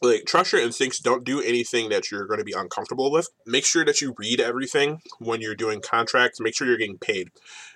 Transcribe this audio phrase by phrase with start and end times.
[0.00, 3.28] Like trust your instincts don't do anything that you're going to be uncomfortable with.
[3.46, 7.30] Make sure that you read everything when you're doing contracts make sure you're getting paid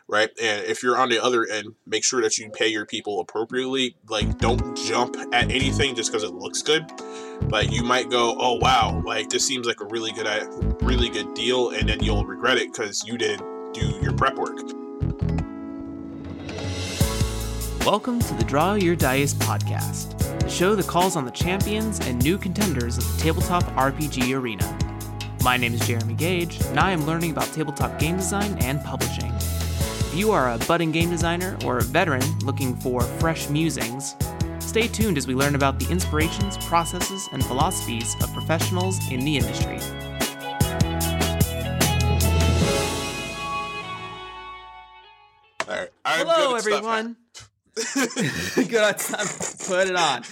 [0.09, 0.31] right?
[0.43, 3.97] And if you're on the other end make sure that you pay your people appropriately.
[4.09, 6.91] Like don't jump at anything just because it looks good
[7.51, 10.27] like you might go oh wow like this seems like a really good
[10.83, 14.82] really good deal and then you'll regret it because you didn't do your prep work
[17.85, 22.23] Welcome to the Draw Your Dice podcast, the show that calls on the champions and
[22.23, 24.79] new contenders of the tabletop RPG arena.
[25.43, 29.33] My name is Jeremy Gage, and I am learning about tabletop game design and publishing.
[29.35, 34.15] If you are a budding game designer or a veteran looking for fresh musings,
[34.61, 39.39] stay tuned as we learn about the inspirations, processes, and philosophies of professionals in the
[39.39, 39.81] industry.
[45.69, 46.75] all right Hello, good at stuff.
[46.75, 47.17] everyone.
[48.55, 49.27] Good time.
[49.67, 50.23] Put it on.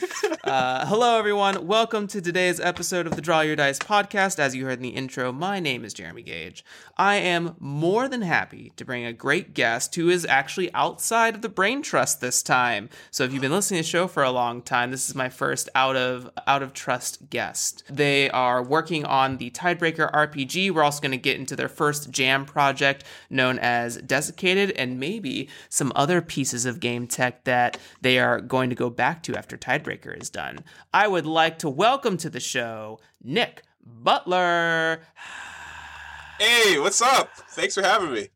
[0.44, 1.66] Uh, hello, everyone.
[1.66, 4.38] Welcome to today's episode of the Draw Your Dice podcast.
[4.38, 6.62] As you heard in the intro, my name is Jeremy Gage.
[6.98, 11.40] I am more than happy to bring a great guest who is actually outside of
[11.40, 12.90] the Brain Trust this time.
[13.10, 15.30] So, if you've been listening to the show for a long time, this is my
[15.30, 17.84] first out of out of trust guest.
[17.88, 20.72] They are working on the Tidebreaker RPG.
[20.72, 25.48] We're also going to get into their first jam project known as Desiccated, and maybe
[25.70, 29.56] some other pieces of game tech that they are going to go back to after
[29.56, 30.60] Tidebreaker is done.
[30.92, 35.00] I would like to welcome to the show Nick Butler.
[36.38, 38.28] hey what's up thanks for having me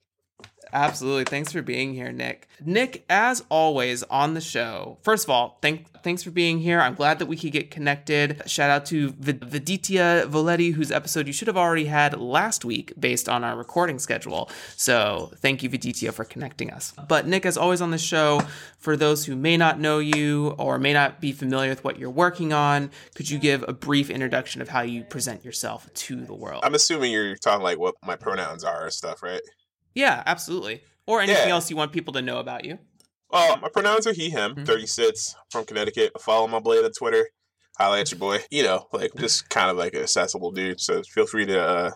[0.74, 1.24] Absolutely.
[1.24, 2.48] Thanks for being here, Nick.
[2.64, 6.80] Nick, as always on the show, first of all, thank, thanks for being here.
[6.80, 8.42] I'm glad that we could get connected.
[8.46, 12.92] Shout out to Vid- Viditya Voletti, whose episode you should have already had last week
[12.98, 14.50] based on our recording schedule.
[14.76, 16.92] So thank you, Viditya, for connecting us.
[17.08, 18.42] But Nick, as always on the show,
[18.78, 22.10] for those who may not know you or may not be familiar with what you're
[22.10, 26.34] working on, could you give a brief introduction of how you present yourself to the
[26.34, 26.60] world?
[26.64, 29.40] i'm assuming you're talking like what my pronouns are and stuff right
[29.94, 30.82] yeah, absolutely.
[31.06, 31.54] Or anything Yeah.
[31.54, 32.78] else you want people to know about you.
[33.30, 34.66] Oh, my pronouns are he, him, Mhm.
[34.66, 36.12] 36, from Connecticut.
[36.14, 37.28] Fallonmyblade on Twitter.
[37.78, 38.38] Holla at your boy.
[38.50, 40.80] You know, like just kind of like an accessible dude.
[40.80, 41.90] So feel free to uh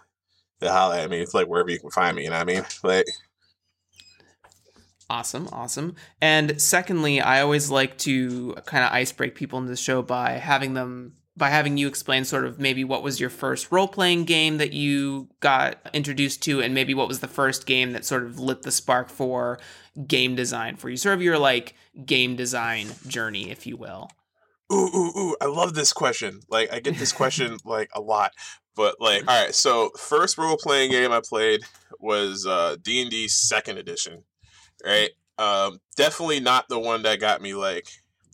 [0.60, 1.20] to holla at me.
[1.20, 2.64] It's like wherever you can find me, you know what I mean?
[2.82, 3.06] Like
[5.10, 5.94] Awesome, awesome.
[6.20, 10.32] And secondly, I always like to kind of ice break people in the show by
[10.32, 14.24] having them by having you explain sort of maybe what was your first role playing
[14.24, 18.24] game that you got introduced to, and maybe what was the first game that sort
[18.24, 19.58] of lit the spark for
[20.06, 24.10] game design for you, sort of your like game design journey, if you will.
[24.72, 26.40] ooh, ooh, ooh, I love this question.
[26.48, 28.32] Like I get this question like a lot.
[28.74, 31.62] But like, all right, so first role playing game I played
[32.00, 34.24] was uh D and D second edition.
[34.84, 35.10] Right?
[35.38, 37.88] Um definitely not the one that got me like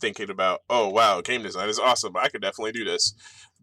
[0.05, 2.15] thinking about, oh wow, game design is awesome.
[2.15, 3.15] I could definitely do this.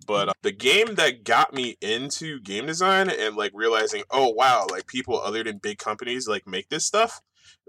[0.09, 4.67] But uh, the game that got me into game design and like realizing, oh wow,
[4.69, 7.21] like people other than big companies like make this stuff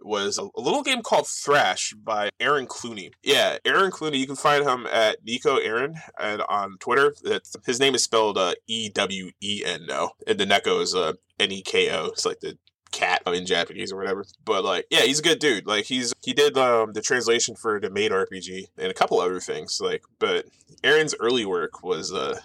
[0.02, 3.12] was a, little game called Thrash by Ewen Cluney.
[3.22, 4.18] Yeah, Ewen Cluney.
[4.18, 7.14] You can find him at Neko Ewen and on Twitter.
[7.24, 9.86] That's, his name is spelled uh, E W E N.
[9.88, 12.08] No, and the Neko is uh, N E K O.
[12.08, 12.58] It's like the
[12.94, 14.24] cat in Japanese or whatever.
[14.46, 15.68] But like, yeah, he's a good dude.
[15.68, 19.42] Like he's he did um, the translation for the Maid RPG and a couple other
[19.42, 19.82] things.
[19.82, 20.46] Like, but
[20.84, 22.40] Ewen's early work was uh,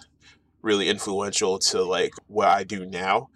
[0.61, 3.29] really influential to like what I do now.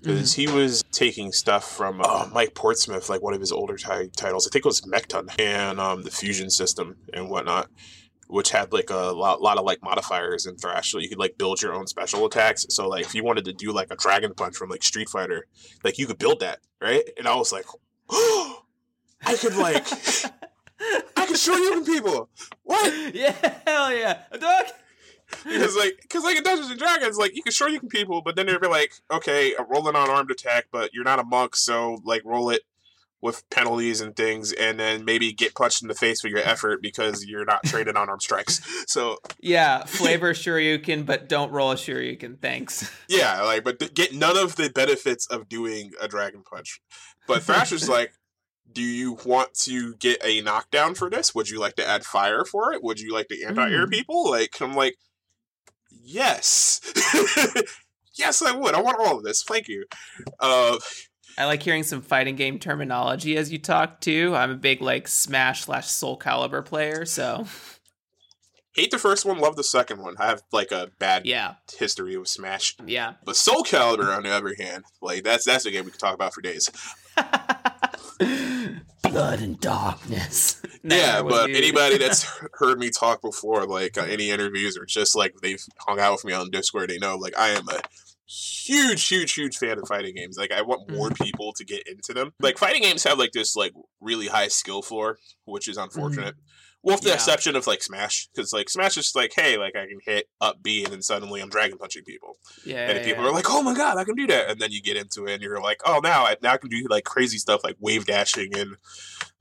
[0.00, 4.10] Because he was taking stuff from uh, Mike Pondsmith, like one of his older ti-
[4.16, 4.46] titles.
[4.46, 7.68] I think it was Mekton and um, the Fuzion system and whatnot
[8.28, 11.38] which had like a lot, lot of like modifiers in Thrash, so you could like
[11.38, 12.66] build your own special attacks.
[12.70, 15.46] So like if you wanted to do like a Dragon Punch from like Street Fighter,
[15.82, 17.02] like you could build that, right?
[17.16, 17.66] And I was like,
[18.10, 18.62] oh,
[19.26, 19.86] I could like,
[21.16, 22.28] I could Shoryuken people.
[22.62, 22.94] What?
[23.14, 23.34] Yeah,
[23.66, 24.66] hell yeah, a dog.
[25.44, 28.46] Because like, because like in Dungeons and Dragons, like you can Shoryuken people, but then
[28.46, 32.22] they'd be like, okay, roll an unarmed attack, but you're not a monk, so like
[32.24, 32.62] roll it
[33.20, 36.80] with penalties and things, and then maybe get punched in the face for your effort
[36.80, 38.60] because you're not trained on arm strikes.
[38.88, 42.40] So Yeah, flavor Shoryuken, but don't roll a Shoryuken.
[42.40, 42.90] Thanks.
[43.08, 46.80] yeah, like but th- get none of the benefits of doing a dragon punch.
[47.26, 48.12] But Thrasher's like,
[48.72, 51.34] do you want to get a knockdown for this?
[51.34, 52.82] Would you like to add fire for it?
[52.82, 53.90] Would you like to anti-air Mm.
[53.90, 54.30] people?
[54.30, 54.94] Like I'm like,
[55.90, 56.80] yes,
[58.16, 58.74] yes, I would.
[58.74, 59.42] I want all of this.
[59.42, 59.84] Thank you.
[60.40, 60.78] Uh,
[61.38, 64.34] I like hearing some fighting game terminology as you talk too.
[64.34, 67.46] I'm a big like Smash slash Soul Calibur player, so
[68.78, 70.16] hate the first one, love the second one.
[70.18, 72.76] I have like a bad yeah, history with Smash.
[72.84, 73.14] yeah.
[73.24, 76.14] But Soul Calibur, on the other hand, like that's that's a game we could talk
[76.14, 76.70] about for days.
[79.02, 80.60] Blood and darkness.
[80.82, 82.24] yeah, but anybody that's
[82.54, 86.24] heard me talk before, like uh, any interviews or just like they've hung out with
[86.24, 87.80] me on Discord, they know like I am a
[88.28, 90.36] huge, huge, huge fan of fighting games.
[90.36, 91.24] Like I want more Mm-hmm.
[91.24, 92.32] people to get into them.
[92.40, 96.34] Like fighting games have like this like really high skill floor, which is unfortunate.
[96.82, 97.08] Well, with the Mm-hmm.
[97.08, 97.14] Yeah.
[97.14, 100.28] exception of like Smash, because like Smash is just like, hey, like I can hit
[100.40, 102.36] up B and then suddenly I'm dragon punching people.
[102.64, 103.30] yeah, and yeah, people yeah.
[103.30, 105.32] are like, "Oh my god, I can do that!" And then you get into it,
[105.34, 108.06] and you're like, "Oh, now I now I can do like crazy stuff like wave
[108.06, 108.76] dashing and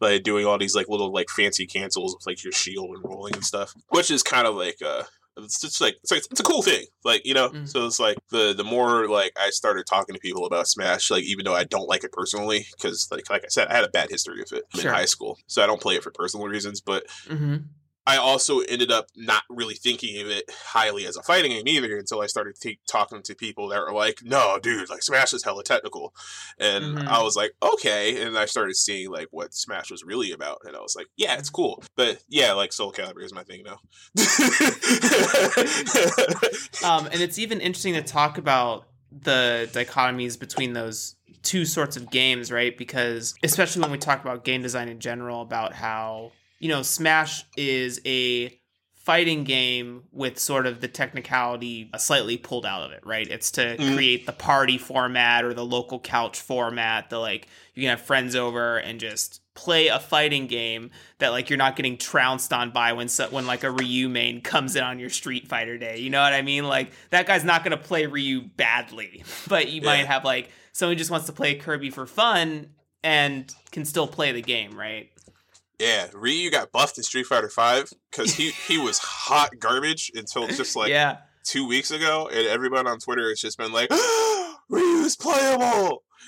[0.02, 3.36] like doing all these like little like fancy cancels with like your shield and rolling
[3.36, 5.04] and stuff," which is kind of like uh,
[5.38, 7.50] it's just like it's, like, it's a cool thing, like you know.
[7.50, 7.68] Mhm.
[7.68, 11.24] So it's like the the more like I started talking to people about Smash, like
[11.24, 13.90] even though I don't like it personally, because like like I said, I had a
[13.90, 14.90] bad history with it Sure.
[14.92, 17.66] in high school, so I don't play it for personal reasons, but Mhm.
[18.08, 21.98] I also ended up not really thinking of it highly as a fighting game either
[21.98, 25.44] until I started t- talking to people that were like, "No, dude, like Smash is
[25.44, 26.16] hella technical,"
[26.58, 27.08] and Mhm.
[27.08, 30.76] I was like, "Okay," and I started seeing like what Smash was really about, and
[30.76, 33.80] I was like, "Yeah, it's cool," but yeah, like Soul Calibur is my thing now.
[36.84, 42.10] Um, and it's even interesting to talk about the dichotomies between those two sorts of
[42.10, 42.78] games, right?
[42.78, 47.44] Because especially when we talk about game design in general, about how you know Smash
[47.56, 48.54] is a
[48.94, 53.26] fighting game with sort of the technicality slightly pulled out of it, right?
[53.30, 53.96] It's to Mhm.
[53.96, 57.10] create the party format or the local couch format.
[57.10, 61.50] The like you can have friends over and just play a fighting game that like
[61.50, 64.84] you're not getting trounced on by when so, when like a Ryu main comes in
[64.84, 66.00] on your Street Fighter day.
[66.00, 66.66] You know what I mean?
[66.66, 69.86] Like that guy's not gonna play Ryu badly, but you Yeah.
[69.88, 72.72] might have like someone just wants to play Kirby for fun
[73.04, 75.10] and can still play the game, right?
[75.80, 80.48] Yeah, Ryu got buffed in Street Fighter Five because he he was hot garbage until
[80.48, 83.90] just like yeah, two weeks ago, and everyone on Twitter has just been like,
[84.70, 86.04] "Ryu's playable."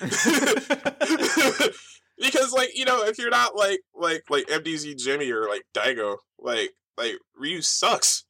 [2.20, 6.18] because like you know if you're not like like like MDZ Jimmy or like Daigo
[6.38, 8.24] like like Ryu sucks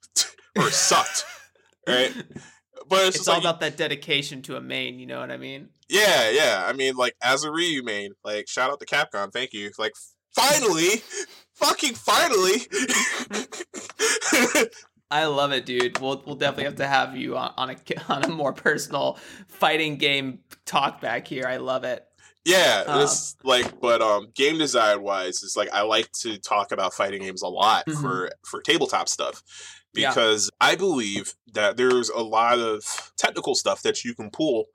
[0.57, 1.25] or sucked
[1.87, 2.13] right
[2.89, 4.99] but it's, it's all like, about that dedication to a main.
[4.99, 5.69] You know what I mean?
[5.89, 9.53] yeah yeah I mean like as a Ryu main like shout out to Capcom thank
[9.53, 9.93] you like
[10.35, 11.03] finally
[11.55, 12.61] fucking finally
[15.13, 15.99] I love it, dude.
[15.99, 17.77] We'll we'll definitely have to have you on, on a
[18.13, 19.19] on a more personal
[19.49, 21.47] fighting game talk back here.
[21.49, 22.05] I love it.
[22.45, 26.73] Yeah, Um, this like, but um, game design wise, it's like I like to talk
[26.73, 28.01] about fighting games a lot Mhm.
[28.01, 29.43] for for tabletop stuff
[29.95, 30.09] Yeah.
[30.11, 34.67] because I believe that there's a lot of technical stuff that you can pull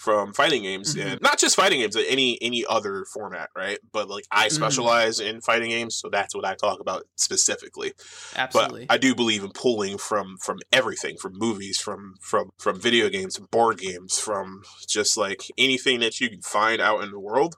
[0.00, 1.00] from fighting games Mhm.
[1.00, 3.78] and not just fighting games, any any other format, right?
[3.92, 4.50] But like I Mhm.
[4.50, 7.92] specialize in fighting games, so that's what I talk about specifically
[8.34, 8.86] Absolutely.
[8.88, 13.08] but I do believe in pulling from from everything, from movies, from from from video
[13.08, 17.20] games, from board games, from just like anything that you can find out in the
[17.20, 17.54] world.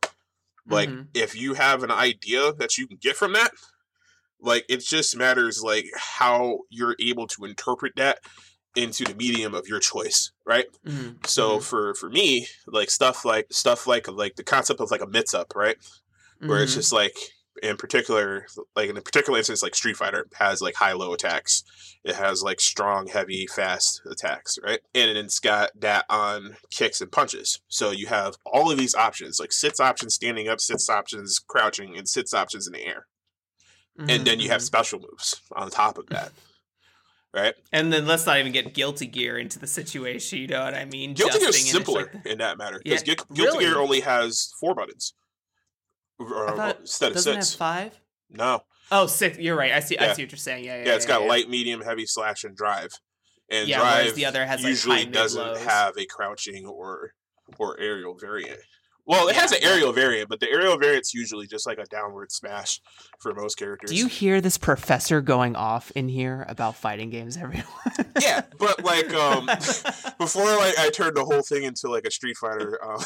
[0.68, 1.08] Like Mhm.
[1.14, 3.52] if you have an idea that you can get from that,
[4.40, 8.18] like it just matters like how you're able to interpret that
[8.76, 10.66] into the medium of your choice, right?
[10.86, 11.26] Mhm.
[11.26, 11.62] So Mhm.
[11.62, 15.34] for for me, like stuff like stuff like like the concept of like a mix
[15.34, 15.76] up, right?
[16.40, 16.76] Where it's Mhm.
[16.76, 17.16] just like
[17.62, 21.62] in particular, like in a particular instance, like Street Fighter has like high low attacks.
[22.02, 24.80] It has like strong, heavy, fast attacks, right?
[24.94, 27.60] And then it's got that on kicks and punches.
[27.68, 31.96] So you have all of these options, like sits options standing up, sits options crouching,
[31.96, 33.06] and sits options in the air.
[33.98, 34.64] And then you have Mhm.
[34.64, 36.32] special moves on top of that.
[37.34, 37.54] Right?
[37.72, 40.38] And then let's not even get Guilty Gear into the situation.
[40.40, 41.14] You know what I mean?
[41.14, 42.80] Guilty Gear is Justing and it's simpler like- in that matter.
[42.84, 45.14] Because Yeah, Guilty Gear only has four buttons.
[46.18, 47.50] Or- I uh, thought instead of doesn't it six.
[47.52, 48.00] have five?
[48.30, 48.64] No.
[48.90, 49.38] Oh, six.
[49.38, 49.72] You're right.
[49.72, 49.96] I see.
[49.96, 50.64] I see what you're saying.
[50.64, 50.84] Yeah, yeah.
[50.88, 51.28] Yeah, it's yeah, got yeah.
[51.28, 52.90] light, medium, heavy, slash, and drive.
[53.50, 55.64] And Yeah, drive the other has, usually high, mid, doesn't lows.
[55.64, 57.14] have a crouching or
[57.58, 58.60] or aerial variant.
[59.04, 62.30] Well, it has an aerial variant, but the aerial variant's usually just like a downward
[62.30, 62.80] smash
[63.18, 63.90] for most characters.
[63.90, 67.66] Do you hear this professor going off in here about fighting games, everyone?
[68.20, 69.46] Yeah, but like um
[70.18, 73.02] before like I turned the whole thing into like a Street Fighter uh,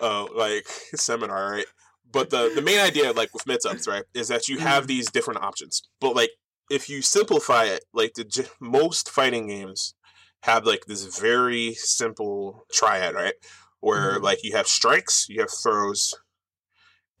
[0.00, 1.66] uh like seminar, right?
[2.10, 5.42] But the the main idea like with mix-ups, right, is that you have these different
[5.42, 5.82] options.
[6.00, 6.30] But like
[6.70, 9.94] if you simplify it, like the j- most fighting games
[10.42, 13.34] have like this very simple triad, right?
[13.82, 14.22] Where Mhm.
[14.22, 16.14] like you have strikes, you have throws,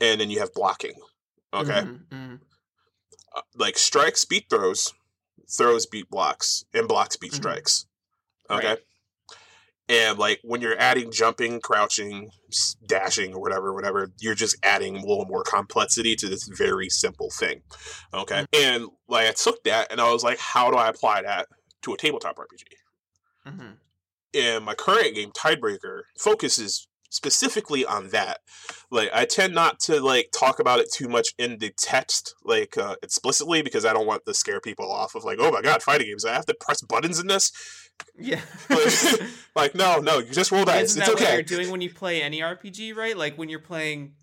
[0.00, 0.94] and then you have blocking.
[1.52, 1.82] Okay?
[1.82, 2.40] Mhm, mhm.
[3.34, 4.92] uh, like strikes beat throws,
[5.50, 7.36] throws beat blocks, and blocks beat Mhm.
[7.36, 7.86] strikes.
[8.48, 8.68] Okay.
[8.68, 8.78] Right.
[9.88, 12.30] And like when you're adding jumping, crouching,
[12.86, 17.30] dashing, or whatever, whatever, you're just adding a little more complexity to this very simple
[17.30, 17.62] thing.
[18.14, 18.46] Okay.
[18.52, 21.48] And like I took that and I was like, how do I apply that
[21.82, 22.64] to a tabletop RPG?
[23.46, 23.78] Mhm.
[24.32, 28.38] In my current game, Tidebreaker, focuses specifically on that.
[28.90, 32.78] Like, I tend not to like talk about it too much in the text, like
[32.78, 35.82] uh, explicitly, because I don't want to scare people off of like, oh my god,
[35.82, 37.52] fighting games, I have to press buttons in this.
[38.18, 38.40] Yeah.
[38.70, 39.20] Like,
[39.54, 40.84] like, no, no, you just roll dice.
[40.90, 43.16] Isn't It's that what you're doing when you play any RPG, right?
[43.16, 44.14] Like when you're playing,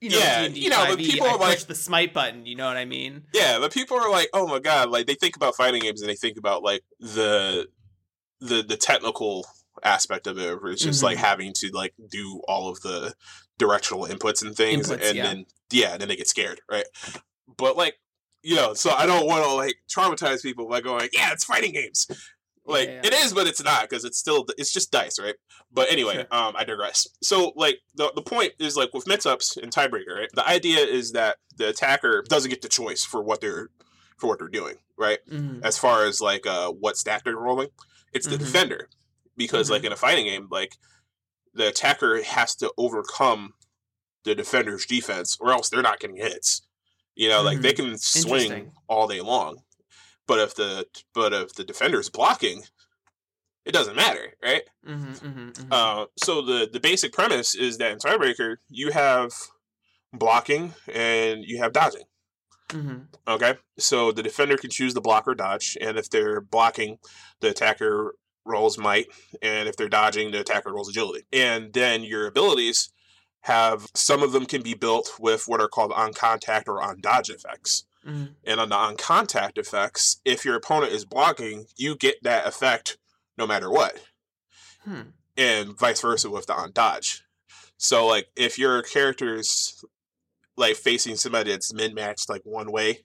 [0.00, 2.14] you know, Yeah, D&D you know, but 5e, people I are like- push the smite
[2.14, 2.46] button.
[2.46, 3.24] You know what I mean?
[3.34, 6.08] Yeah, but people are like, oh my god, like they think about fighting games and
[6.08, 7.68] they think about like the
[8.44, 9.46] the the technical
[9.82, 11.20] aspect of it, where it's just like Mhm.
[11.22, 13.14] having to like do all of the
[13.58, 15.22] directional inputs and things, Inputs, and yeah.
[15.22, 16.86] then yeah, then they get scared, right?
[17.56, 17.96] But like,
[18.42, 21.72] you know, so I don't want to like traumatize people by going, yeah, it's fighting
[21.72, 22.06] games.
[22.66, 23.00] Like Yeah.
[23.04, 25.34] it is, but it's not because it's still it's just dice, right?
[25.72, 26.26] But anyway, Sure.
[26.30, 27.06] um, I digress.
[27.22, 30.30] So like the the point is like with mix-ups and Tidebreaker, right?
[30.34, 33.68] The idea is that the attacker doesn't get the choice for what they're
[34.18, 35.18] for what they're doing, right?
[35.30, 35.62] Mhm.
[35.62, 37.68] As far as like uh what stack they're rolling,
[38.14, 38.40] it's the Mhm.
[38.40, 38.88] defender
[39.36, 40.76] because like in a fighting game, like
[41.52, 43.54] the attacker has to overcome
[44.24, 46.62] the defender's defense, or else they're not getting hits.
[47.14, 49.62] You know, like they can swing all day long,
[50.26, 52.64] but if the but if the defender's blocking,
[53.64, 54.62] it doesn't matter, right?
[54.86, 55.72] Mhm, mhm, mhm.
[55.72, 59.32] Uh, so the the basic premise is that in Tidebreaker you have
[60.12, 62.04] blocking and you have dodging.
[62.68, 63.06] Mhm.
[63.28, 66.98] Okay, so the defender can choose the block or dodge, and if they're blocking,
[67.40, 69.06] the attacker rolls might,
[69.42, 71.26] and if they're dodging, the attacker rolls agility.
[71.32, 72.90] And then your abilities
[73.42, 77.00] have some of them can be built with what are called on contact or on
[77.00, 77.84] dodge effects.
[78.06, 78.34] Mhm.
[78.44, 82.98] And on the on contact effects, if your opponent is blocking, you get that effect
[83.36, 83.98] no matter what
[84.84, 85.02] Hmm.
[85.36, 87.22] and vice versa with the on dodge.
[87.78, 89.84] So like if your character's
[90.56, 93.04] like facing somebody that's min matched like one way,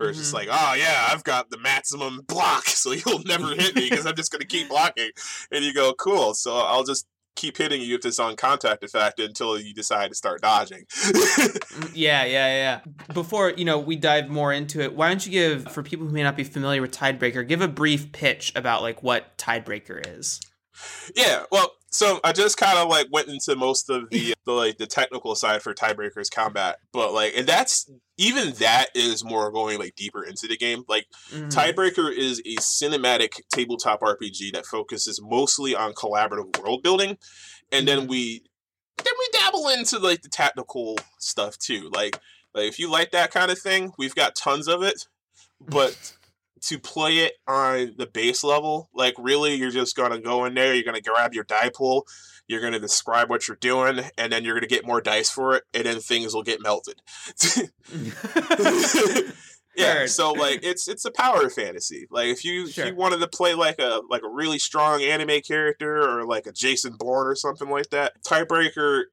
[0.00, 3.74] or it's just like, oh yeah, I've got the maximum block, so you'll never hit
[3.74, 5.10] me because I'm just gonna keep blocking.
[5.50, 9.18] And you go, cool, so I'll just keep hitting you with this on contact effect
[9.18, 10.84] until you decide to start dodging.
[10.88, 13.12] Mm, Yeah, yeah, yeah.
[13.12, 14.94] Before you know, we dive more into it.
[14.94, 17.66] Why don't you give, for people who may not be familiar with Tidebreaker, give a
[17.68, 20.40] brief pitch about like what Tidebreaker is?
[21.14, 24.78] Yeah, well, so I just kind of like went into most of the the like
[24.78, 29.78] the technical side for Tidebreakers combat, but like, and that's even that is more going
[29.78, 30.84] like deeper into the game.
[30.88, 31.52] Like, Mhm.
[31.52, 37.18] Tidebreaker is a cinematic tabletop RPG that focuses mostly on collaborative world building,
[37.70, 38.42] and then we
[39.02, 41.90] then we dabble into like the tactical stuff too.
[41.92, 42.18] Like,
[42.54, 45.06] like if you like that kind of thing, we've got tons of it,
[45.60, 46.14] but
[46.66, 50.74] to play it on the base level, like really, you're just gonna go in there,
[50.74, 52.06] you're gonna grab your die pool,
[52.46, 55.64] you're gonna describe what you're doing, and then you're gonna get more dice for it,
[55.74, 57.02] and then things will get melted.
[59.76, 62.06] yeah, so like it's it's a power fantasy.
[62.10, 65.42] Like if you if you wanted to play like a like a really strong anime
[65.42, 69.04] character or like a Jason Bourne or something like that, Tidebreaker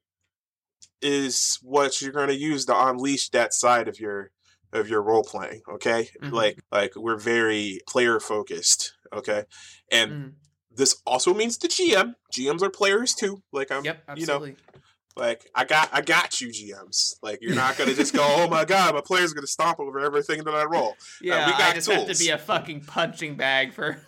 [1.02, 4.30] is what you're gonna use to unleash that side of your
[4.72, 5.62] of your role playing.
[5.68, 6.32] Okay, Mhm.
[6.32, 8.94] like like we're very player focused.
[9.12, 9.44] Okay,
[9.90, 10.32] and Mhm.
[10.70, 12.14] this also means the GM.
[12.32, 13.42] GMs are players too.
[13.52, 14.54] Like I'm, Yep, you know.
[15.14, 17.16] Like I got I got you GMs.
[17.22, 20.42] Like you're not gonna just go, oh my god, my player's gonna stomp over everything
[20.44, 20.96] that I roll.
[21.20, 24.00] Yeah, we I got just have to be a fucking punching bag for.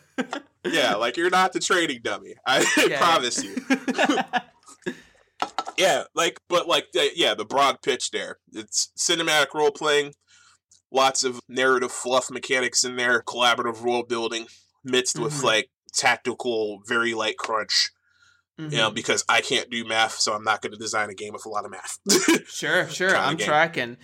[0.64, 2.36] Yeah, like you're not the trading dummy.
[2.46, 3.54] I Yeah, promise you.
[5.76, 8.38] Yeah, like but like yeah, the broad pitch there.
[8.52, 10.14] It's cinematic role playing,
[10.94, 14.46] lots of narrative fluff mechanics in there, collaborative world building
[14.84, 15.42] mixed with Mhm.
[15.42, 17.90] like tactical, very light crunch.
[18.56, 18.94] You know, Mhm.
[18.94, 21.48] because I can't do math, so I'm not going to design a game with a
[21.48, 21.98] lot of math.
[22.46, 23.16] Sure, sure.
[23.16, 23.46] I'm game.
[23.48, 23.96] tracking.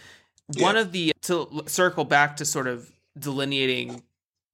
[0.58, 0.80] One Yeah.
[0.80, 4.02] of the to circle back to sort of delineating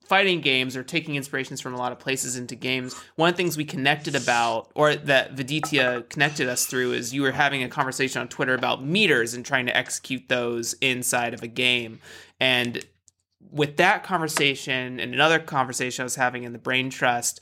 [0.09, 2.95] fighting games or taking inspirations from a lot of places into games.
[3.17, 7.23] One of the things we connected about, or that Viditya connected us through, is you
[7.23, 11.43] were having a conversation on Twitter about meters and trying to execute those inside of
[11.43, 12.01] a game.
[12.41, 12.85] And
[13.51, 17.41] with that conversation and another conversation I was having in the Brain Trust,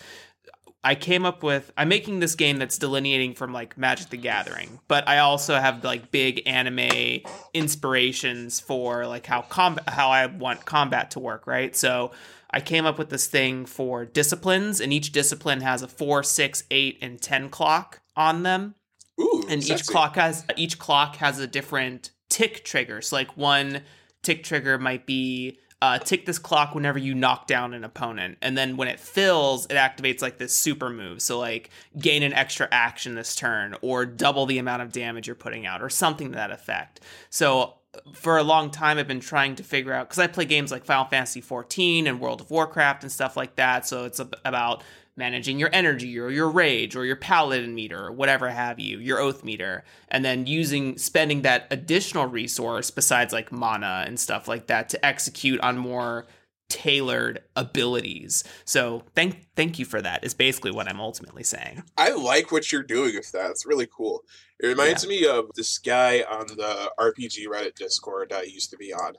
[0.84, 4.80] I came up with I'm making this game that's delineating from like Magic the Gathering,
[4.86, 7.22] but I also have like big anime
[7.54, 11.74] inspirations for like how combat how I want combat to work, right?
[11.74, 12.12] So
[12.50, 16.64] I came up with this thing for disciplines, and each discipline has a four, six,
[16.70, 18.74] eight, and ten clock on them
[19.20, 23.00] Ooh, and each clock has each clock has a different tick trigger.
[23.00, 23.82] So like one
[24.22, 28.56] tick trigger might be uh, tick this clock whenever you knock down an opponent, and
[28.56, 31.20] then when it fills, it activates like this super move.
[31.20, 35.36] So like gain an extra action this turn, or double the amount of damage you're
[35.36, 37.00] putting out, or something to that effect.
[37.28, 37.74] So
[38.14, 40.86] for a long time I've been trying to figure out because I play games like
[40.86, 43.86] Final Fantasy 14 and World of Warcraft and stuff like that.
[43.86, 44.82] So it's about
[45.16, 49.20] managing your energy or your rage or your paladin meter or whatever have you, your
[49.20, 54.66] oath meter, and then using spending that additional resource besides like mana and stuff like
[54.66, 56.26] that to execute on more
[56.68, 58.42] tailored abilities.
[58.64, 60.24] So thank thank you for that.
[60.24, 61.84] Is basically what I'm ultimately saying.
[61.96, 63.50] I like what you're doing with that.
[63.50, 64.22] It's really cool.
[64.60, 68.76] It reminds me of this guy on the RPG Reddit Discord that I used to
[68.76, 69.14] be on.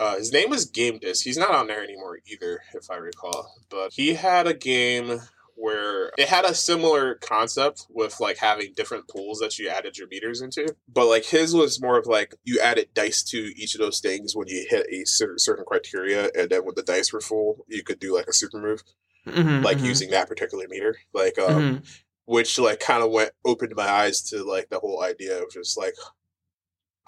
[0.00, 1.22] Uh, his name was Game Disc.
[1.24, 3.52] He's not on there anymore either, if I recall.
[3.68, 5.20] But he had a game
[5.56, 10.08] where it had a similar concept with like having different pools that you added your
[10.08, 10.74] meters into.
[10.88, 14.34] But like his was more of like you added dice to each of those things
[14.34, 17.82] when you hit a cer- certain criteria, and then when the dice were full, you
[17.82, 18.82] could do like a super move,
[19.26, 20.96] Mhm, like mhm, using that particular meter.
[21.12, 21.88] Like um, mhm.
[22.24, 25.76] which like kind of went opened my eyes to like the whole idea of just
[25.76, 25.94] like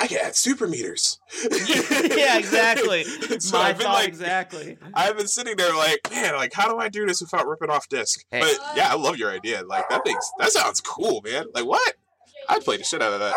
[0.03, 1.21] I can add super meters.
[1.65, 3.05] yeah, exactly.
[3.39, 4.77] so My I've been like, exactly.
[4.93, 7.89] I've been sitting there like, man, like how do I do this without ripping off
[7.89, 8.25] disc?
[8.33, 8.41] Hey.
[8.41, 9.63] But yeah, I love your idea.
[9.63, 11.47] Like that thing's that sounds cool, man.
[11.55, 11.95] Like what?
[12.49, 13.37] I'd play the shit out of that.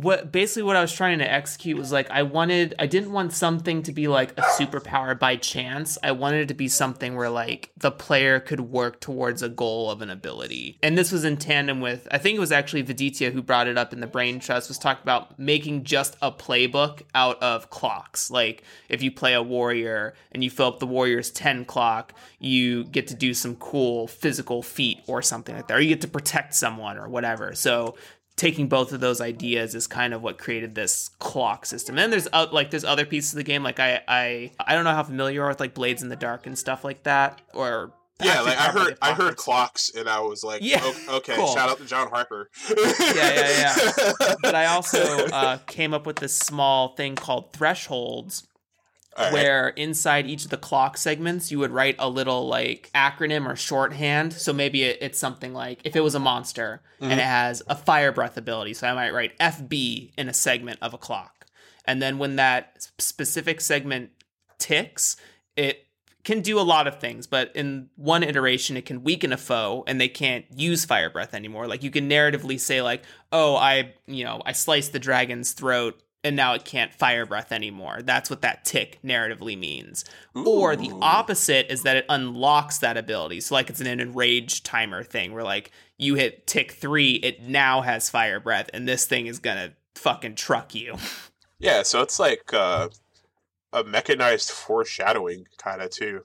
[0.00, 3.32] What basically what I was trying to execute was like I wanted I didn't want
[3.32, 5.96] something to be like a superpower by chance.
[6.02, 9.90] I wanted it to be something where like the player could work towards a goal
[9.90, 10.78] of an ability.
[10.82, 13.78] And this was in tandem with I think it was actually Viditya who brought it
[13.78, 18.30] up in the Brain Trust was talking about making just a playbook out of clocks.
[18.30, 22.84] Like if you play a warrior and you fill up the warrior's 10 clock, you
[22.84, 25.78] get to do some cool physical feat or something like that.
[25.78, 27.54] Or you get to protect someone or whatever.
[27.54, 27.96] So
[28.36, 31.98] taking both of those ideas is kind of what created this clock system.
[31.98, 34.84] And there's uh, like there's other pieces of the game like I I I don't
[34.84, 37.40] know how familiar you are with like Blades in the Dark and stuff like that
[37.54, 37.92] or
[38.22, 41.48] Yeah, like I heard I heard clocks and I was like, Yeah, "O- okay, cool.
[41.54, 42.50] shout out to John Harper.
[42.70, 43.76] yeah, yeah.
[43.76, 44.34] Yeah.
[44.42, 48.46] But I also uh, came up with this small thing called thresholds
[49.18, 49.32] right.
[49.32, 53.56] where inside each of the clock segments you would write a little like acronym or
[53.56, 54.32] shorthand.
[54.32, 57.24] So maybe it, it's something like if it was a monster and it mm-hmm.
[57.24, 60.98] has a fire breath ability so i might write fb in a segment of a
[60.98, 61.46] clock.
[61.84, 64.10] And then when that specific segment
[64.58, 65.16] ticks
[65.56, 65.86] it
[66.24, 69.82] can do a lot of things but in one iteration it can weaken a foe
[69.88, 71.66] and they can't use fire breath anymore.
[71.66, 76.00] Like you can narratively say like oh i you know i sliced the dragon's throat
[76.24, 78.00] and now it can't fire breath anymore.
[78.02, 80.04] That's what that tick narratively means.
[80.34, 83.40] Or the opposite is that it unlocks that ability.
[83.40, 87.80] So like it's an enraged timer thing where like you hit tick three, it now
[87.80, 90.96] has fire breath, and this thing is gonna fucking truck you.
[91.58, 92.88] yeah, so it's like uh,
[93.72, 96.24] a mechanized foreshadowing kind of too.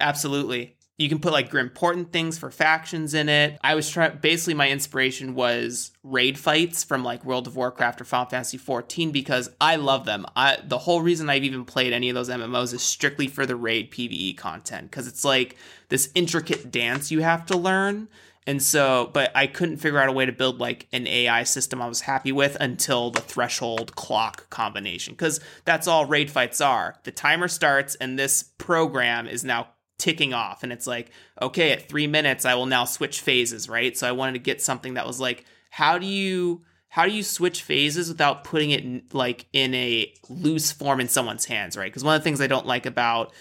[0.00, 0.75] Absolutely.
[0.98, 3.58] You can put like important things for factions in it.
[3.62, 8.04] I was trying basically my inspiration was raid fights from like World of Warcraft or
[8.04, 10.24] Final Fantasy 14 because I love them.
[10.34, 13.56] I the whole reason I've even played any of those MMOs is strictly for the
[13.56, 15.56] raid PvE content cuz it's like
[15.90, 18.08] this intricate dance you have to learn.
[18.46, 21.82] And so, but I couldn't figure out a way to build like an AI system
[21.82, 25.14] I was happy with until the threshold clock combination.
[25.14, 26.96] Because that's all raid fights are.
[27.02, 30.62] The timer starts, and this program is now ticking off.
[30.62, 33.96] And it's like, okay, at three minutes, I will now switch phases, right?
[33.96, 37.22] So I wanted to get something that was like, how do you how do you
[37.22, 41.90] switch phases without putting it in, like in a loose form in someone's hands, right?
[41.92, 43.34] Because one of the things I don't like about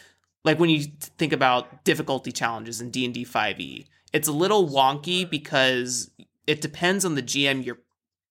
[0.43, 0.83] like when you
[1.17, 6.11] think about difficulty challenges in D&D 5e, it's a little wonky because
[6.45, 7.79] it depends on the GM you're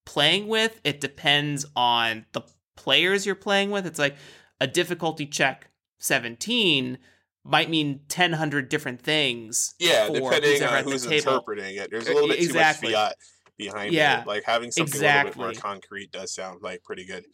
[0.05, 2.43] playing with, it depends on the
[2.77, 3.85] players you're playing with.
[3.87, 4.17] It's like
[4.61, 6.99] a difficulty check 17
[7.45, 9.75] might mean 1000 different things.
[9.79, 11.91] Yeah, for depending on who's interpreting it.
[11.91, 12.89] There's a little bit Exactly.
[12.89, 13.17] too much fiat
[13.59, 14.27] behind Yeah, it.
[14.27, 17.25] Like having something a little bit more concrete does sound like pretty good.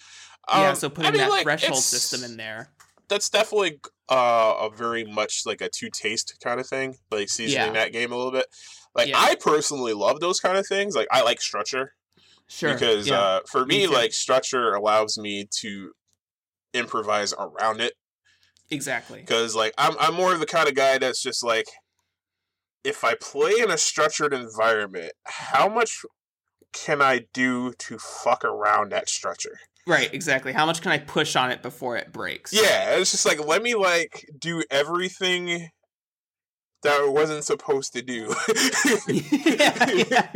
[0.53, 2.70] yeah, Um, so I putting mean, that like, threshold system in there.
[3.09, 7.68] That's definitely uh, a very much like a two taste kind of thing, like seasoning
[7.68, 7.73] Yeah.
[7.73, 8.46] that game a little bit.
[8.94, 9.18] Like Yeah.
[9.20, 10.96] I personally love those kind of things.
[10.96, 11.94] Like I like structure
[12.49, 12.73] Sure.
[12.73, 13.20] because yeah.
[13.20, 15.92] uh, for Me me, like structure allows me to
[16.75, 17.94] improvise around it.
[18.70, 19.20] Exactly.
[19.20, 21.66] because like I'm I'm more of the kind of guy that's just like
[22.85, 25.98] if I play in a structured environment, how much
[26.72, 29.59] can I do to fuck around that structure?
[29.87, 30.52] Right, exactly.
[30.52, 32.52] How much can I push on it before it breaks?
[32.52, 35.68] Yeah, it's just like let me like do everything
[36.82, 38.34] that I wasn't supposed to do.
[39.60, 40.28] Yeah, yeah.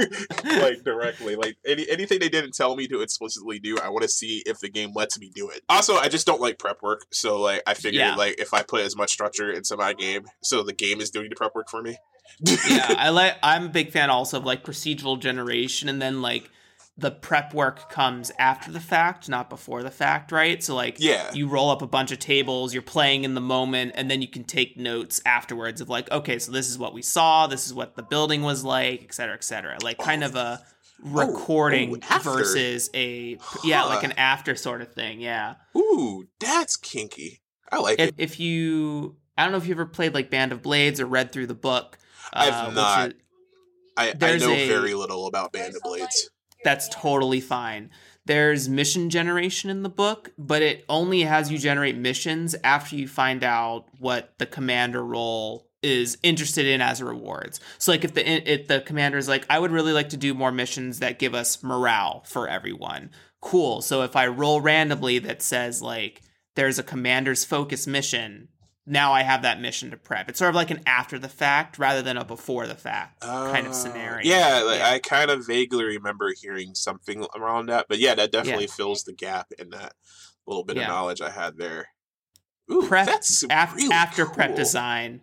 [0.62, 1.36] like directly.
[1.36, 4.58] Like any anything they didn't tell me to explicitly do, I want to see if
[4.60, 5.62] the game lets me do it.
[5.68, 8.14] Also, I just don't like prep work, so like I figured Yeah.
[8.16, 11.30] like if I put as much structure into my game, so the game is doing
[11.30, 11.96] the prep work for me.
[12.40, 13.36] yeah, I like.
[13.42, 16.50] I'm a big fan also of like procedural generation, and then like
[16.96, 20.62] the prep work comes after the fact, not before the fact, right?
[20.62, 21.32] So like, Yeah.
[21.32, 24.28] you roll up a bunch of tables, you're playing in the moment, and then you
[24.28, 27.74] can take notes afterwards of like, okay, so this is what we saw, this is
[27.74, 29.76] what the building was like, et cetera, et cetera.
[29.82, 30.60] Like kind of a
[31.02, 32.30] recording oh, after.
[32.30, 35.20] versus a yeah, like an after sort of thing.
[35.20, 35.54] Yeah.
[35.76, 37.42] Ooh, that's kinky.
[37.72, 38.14] I like if, it.
[38.18, 41.32] if you i don't know if you ever played like band of blades or read
[41.32, 41.98] through the book
[42.32, 43.08] I've uh, not.
[43.08, 43.14] is-
[43.96, 46.28] I, I know a- very little about Band of Blades.
[46.64, 47.90] That's totally fine.
[48.26, 53.06] There's mission generation in the book but it only has you generate missions after you
[53.06, 57.60] find out what the commander role is interested in as rewards.
[57.78, 60.32] So like if the if the commander is like i would really like to do
[60.32, 63.10] more missions that give us morale for everyone.
[63.40, 63.82] Cool.
[63.82, 66.22] So if i roll randomly that says like
[66.56, 68.48] there's a commander's focus mission
[68.86, 71.78] now i have that mission to prep it's sort of like an after the fact
[71.78, 75.46] rather than a before the fact kind of Uh, scenario Yeah, like I kind of
[75.46, 79.94] vaguely remember hearing something around that, but yeah, that definitely fills the gap in that
[80.46, 80.82] little bit Yeah.
[80.82, 81.88] of knowledge I had there.
[82.70, 85.20] Ooh, prep that's af- really after prep design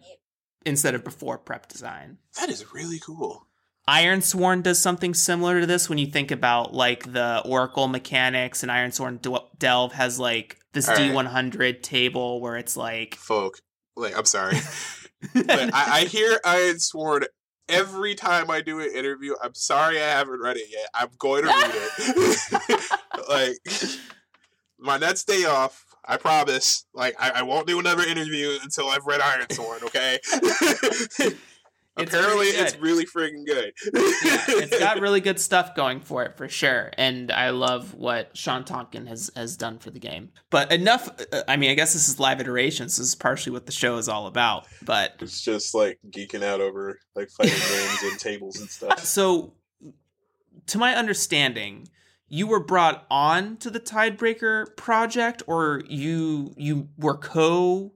[0.66, 2.18] instead of before prep design.
[2.40, 3.48] That is really cool.
[3.88, 8.72] Ironsworn does something similar to this when you think about like the Oracle mechanics, and
[8.72, 9.20] Ironsworn
[9.58, 11.12] Delve has like this All right.
[11.12, 13.16] D100 table where it's like.
[13.16, 13.60] Folk,
[13.96, 14.58] like I'm sorry,
[15.34, 17.26] but I, I hear Ironsworn
[17.68, 19.36] every time I do an interview.
[19.42, 20.88] I'm sorry I haven't read it yet.
[20.94, 22.90] I'm going to read it.
[23.30, 23.58] like
[24.80, 25.86] my next day off.
[26.04, 26.86] I promise.
[26.96, 29.84] Like I, I won't do another interview until I've read Ironsworn.
[29.84, 30.20] Okay.
[31.98, 33.74] Apparently, really it's really freaking good.
[33.94, 38.36] yeah, it's got really good stuff going for it for sure, and I love what
[38.36, 40.30] Shawn Tomkin has has done for the game.
[40.50, 41.10] But enough.
[41.34, 42.98] uh, I mean, I guess this is live iterations.
[42.98, 44.68] This is partially what the show is all about.
[44.84, 49.04] But It's just like geeking out over like fighting games and tables and stuff.
[49.04, 49.54] so
[50.68, 51.88] to my understanding
[52.34, 57.92] you were brought on to the tidebreaker project or you you were co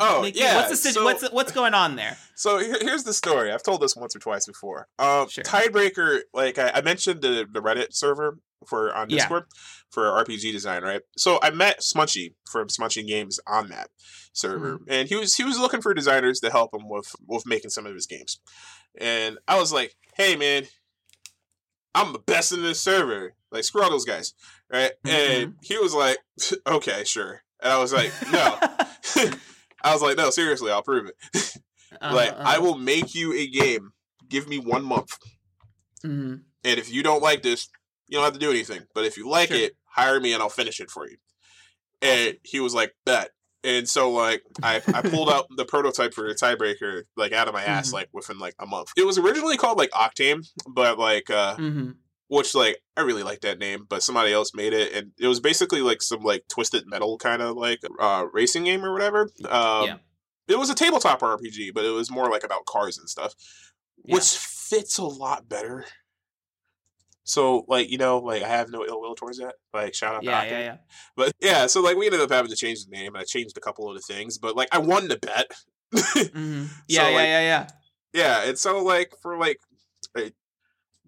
[0.00, 0.56] Oh making- yeah.
[0.56, 3.52] what's the so, what's what's going on there so here's the story.
[3.52, 4.88] I've told this once or twice before.
[4.98, 5.44] Um, Sure.
[5.44, 9.16] Tidebreaker, like I, I mentioned the the Reddit server for on Yeah.
[9.18, 9.44] Discord
[9.90, 11.02] for RPG design, right?
[11.16, 13.88] So I met Smunchy from Smunchy Games on that
[14.32, 14.84] server, Mm-hmm.
[14.90, 17.86] and he was he was looking for designers to help him with with making some
[17.86, 18.40] of his games,
[18.98, 20.64] and I was like, hey man,
[21.94, 23.34] I'm the best in this server.
[23.50, 24.32] Like screw all those guys,
[24.72, 24.92] right?
[25.04, 25.08] Mm-hmm.
[25.42, 26.18] And he was like,
[26.66, 27.42] okay, sure.
[27.62, 28.58] And I was like, no.
[29.82, 31.56] I was like, no, seriously, I'll prove it.
[32.00, 33.92] Uh, like, uh, I will make you a game.
[34.28, 35.16] Give me one month.
[36.04, 36.42] mhm.
[36.62, 37.68] And if you don't like this,
[38.08, 38.82] you don't have to do anything.
[38.94, 39.56] But if you like Sure.
[39.56, 41.16] it, hire me and I'll finish it for you.
[42.02, 43.30] And he was like, bet.
[43.64, 47.52] And so like I, I pulled out the prototype for a Tidebreaker like out of
[47.54, 47.92] my ass Mhm.
[47.94, 48.88] like within like a month.
[48.96, 51.96] It was originally called like Octane, but like uh Mhm.
[52.30, 55.40] Which like I really like that name, but somebody else made it, and it was
[55.40, 59.22] basically like some like twisted metal kind of like uh racing game or whatever.
[59.48, 59.96] Um, Yeah.
[60.48, 63.34] It was a tabletop RPG, but it was more like about cars and stuff,
[64.04, 64.14] Yeah.
[64.14, 65.84] which fits a lot better.
[67.24, 69.54] So like you know like I have no ill will towards that.
[69.74, 70.64] Like shout out yeah to yeah Octane.
[70.64, 70.76] yeah
[71.16, 73.14] But yeah, so like we ended up having to change the name.
[73.14, 75.50] and I changed a couple of the things, but like I won the bet.
[75.92, 76.68] Mhm.
[76.88, 77.66] yeah yeah like, yeah yeah
[78.12, 79.58] Yeah, and so like for like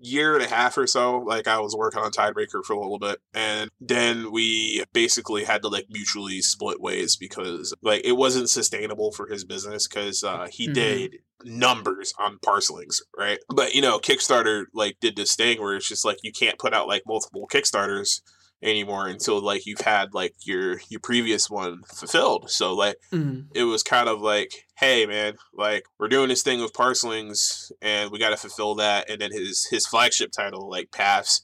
[0.02, 2.98] year and a half or so, like I was working on Tidebreaker for a little
[2.98, 8.50] bit, and then we basically had to like mutually split ways because like it wasn't
[8.50, 10.74] sustainable for his business because uh, he Mhm.
[10.74, 13.38] did numbers on parcelings, right?
[13.48, 16.74] But you know, Kickstarter like did this thing where it's just like you can't put
[16.74, 18.20] out like multiple Kickstarters
[18.62, 22.50] anymore until like you've had like your your previous one fulfilled.
[22.50, 23.46] So like Mhm.
[23.54, 28.10] it was kind of like, hey man, like we're doing this thing with parcelings and
[28.10, 29.10] we got to fulfill that.
[29.10, 31.42] And then his his flagship title, like Paths,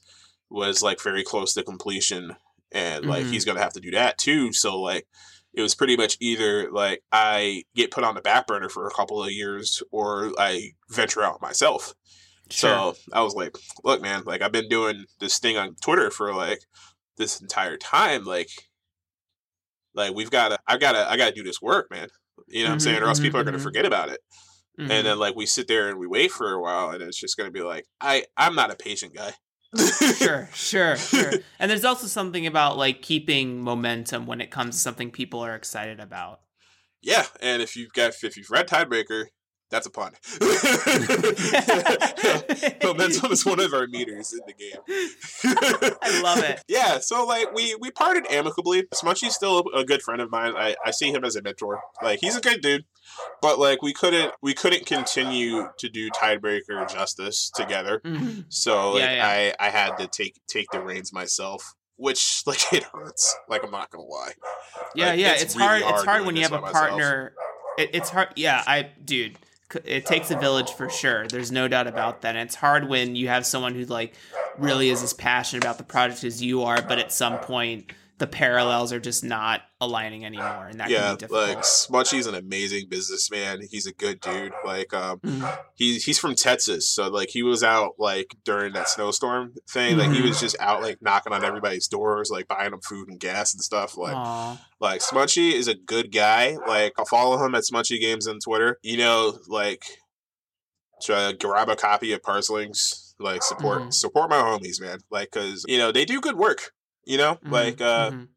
[0.49, 2.35] was like very close to completion,
[2.71, 3.29] and like Mhm.
[3.31, 4.53] he's gonna have to do that too.
[4.53, 5.07] So like
[5.53, 8.93] it was pretty much either like I get put on the back burner for a
[8.93, 11.93] couple of years or I venture out myself.
[12.51, 12.93] Sure.
[12.95, 16.33] So I was like, look, man, like I've been doing this thing on Twitter for
[16.33, 16.61] like
[17.19, 18.25] this entire time.
[18.25, 18.49] Like,
[19.93, 22.07] like we've got to, I gotta, I gotta do this work, man.
[22.47, 23.03] You know what I'm Mhm, saying?
[23.03, 23.63] Or else mhm, people are gonna mhm.
[23.63, 24.19] forget about it.
[24.77, 24.91] Mhm.
[24.91, 27.37] And then like we sit there and we wait for a while, and it's just
[27.37, 29.33] gonna be like, I, I'm not a patient guy.
[30.17, 31.39] sure, sure, sure.
[31.59, 35.55] And there's also something about like keeping momentum when it comes to something people are
[35.55, 36.41] excited about.
[37.01, 39.25] Yeah, and if you've got, if you've read Tidebreaker,
[39.69, 40.13] that's a pun.
[42.83, 44.79] Momentum is one of our meters in the game.
[46.01, 46.63] I love it.
[46.69, 48.85] Yeah, so like we we parted amicably.
[48.93, 50.53] Smunchy's still a good friend of mine.
[50.55, 51.81] I, I see him as a mentor.
[52.01, 52.85] Like he's a good dude.
[53.41, 58.01] But like we couldn't we couldn't continue to do Tidebreaker justice together.
[58.05, 58.45] Mhm.
[58.49, 59.53] So like Yeah, yeah.
[59.59, 63.35] I I had to take take the reins myself, which like it hurts.
[63.47, 64.33] Like I'm not gonna lie.
[64.95, 65.31] Yeah, Like, yeah.
[65.33, 65.83] it's It's, really hard.
[65.83, 67.33] hard It's hard when you have a partner.
[67.77, 68.29] It, it's hard.
[68.35, 69.37] Yeah, I, dude.
[69.85, 71.27] It takes a village for sure.
[71.27, 72.35] There's no doubt about that.
[72.35, 74.13] And it's hard when you have someone who like
[74.57, 78.27] really is as passionate about the project as you are, but at some point the
[78.27, 81.47] parallels are just not aligning anymore, and that yeah, can be difficult.
[81.49, 83.61] like Smunchy's an amazing businessman.
[83.71, 84.51] He's a good dude.
[84.65, 85.59] Like um Mhm.
[85.75, 89.97] he's he's from Texas, so like he was out like during that snowstorm thing.
[89.97, 93.19] Like he was just out like knocking on everybody's doors, like buying them food and
[93.19, 93.97] gas and stuff.
[93.97, 94.67] Like Aw.
[94.79, 96.57] like Smunchy is a good guy.
[96.67, 98.77] Like I'll follow him at Smunchy Games on Twitter.
[98.83, 99.83] You know, like
[101.03, 103.13] to grab a copy of Parcelings.
[103.21, 103.93] Like support Mhm.
[103.93, 104.99] support my homies, man.
[105.09, 106.71] Like because you know they do good work.
[107.09, 108.27] You know, Mhm, like uh mhm.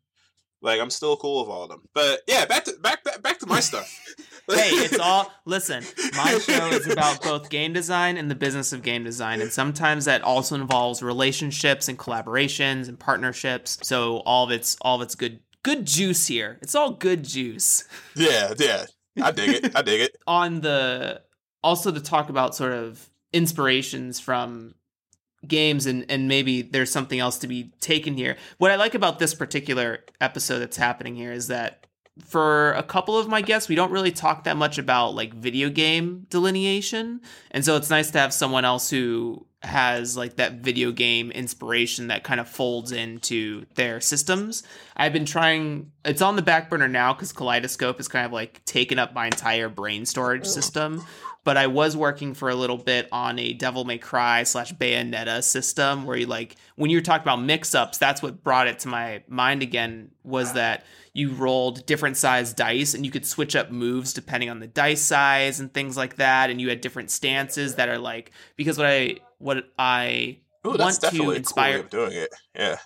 [0.62, 1.82] like I'm still cool with all of them.
[1.94, 3.86] But yeah, back to back back, back to my stuff.
[4.48, 5.84] hey, it's all listen.
[6.16, 10.06] My show is about both game design and the business of game design, and sometimes
[10.06, 13.78] that also involves relationships and collaborations and partnerships.
[13.82, 16.58] So all of it's all of it's good good juice here.
[16.62, 17.84] It's all good juice.
[18.16, 18.86] yeah, yeah.
[19.22, 19.76] I dig it.
[19.76, 20.16] I dig it.
[20.26, 21.20] On the
[21.62, 24.74] also to talk about sort of inspirations from
[25.46, 28.36] games and and maybe there's something else to be taken here.
[28.58, 31.86] What I like about this particular episode that's happening here is that
[32.20, 35.70] for a couple of my guests, we don't really talk that much about like video
[35.70, 37.20] game delineation.
[37.50, 42.08] And so it's nice to have someone else who has like that video game inspiration
[42.08, 44.62] that kind of folds into their systems.
[44.96, 48.62] I've been trying, it's on the back burner now because Kaleidoscope is kind of like
[48.64, 51.02] taken up my entire brain storage system.
[51.44, 55.42] But I was working for a little bit on a Devil May Cry slash Bayonetta
[55.42, 58.78] system where you like, when you were talking about mix ups, that's what brought it
[58.80, 63.56] to my mind again was that you rolled different size dice and you could switch
[63.56, 67.10] up moves depending on the dice size and things like that and you had different
[67.10, 71.20] stances that are like because what i what i Ooh, want that's to definitely a
[71.26, 72.30] cool way inspire of doing it.
[72.54, 72.76] Yeah.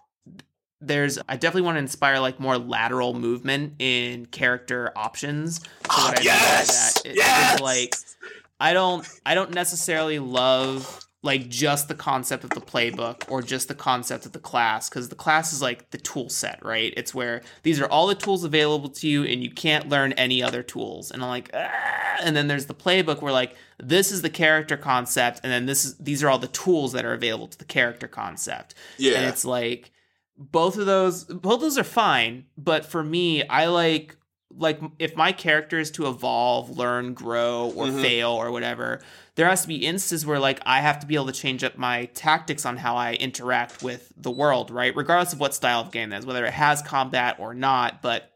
[0.80, 6.08] there's i definitely want to inspire like more lateral movement in character options so Ah,
[6.08, 6.94] what I mean by yes!
[7.02, 7.60] that is- is, Yes!
[7.60, 7.94] like
[8.60, 13.66] i don't i don't necessarily love like just the concept of the playbook or just
[13.68, 17.14] the concept of the class because the class is like the tool set right it's
[17.14, 20.62] where these are all the tools available to you and you can't learn any other
[20.62, 22.16] tools and i'm like ah!
[22.22, 25.84] and then there's the playbook where like this is the character concept and then this
[25.84, 29.14] is these are all the tools that are available to the character concept Yeah.
[29.16, 29.90] and it's like
[30.38, 34.16] both of those both of those are fine but for me i like
[34.58, 38.00] like if my character is to evolve learn grow or Mhm.
[38.00, 39.00] fail or whatever
[39.34, 41.76] there has to be instances where like i have to be able to change up
[41.76, 45.90] my tactics on how i interact with the world right regardless of what style of
[45.90, 48.30] game that is whether it has combat or not but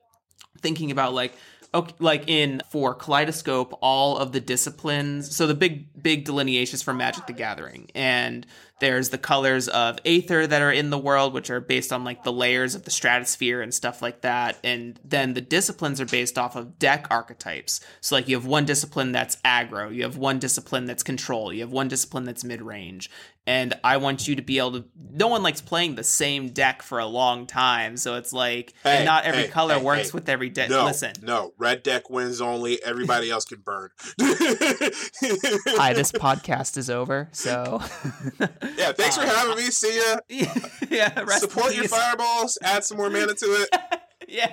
[0.60, 1.32] thinking about like
[1.72, 6.96] okay, like in for kaleidoscope all of the disciplines so the big big delineations from
[6.98, 8.46] magic the gathering and
[8.80, 12.24] there's the colors of aether that are in the world which are based on like
[12.24, 16.38] the layers of the stratosphere and stuff like that and then the disciplines are based
[16.38, 20.38] off of deck archetypes so like you have one discipline that's aggro you have one
[20.38, 23.10] discipline that's control you have one discipline that's mid-range
[23.46, 24.84] and I want you to be able to.
[25.10, 28.98] No one likes playing the same deck for a long time, so it's like, Hey,
[28.98, 30.14] and not every hey, color hey, works hey.
[30.14, 30.70] with every deck.
[30.70, 32.82] No, Listen, no, red deck wins only.
[32.84, 33.90] Everybody else can burn.
[34.20, 37.82] hi, this podcast is over, so
[38.76, 39.70] yeah, thanks for having me.
[39.70, 40.16] See ya.
[40.90, 42.58] yeah, rest Support your fireballs.
[42.62, 43.68] Add some more mana to it.
[44.28, 44.46] Yeah,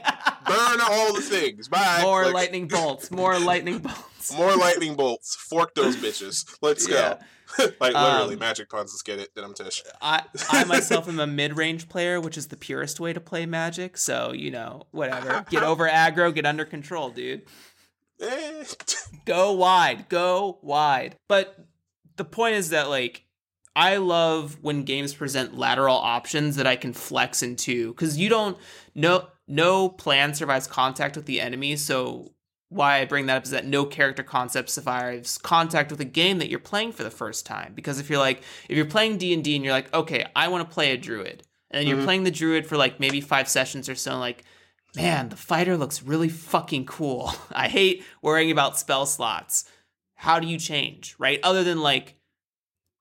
[0.47, 1.67] Burn all the things.
[1.67, 1.99] Bye.
[2.01, 4.35] more Like, lightning bolts, more lightning bolts.
[4.35, 5.35] More lightning bolts.
[5.35, 6.57] Fork those bitches.
[6.63, 7.19] Let's go.
[7.59, 8.91] like literally, Um, magic puns.
[8.91, 9.29] Let's get it.
[9.35, 9.83] Then I'm Tish.
[10.01, 13.97] I, I myself am a mid-range player, which is the purest way to play Magic.
[13.97, 15.45] So you know, whatever.
[15.51, 17.43] Get over aggro, get under control, dude.
[18.19, 18.63] Eh.
[19.25, 21.17] Go wide, go wide.
[21.27, 21.55] But
[22.15, 23.26] the point is that like
[23.77, 28.57] I love when games present lateral options that I can flex into because you don't
[28.95, 31.75] no no plan survives contact with the enemy.
[31.75, 32.31] So
[32.69, 36.39] why I bring that up is that no character concept survives contact with a game
[36.39, 37.73] that you're playing for the first time.
[37.75, 40.47] Because if you're like if you're playing D and D and you're like okay I
[40.47, 42.05] want to play a druid and then you're mm-hmm.
[42.05, 44.43] playing the druid for like maybe five sessions or so like
[44.95, 47.31] man, the fighter looks really fucking cool.
[47.51, 49.65] I hate worrying about spell slots.
[50.15, 51.39] How do you change, right?
[51.43, 52.16] Other than like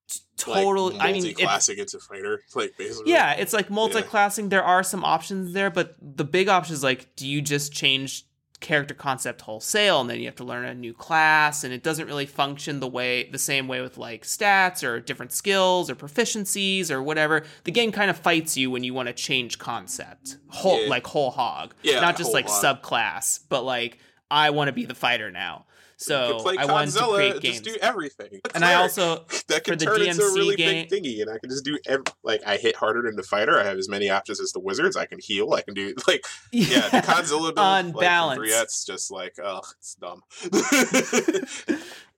[0.08, 2.42] t- total, like, I mean, classic a fighter.
[2.54, 3.12] Like basically.
[3.12, 4.48] yeah, it's like multi-classing.
[4.48, 8.24] There are some options there, but the big option is like, do you just change
[8.58, 12.06] character concept wholesale and then you have to learn a new class and it doesn't
[12.06, 16.90] really function the way the same way with like stats or different skills or proficiencies
[16.90, 20.82] or whatever the game kind of fights you when you want to change concept whole
[20.82, 20.88] Yeah.
[20.88, 22.80] like whole hog Yeah, not just like hog.
[22.82, 23.98] subclass but like
[24.30, 25.66] i want to be the fighter now
[25.98, 28.40] so i wanted to create just games do everything.
[28.54, 31.30] and i also that for can the turn into a really game- big thingy, and
[31.30, 33.58] I can just do ev- like I hit harder than the fighter.
[33.58, 34.96] I have as many options as the wizards.
[34.96, 35.52] I can heal.
[35.54, 38.40] I can do like yeah, the Godzilla build, On like, balance.
[38.44, 40.22] It's just like oh, it's dumb.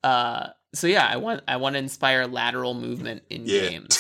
[0.05, 3.69] uh so yeah i want i want to inspire lateral movement in Yeah.
[3.69, 3.99] games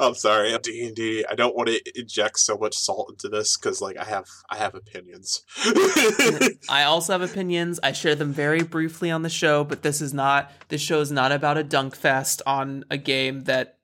[0.00, 1.24] I'm sorry, I'm D and D.
[1.28, 4.56] I don't want to inject so much salt into this because like I have I
[4.56, 5.42] have opinions.
[6.68, 7.80] I also have opinions.
[7.82, 11.10] I share them very briefly on the show, but this is not this show is
[11.10, 13.78] not about a dunk fest on a game that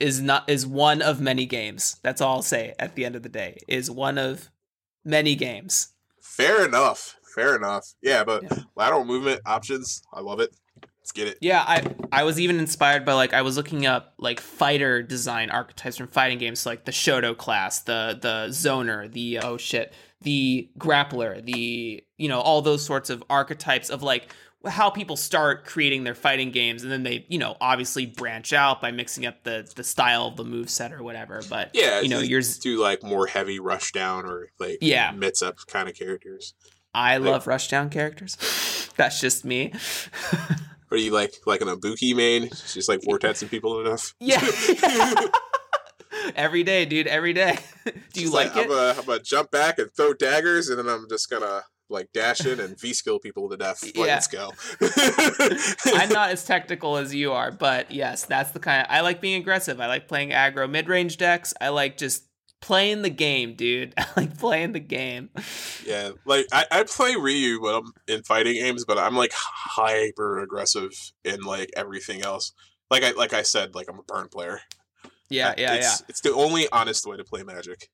[0.00, 1.96] is not is one of many games.
[2.02, 3.58] That's all I'll say at the end of the day.
[3.68, 4.50] Is one of
[5.04, 5.88] many games.
[6.20, 7.16] Fair enough.
[7.34, 7.84] Fair enough.
[8.02, 8.58] Yeah, but Yeah.
[8.74, 10.54] lateral movement options, I love it.
[11.06, 11.38] Let's get it.
[11.40, 15.50] Yeah, I I was even inspired by like I was looking up like fighter design
[15.50, 19.94] archetypes from fighting games, so, like the Shoto class, the the zoner, the oh shit,
[20.22, 24.34] the grappler, the you know all those sorts of archetypes of like
[24.66, 28.82] how people start creating their fighting games, and then they you know obviously branch out
[28.82, 31.40] by mixing up the the style of the move set or whatever.
[31.48, 32.58] But Yeah, you know yours.
[32.58, 35.12] do like more heavy rush down or like Yeah.
[35.12, 36.54] mix up kind of characters.
[36.92, 38.36] I love rushdown characters.
[38.96, 39.72] That's just me.
[40.90, 44.14] Or you like like an Ibuki main, just like vortexing people enough.
[44.20, 44.40] yeah.
[46.36, 47.06] every day, dude.
[47.06, 47.58] Every day.
[47.84, 48.62] Do you Just like, it?
[48.62, 52.08] I'm gonna, I'm gonna jump back and throw daggers, and then I'm just gonna like
[52.12, 53.82] dash in and v skill people to death.
[53.82, 54.02] Like, Yeah.
[54.02, 54.50] Let's go.
[55.86, 59.20] I'm not as technical as you are, but yes, that's the kind of I like
[59.20, 59.80] being aggressive.
[59.80, 61.54] I like playing aggro mid-range decks.
[61.60, 62.24] I like just
[62.66, 63.94] playing the game, dude.
[64.16, 65.30] Like playing the game.
[65.84, 70.40] Yeah, like I, I play Ryu, but I'm in fighting games, but I'm like hyper
[70.40, 70.90] aggressive
[71.24, 72.52] in like everything else.
[72.90, 74.60] Like I like I said, like I'm a burn player.
[75.28, 75.76] Yeah, yeah, yeah.
[75.76, 77.90] it's, It's the only honest way to play Magic.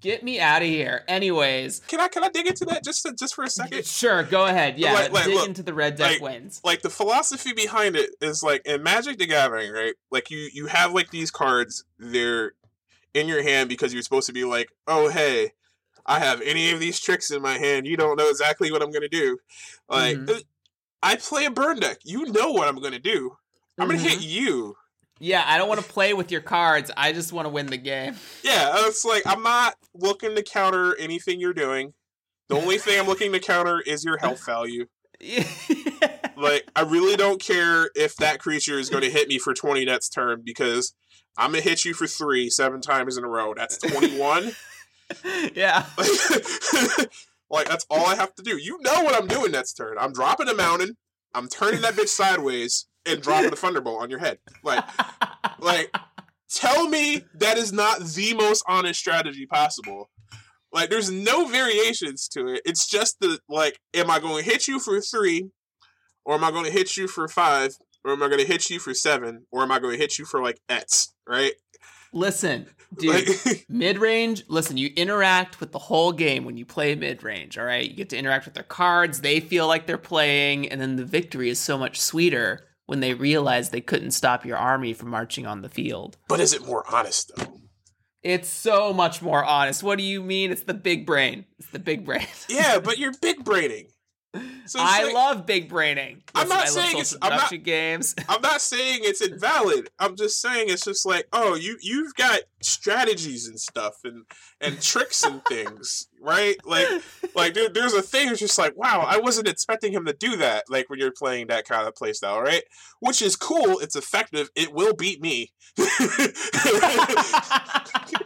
[0.00, 1.04] Get me out of here.
[1.08, 3.84] Anyways, Can I can I dig into that just to, just for a second?
[3.84, 4.78] sure, go ahead.
[4.78, 6.60] Yeah, Like- like, dig look, into the red deck like- wins.
[6.64, 9.94] Like the philosophy behind it is like in Magic the Gathering, right?
[10.10, 12.52] Like you you have like these cards, they're
[13.14, 15.52] in your hand because you're supposed to be like, oh hey,
[16.06, 17.86] I have any of these tricks in my hand.
[17.86, 19.38] You don't know exactly what I'm gonna do.
[19.88, 20.30] Like Mhm.
[20.30, 20.40] uh,
[21.02, 21.98] I play a burn deck.
[22.04, 23.36] You know what I'm gonna do.
[23.78, 24.08] I'm gonna Mhm.
[24.10, 24.76] hit you.
[25.18, 26.90] Yeah, I don't want to play with your cards.
[26.96, 28.16] I just want to win the game.
[28.42, 31.92] Yeah, it's like I'm not looking to counter anything you're doing.
[32.48, 34.86] The only thing I'm looking to counter is your health value.
[36.36, 39.84] Like, I really don't care if that creature is going to hit me for 20
[39.84, 40.94] next turn because
[41.40, 43.54] I'm to hit you for three seven times in a row.
[43.54, 44.52] That's 21.
[45.54, 45.86] yeah.
[47.50, 48.58] like, that's all I have to do.
[48.58, 49.96] You know what I'm doing next turn.
[49.98, 50.98] I'm dropping a mountain,
[51.34, 54.38] I'm turning that bitch sideways, and dropping a thunderbolt on your head.
[54.62, 54.84] Like,
[55.58, 55.96] like,
[56.50, 60.10] tell me that is not the most honest strategy possible.
[60.72, 62.62] Like, there's no variations to it.
[62.66, 65.48] It's just the like, am I going to hit you for three,
[66.26, 68.70] or am I going to hit you for five, or am I going to hit
[68.70, 71.52] you for seven, or am I going to hit you for like X, right?
[72.12, 72.66] Listen,
[72.98, 73.28] dude.
[73.46, 77.58] Like, Mid range, listen, you interact with the whole game when you play mid range,
[77.58, 77.88] all right?
[77.88, 81.04] You get to interact with their cards, they feel like they're playing, and then the
[81.04, 85.46] victory is so much sweeter when they realize they couldn't stop your army from marching
[85.46, 86.16] on the field.
[86.28, 87.60] But is it more honest though?
[88.22, 89.82] It's so much more honest.
[89.82, 90.50] What do you mean?
[90.50, 91.46] It's the big brain.
[91.58, 92.26] It's the big brain.
[92.48, 93.86] Yeah, but you're big braining.
[94.66, 96.22] So I like- love big braining.
[96.36, 98.14] I'm not saying it's- I'm not- games.
[98.28, 99.90] I'm not saying it's invalid.
[99.98, 104.24] I'm just saying it's just like, oh, you you've got strategies and stuff and
[104.60, 106.54] and tricks and things, right?
[106.64, 106.86] Like
[107.34, 110.36] like there, there's a thing that's just like, wow, I wasn't expecting him to do
[110.36, 110.66] that.
[110.68, 112.62] Like when you're playing that kind of playstyle, right?
[113.00, 113.80] Which is cool.
[113.80, 114.50] It's effective.
[114.54, 115.50] It will beat me.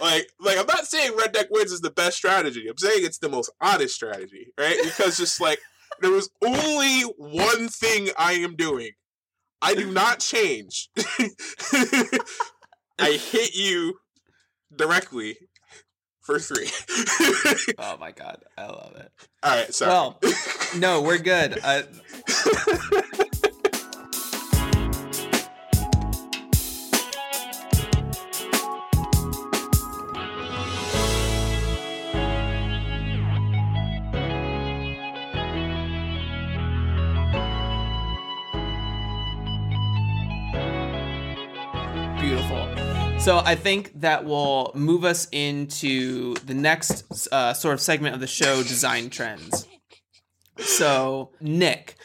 [0.00, 2.66] like like I'm not saying Red Deck wins is the best strategy.
[2.68, 4.76] I'm saying it's the most honest strategy, right?
[4.82, 5.58] Because just like
[6.00, 8.90] there was only one thing I am doing.
[9.60, 10.90] I do not change.
[12.98, 13.98] I hit you
[14.74, 15.36] directly
[16.20, 16.68] for three.
[17.78, 19.10] oh my god, I love it.
[19.42, 19.90] All right, sorry.
[19.90, 20.18] Well,
[20.76, 21.58] no, we're good.
[21.62, 21.82] Uh,
[43.32, 48.20] So I think that will move us into the next uh, sort of segment of
[48.20, 49.66] the show, design trends.
[50.58, 51.96] So Nick,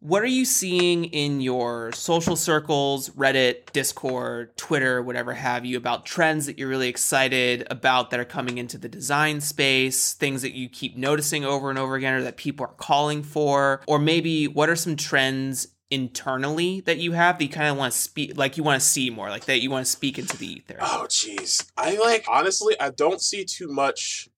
[0.00, 6.04] what are you seeing in your social circles, Reddit, Discord, Twitter, whatever have you, about
[6.04, 10.52] trends that you're really excited about that are coming into the design space, things that
[10.52, 13.80] you keep noticing over and over again or that people are calling for?
[13.86, 17.92] Or maybe what are some trends internally that you have that you kind of want
[17.92, 20.36] to speak, like you want to see more, like that you want to speak into
[20.36, 20.76] the ether?
[20.80, 21.70] Oh jeez.
[21.76, 24.28] I like honestly I don't see too much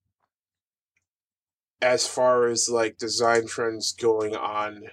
[1.81, 4.83] as far as like design trends going on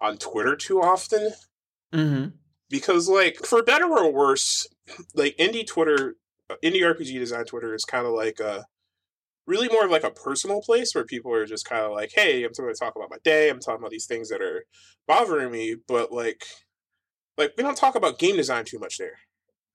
[0.00, 1.32] on Twitter too often
[1.92, 2.30] Mm-hmm.
[2.68, 4.66] because like for better or worse
[5.14, 6.16] like indie Twitter
[6.50, 8.66] uh, indie RPG design Twitter is kind of like a
[9.46, 12.44] really more of like a personal place where people are just kind of like hey
[12.44, 14.64] I'm going to talk about my day I'm talking about these things that are
[15.06, 16.44] bothering me but like
[17.36, 19.18] like we don't talk about game design too much there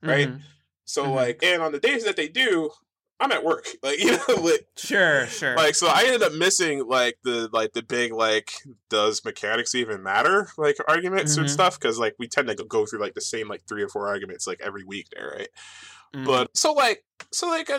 [0.08, 0.30] Right?
[0.30, 0.42] Mhm.
[0.86, 1.16] So Mhm.
[1.16, 2.72] like, and on the days that they do,
[3.20, 3.68] I'm at work.
[3.84, 5.56] Like you know, like, Sure, sure.
[5.58, 8.54] like so I ended up missing like the like the big like
[8.90, 11.50] does mechanics even matter like arguments and Mhm.
[11.50, 14.08] stuff because like we tend to go through like the same like three or four
[14.08, 15.50] arguments like every week there, right?
[16.14, 16.26] Mhm.
[16.26, 17.70] But so like so like.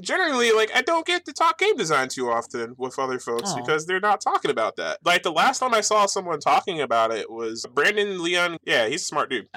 [0.00, 3.56] Generally, like I don't get to talk game design too often with other folks Aw.
[3.56, 4.98] because they're not talking about that.
[5.04, 8.58] Like the last time I saw someone talking about it was Brandon Leon.
[8.64, 9.48] Yeah, he's a smart dude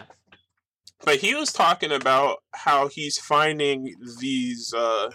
[1.05, 5.09] but he was talking about how he's finding these uh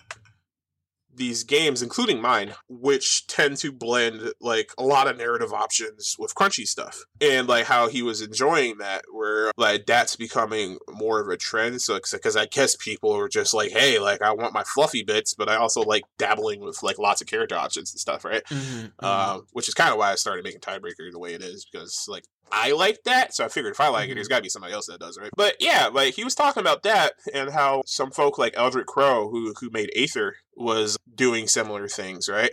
[1.17, 6.35] these games including mine which tend to blend like a lot of narrative options with
[6.35, 11.29] crunchy stuff and like how he was enjoying that where like that's becoming more of
[11.29, 14.63] a trend so because i guess people are just like hey like i want my
[14.65, 18.25] fluffy bits but i also like dabbling with like lots of character options and stuff
[18.25, 19.05] right Mhm, mhm.
[19.05, 22.05] um, which is kind of why I started making Tidebreaker the way it is because
[22.09, 24.49] like I like that, so I figured if I like it, there's got to be
[24.51, 25.31] somebody else that does, right?
[25.37, 29.29] But yeah, like he was talking about that and how some folk like Eldrick Crow,
[29.31, 32.51] who who made Aether, was doing similar things, right?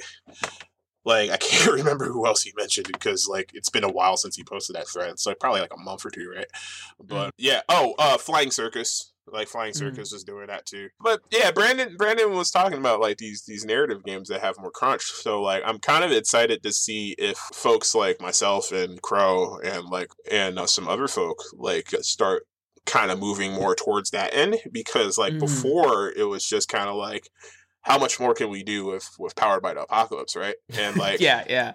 [1.03, 4.35] Like I can't remember who else he mentioned because like it's been a while since
[4.35, 6.45] he posted that thread, so probably like a month or two, right?
[7.03, 9.07] But yeah, oh, uh, Flying Circus.
[9.31, 9.77] Like Flying Mhm.
[9.77, 10.89] Circus was doing that too.
[10.99, 14.71] But yeah, Brandon Brandon was talking about like these these narrative games that have more
[14.71, 15.03] crunch.
[15.03, 19.85] So like I'm kind of excited to see if folks like myself and Crow and
[19.85, 22.43] like and uh, some other folk like start
[22.87, 25.39] kind of moving more towards that end because like Mhm.
[25.39, 27.29] before it was just kind of like
[27.83, 31.19] how much more can we do with with powered by the apocalypse right and like
[31.19, 31.73] yeah, yeah.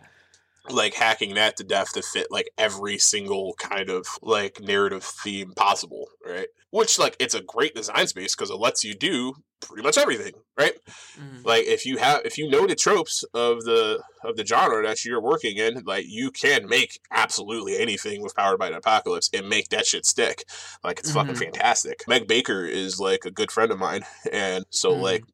[0.68, 5.52] like hacking that to death to fit like every single kind of like narrative theme
[5.54, 6.48] possible, right?
[6.70, 10.32] Which like it's a great design space because it lets you do pretty much everything,
[10.58, 10.74] right?
[11.18, 11.44] Mhm.
[11.44, 15.04] Like if you have if you know the tropes of the of the genre that
[15.04, 19.48] you're working in, like you can make absolutely anything with Powered by the Apocalypse and
[19.48, 20.44] make that shit stick.
[20.82, 21.38] Like it's fucking Mhm.
[21.44, 22.02] fantastic.
[22.08, 24.02] Meg Baker is like a good friend of mine,
[24.32, 25.00] and so Mhm.
[25.00, 25.24] like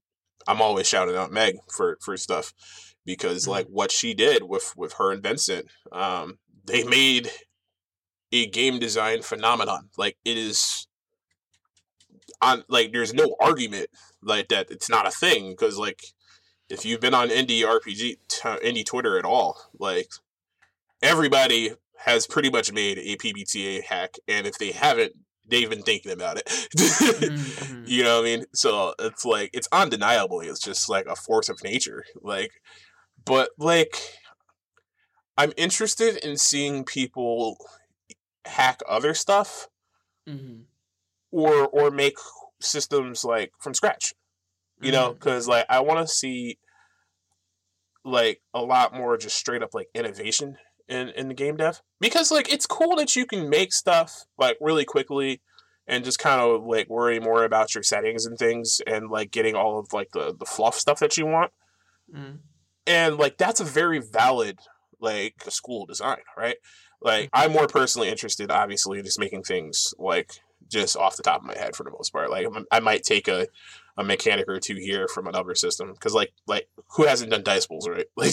[0.47, 2.53] I'm always shouting out Meg for for stuff
[3.05, 3.49] because Mhm.
[3.49, 7.31] like what she did with with her and Vincent, um, they made
[8.33, 9.91] a game design phenomenon.
[9.97, 10.87] Like it is
[12.41, 13.89] on like there's no argument
[14.23, 16.03] like that it's not a thing because like
[16.69, 18.17] if you've been on indie RPG t-
[18.49, 20.09] indie Twitter at all, like
[21.03, 25.13] everybody has pretty much made a PBTA hack, and if they haven't,
[25.47, 26.49] they've been thinking about it.
[26.75, 27.85] Mhm, mhm.
[27.85, 28.45] You know what I mean?
[28.55, 30.41] So it's like it's undeniable.
[30.41, 32.05] It's just like a force of nature.
[32.23, 32.53] Like,
[33.25, 33.97] but like,
[35.37, 37.59] I'm interested in seeing people
[38.47, 39.69] hack other stuff
[40.29, 40.63] Mm-hmm.
[41.31, 42.17] or or make
[42.61, 44.15] systems like from scratch.
[44.81, 44.93] You Mm-hmm.
[44.93, 46.59] know, because like I want to see
[48.05, 50.57] like a lot more just straight up like innovation
[50.89, 51.83] in in the game dev?
[52.01, 55.41] Because like it's cool that you can make stuff like really quickly
[55.87, 59.55] and just kind of like worry more about your settings and things and like getting
[59.55, 61.53] all of like the the fluff stuff that you want.
[62.13, 62.39] Mm.
[62.87, 64.59] and like that's a very valid
[65.01, 66.57] like school design right?
[67.01, 70.41] Like i'm more personally interested obviously in just making things like
[70.73, 73.29] just off the top of my head for the most part like I'm- might take
[73.29, 73.47] a
[73.99, 76.67] a mechanic or two here from another system because like like
[76.97, 78.33] who hasn't done dice pools right like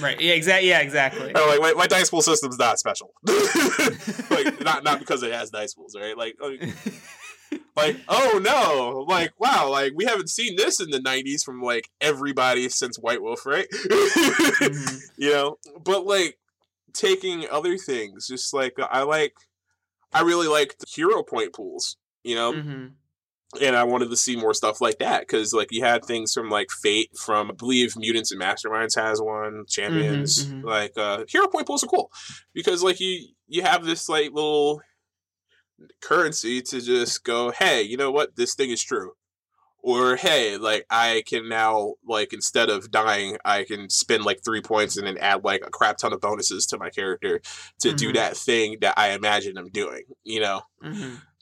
[0.00, 0.20] Right.
[0.20, 0.32] Yeah.
[0.34, 0.68] Exactly.
[0.68, 0.80] Yeah.
[0.80, 1.32] Exactly.
[1.32, 3.12] like my, my dice pool system's not special
[4.30, 6.60] like not not because it has dice pools right like like,
[7.76, 11.88] like oh no like wow like we haven't seen this in the 90s from like
[12.00, 15.00] everybody since white wolf right Mhm.
[15.16, 16.36] you know but like
[16.92, 19.34] taking other things just like i like
[20.16, 22.92] i really like the hero point pools you know Mhm.
[23.60, 26.48] and i wanted to see more stuff like that because like you had things from
[26.50, 30.64] like fate from i believe mutants and masterminds has one champions mhm.
[30.64, 32.10] like uh hero point pools are cool
[32.54, 34.80] because like you you have this like little
[36.00, 39.12] currency to just go hey you know what this thing is true
[39.86, 44.60] or hey like i can now like instead of dying i can spend like three
[44.60, 47.40] points and then add like a crap ton of bonuses to my character
[47.78, 48.14] to do Mhm.
[48.14, 50.62] that thing that i imagine i'm doing you know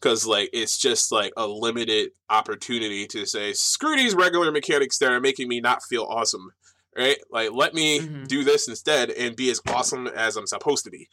[0.01, 5.11] because like it's just like a limited opportunity to say screw these regular mechanics that
[5.11, 6.51] are making me not feel awesome
[6.97, 8.29] right like let me Mhm.
[8.29, 11.09] do this instead and be as awesome as i'm supposed to be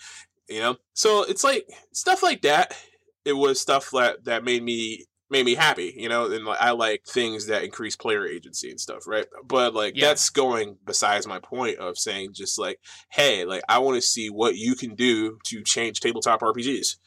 [0.50, 2.76] you know so it's like stuff like that
[3.24, 6.72] it was stuff that that made me made me happy you know and like, i
[6.72, 10.08] like things that increase player agency and stuff right but like Yeah.
[10.08, 12.78] that's going besides my point of saying just like
[13.12, 16.98] hey like i want to see what you can do to change tabletop rpgs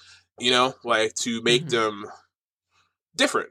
[0.40, 1.70] you know like to make Mhm.
[1.70, 2.04] them
[3.14, 3.50] different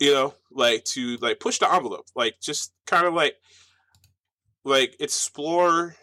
[0.00, 3.34] you know like to like push the envelope like just kind of like
[4.64, 5.94] like explore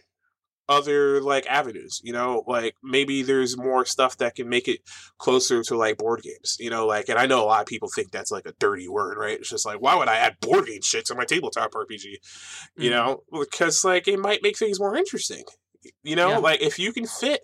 [0.74, 2.44] other like avenues you know?
[2.48, 4.80] Like maybe there's more stuff that can make it
[5.18, 6.86] closer to like board games you know?
[6.88, 9.38] Like and i know a lot of people think that's like a dirty word right?
[9.40, 12.04] It's just like why would i add board game shit to my tabletop rpg
[12.78, 12.92] you Mhm.
[12.92, 13.24] know?
[13.40, 15.44] Because like it might make things more interesting
[16.04, 16.30] you know?
[16.32, 16.38] Yeah.
[16.38, 17.42] like if you can fit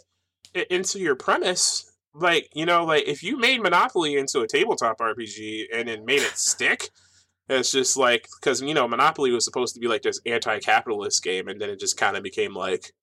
[0.54, 4.98] it into your premise like you know like if you made monopoly into a tabletop
[4.98, 6.90] rpg and then made it stick
[7.48, 11.48] it's just like because you know monopoly was supposed to be like this anti-capitalist game
[11.48, 12.94] and then it just kind of became like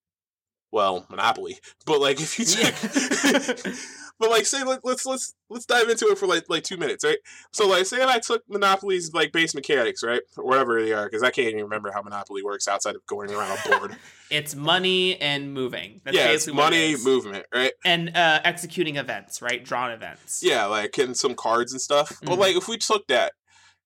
[0.71, 2.71] well monopoly but like if you Yeah.
[2.71, 3.63] took
[4.19, 7.03] but like say let, let's let's let's dive into it for like like two minutes
[7.05, 7.19] right
[7.51, 11.05] so like say if i took monopoly's like base mechanics right or whatever they are
[11.05, 13.95] because i can't even remember how monopoly works outside of going around a board
[14.29, 16.01] It's money and moving.
[16.03, 19.63] That's yeah it's basically it money movement right and uh, executing events, right?
[19.63, 20.41] Drawn events.
[20.43, 22.11] Yeah, like and some cards and stuff.
[22.21, 22.39] But Mhm.
[22.39, 23.31] like if we took that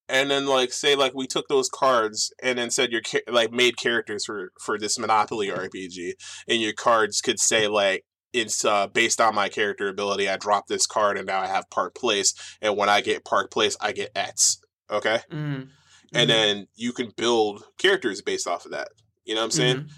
[0.10, 3.78] and then like say like we took those cards and then said your like made
[3.78, 6.14] characters for for this Monopoly RPG
[6.48, 10.30] and your cards could say like it's uh, based on my character ability.
[10.30, 13.52] I drop this card and now I have Park Place, and when I get Park
[13.52, 14.58] Place, I get X.
[14.90, 15.70] Okay, Mhm.
[16.14, 16.28] and Mhm.
[16.28, 18.90] then you can build characters based off of that.
[19.26, 19.78] You know what I'm saying?
[19.78, 19.90] Mhm.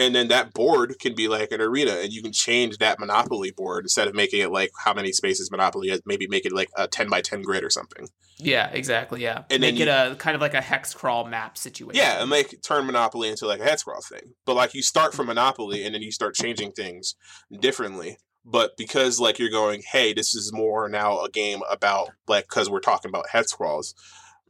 [0.00, 3.52] And then that board can be like an arena and you can change that monopoly
[3.52, 6.70] board instead of making it like how many spaces monopoly has maybe make it like
[6.76, 9.22] a 10 by 10 grid or something Yeah, exactly.
[9.22, 11.94] Yeah, And make it a kind of like a hex crawl map situation.
[12.02, 15.14] yeah and like turn monopoly into like a hex crawl thing but like you start
[15.14, 17.14] from monopoly and then you start changing things
[17.60, 22.44] differently but because like you're going hey this is more now a game about like
[22.48, 23.94] because we're talking about hex scrolls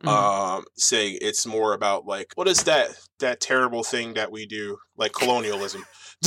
[0.03, 0.09] Mhm.
[0.09, 2.89] um saying it's more about like what is that
[3.19, 5.83] that terrible thing that we do like colonialism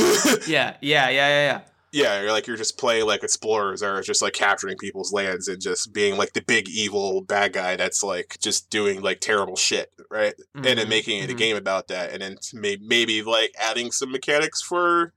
[0.48, 1.62] yeah, yeah, yeah, yeah, yeah.
[1.92, 5.62] Yeah, you're like you're just playing like explorers or just like capturing people's lands and
[5.62, 9.92] just being like the big evil bad guy that's like just doing like terrible shit,
[10.10, 10.34] right?
[10.56, 11.38] And then Mhm, making it a mhm.
[11.38, 15.14] game about that, and then may- maybe like adding some mechanics for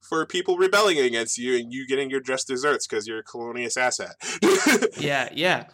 [0.00, 3.76] for people rebelling against you and you getting your just desserts because you're a colonious
[3.76, 4.16] asset.
[4.98, 5.66] Yeah, yeah.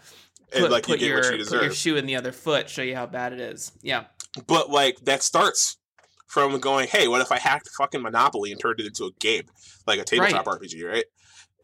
[0.54, 2.82] And like you get your, what you put your shoe in the other foot, show
[2.82, 3.72] you how bad it is.
[3.82, 4.04] Yeah.
[4.46, 5.78] But like that starts
[6.26, 9.44] from going, hey, what if I hacked fucking Monopoly and turned it into a game,
[9.86, 11.04] like a tabletop RPG, right?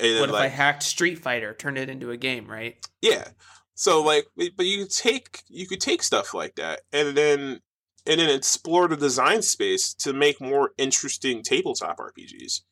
[0.01, 2.76] And What if I hacked Street Fighter, turned it into a game, right?
[3.01, 3.28] Yeah.
[3.74, 7.61] So like, but you take you could take stuff like that, and then
[8.07, 12.62] and then explore the design space to make more interesting tabletop RPGs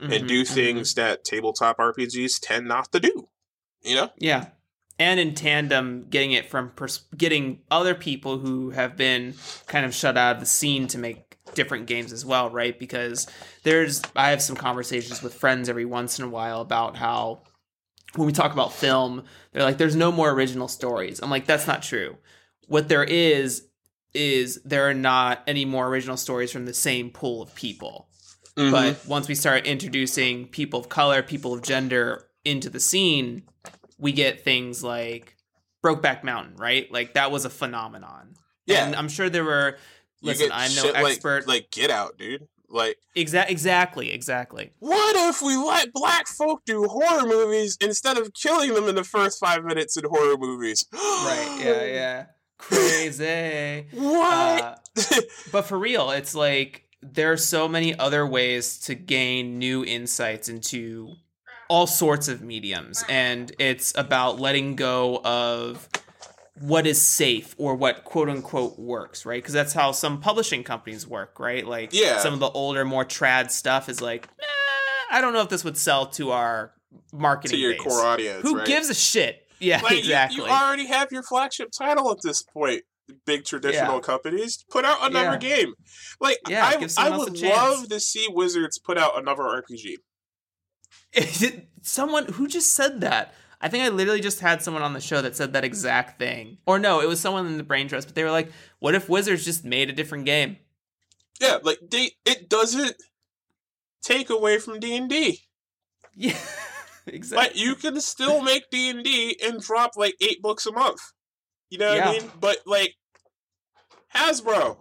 [0.00, 0.48] and Mhm, do mhm.
[0.48, 3.28] things that tabletop RPGs tend not to do.
[3.82, 4.10] You know?
[4.16, 4.46] Yeah.
[4.98, 9.34] And in tandem, getting it from pers- getting other people who have been
[9.66, 12.78] kind of shut out of the scene to make different games as well, right?
[12.78, 13.26] Because
[13.64, 17.42] there's I have some conversations with friends every once in a while about how
[18.14, 21.20] when we talk about film, they're like, there's no more original stories.
[21.20, 22.16] I'm like, that's not true.
[22.68, 23.66] What there is,
[24.14, 28.08] is there are not any more original stories from the same pool of people.
[28.56, 28.70] Mhm.
[28.70, 33.42] But once we start introducing people of color, people of gender into the scene,
[33.98, 35.36] we get things like
[35.84, 36.90] Brokeback Mountain, right?
[36.92, 38.34] Like that was a phenomenon.
[38.66, 38.86] Yeah.
[38.86, 39.76] And I'm sure there were
[40.20, 41.46] You listen, I'm no shit like- expert.
[41.46, 42.46] Like, Get Out, dude.
[42.70, 44.72] Like, Exa- exactly, exactly.
[44.80, 49.04] what if we let black folk do horror movies instead of killing them in the
[49.04, 50.84] first five minutes in horror movies?
[50.92, 51.60] Right.
[51.62, 52.24] Yeah, yeah.
[52.58, 53.86] Crazy.
[53.92, 54.62] What?
[54.96, 55.20] Uh,
[55.52, 60.48] but for real, it's like there are so many other ways to gain new insights
[60.48, 61.14] into
[61.68, 65.88] all sorts of mediums, and it's about letting go of
[66.60, 69.42] what is safe or what quote unquote works, right?
[69.42, 71.66] Because that's how some publishing companies work, right?
[71.66, 72.18] Like Yeah.
[72.18, 75.64] some of the older, more trad stuff is like, "Nah, I don't know if this
[75.64, 76.72] would sell to our
[77.12, 78.42] marketing to your base." core audience.
[78.42, 78.66] Who right?
[78.66, 79.40] gives a shit?
[79.58, 80.36] Yeah, Like, exactly.
[80.36, 82.82] You, already have your flagship title at this point.
[83.26, 84.00] Big traditional Yeah.
[84.00, 85.36] companies put out another Yeah.
[85.38, 85.74] game.
[86.20, 89.96] Like Yeah, I, I would love to see Wizards put out another RPG.
[91.14, 93.34] Is it someone who just said that?
[93.60, 96.58] I think I literally just had someone on the show that said that exact thing.
[96.66, 99.08] Or no, it was someone in the brain trust, but they were like, what if
[99.08, 100.58] Wizards just made a different game?
[101.40, 102.94] Yeah, like they it doesn't
[104.02, 105.40] take away from D and D.
[106.14, 106.38] Yeah.
[107.06, 107.48] exactly.
[107.48, 111.00] But you can still make D and drop like eight books a month.
[111.70, 112.08] You know what Yeah.
[112.10, 112.30] I mean?
[112.40, 112.94] But like
[114.14, 114.76] Hasbro,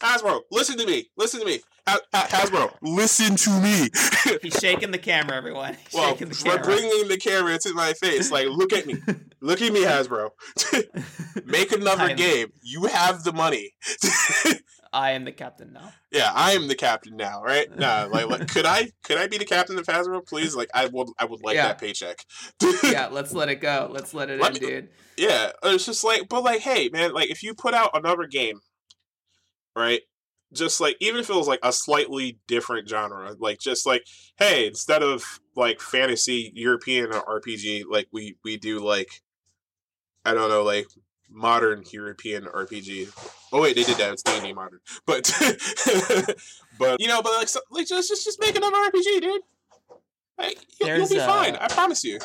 [0.00, 3.88] Hasbro, listen to me, listen to me, ha- ha- Hasbro, listen to me.
[4.42, 5.74] He's shaking the camera, everyone.
[5.74, 6.64] He's well, shaking the we're camera.
[6.76, 8.30] bringing the camera to my face.
[8.30, 8.96] Like, look at me,
[9.40, 10.30] look at me, Hasbro.
[11.46, 12.48] Make another game.
[12.62, 13.72] You have the money.
[14.92, 15.92] I am the captain now.
[16.10, 17.68] yeah, I am the captain now, right?
[17.76, 20.54] Nah, like, like, could I could I be the captain of Hasbro, please?
[20.56, 21.68] Like, I would I would like Yeah.
[21.68, 22.24] that paycheck.
[22.82, 23.88] Yeah, let's let it go.
[23.92, 24.88] Let's let it Let in, me- dude.
[25.18, 28.60] Yeah, it's just like, but like, hey, man, like if you put out another game,
[29.74, 30.00] right?
[30.56, 34.06] Just like, even if it was like a slightly different genre, like just like,
[34.38, 39.22] hey, instead of like fantasy European or RPG, like we we do like,
[40.24, 40.86] I don't know, like
[41.30, 43.12] modern European RPG.
[43.52, 44.12] Oh wait, they did that.
[44.12, 45.32] It's D and D modern, but
[46.78, 49.42] but you know, but like, so, like just just just make another RPG, dude.
[50.38, 51.56] Like, you'll, you'll be fine.
[51.56, 52.18] uh, I promise you.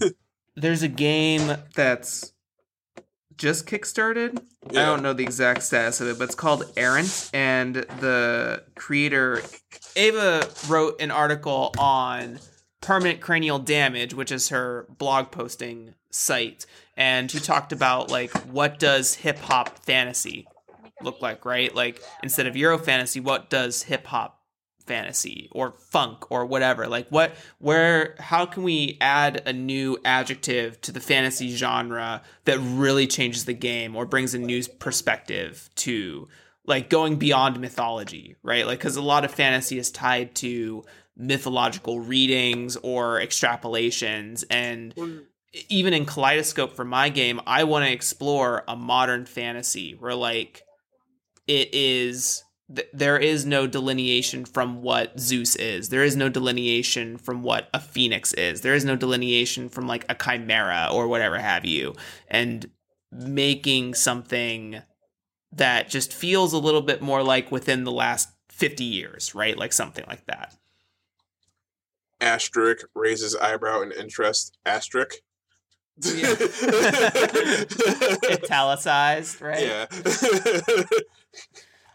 [0.56, 2.33] There's a game that's
[3.36, 4.42] just kickstarted.
[4.70, 9.42] I don't know the exact status of it, but it's called Errant, and the creator
[9.96, 12.40] Ava wrote an article on
[12.80, 16.66] permanent cranial damage, which is her blog posting site,
[16.96, 20.46] and she talked about like what does hip hop fantasy
[21.02, 21.74] look like, right?
[21.74, 24.40] Like instead of Euro fantasy, what does hip hop
[24.86, 26.86] fantasy or funk or whatever.
[26.86, 32.58] Like what where how can we add a new adjective to the fantasy genre that
[32.58, 36.28] really changes the game or brings a new perspective to
[36.66, 38.66] like going beyond mythology right?
[38.66, 40.84] Like because a lot of fantasy is tied to
[41.16, 44.44] mythological readings or extrapolations.
[44.50, 44.94] And
[45.68, 50.64] even in kaleidoscope for my game i want to explore a modern fantasy where like
[51.46, 52.43] it is
[52.74, 55.88] th- there is no delineation from what Zeus is.
[55.88, 58.60] There is no delineation from what a phoenix is.
[58.60, 61.94] There is no delineation from like a chimera or whatever have you.
[62.28, 62.70] And
[63.10, 64.82] making something
[65.52, 69.56] that just feels a little bit more like within the last 50 years, right?
[69.56, 70.54] Like something like that.
[72.20, 74.58] Asterisk raises eyebrow in interest.
[74.64, 75.16] Asterisk.
[76.00, 76.34] Yeah.
[78.30, 79.60] Italicized, right?
[79.60, 79.86] yeah.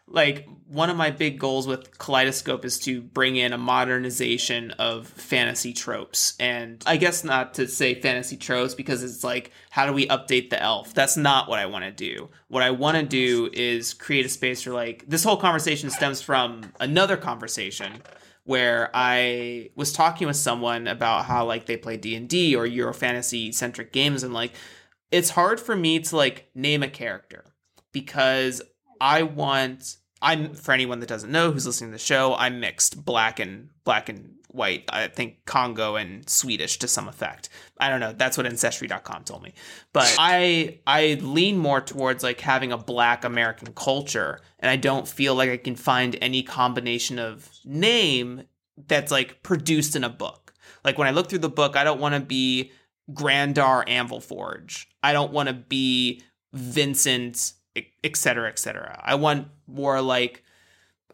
[0.09, 5.07] like one of my big goals with kaleidoscope is to bring in a modernization of
[5.07, 6.35] fantasy tropes.
[6.39, 10.49] And i guess not to say fantasy tropes because it's like how do we update
[10.49, 10.93] the elf?
[10.93, 12.29] That's not what i want to do.
[12.47, 16.21] What i want to do is create a space for like this whole conversation stems
[16.21, 18.01] from another conversation
[18.43, 23.51] where i was talking with someone about how like they play d&d or euro fantasy
[23.51, 24.53] centric games and like
[25.11, 27.43] it's hard for me to like name a character
[27.91, 28.61] because
[28.99, 33.05] I want I'm for anyone that doesn't know who's listening to the show, I'm mixed
[33.05, 34.83] black and black and white.
[34.89, 37.49] I think Congo and Swedish to some effect.
[37.79, 38.13] I don't know.
[38.13, 39.53] That's what ancestry.com told me.
[39.93, 45.07] But I I lean more towards like having a black American culture and I don't
[45.07, 48.43] feel like I can find any combination of name
[48.87, 50.53] that's like produced in a book.
[50.83, 52.71] Like when I look through the book, I don't want to be
[53.13, 54.85] Grandar Anvilforge.
[55.01, 56.21] I don't want to be
[56.53, 58.99] Vincent, et cetera, et cetera.
[59.03, 60.43] I want more like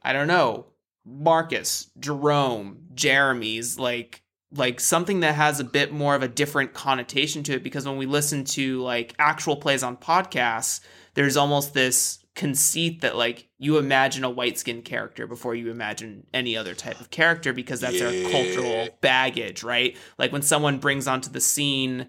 [0.01, 0.68] I don't know,
[1.06, 7.43] Marcus, Jerome, Jeremy's like like something that has a bit more of a different connotation
[7.43, 10.80] to it because when we listen to like actual plays on podcasts,
[11.14, 16.26] there's almost this conceit that like you imagine a white skinned character before you imagine
[16.34, 18.12] any other type of character because that's Yeah.
[18.12, 19.95] their cultural baggage, right?
[20.18, 22.08] Like when someone brings onto the scene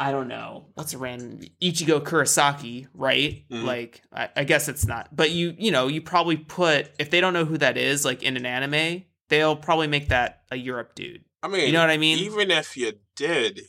[0.00, 0.64] I don't know.
[0.74, 3.44] What's a random Ichigo Kurosaki, right?
[3.50, 3.64] Mhm.
[3.64, 5.14] Like I, I guess it's not.
[5.14, 8.22] But you you know, you probably put if they don't know who that is, like
[8.22, 11.24] in an anime, they'll probably make that a Europe dude.
[11.42, 12.18] I mean, You know what I mean?
[12.18, 13.60] Even if you did,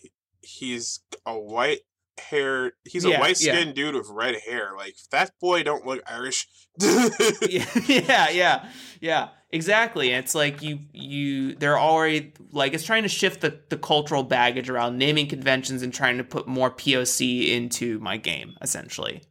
[0.42, 1.82] he's a white
[2.18, 2.74] hair.
[2.86, 3.54] He's Yeah, a white yeah.
[3.54, 4.72] skinned dude with red hair.
[4.78, 6.48] Like that boy don't look Irish.
[6.80, 8.66] yeah, yeah, yeah,
[9.02, 10.12] yeah, exactly.
[10.12, 14.24] And it's like you, you, they're already like it's trying to shift the the cultural
[14.24, 19.22] baggage around naming conventions and trying to put more POC into my game, essentially.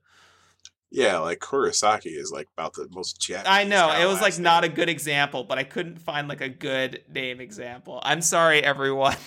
[0.90, 3.48] yeah, like Kurosaki is like about the most Japanese.
[3.48, 6.40] I know it was like last not a good example, but I couldn't find like
[6.40, 8.00] a good name example.
[8.02, 9.16] I'm sorry, everyone.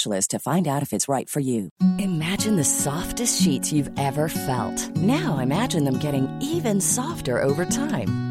[0.29, 1.69] to find out if it's right for you.
[1.99, 4.95] Imagine the softest sheets you've ever felt.
[4.97, 8.30] Now imagine them getting even softer over time.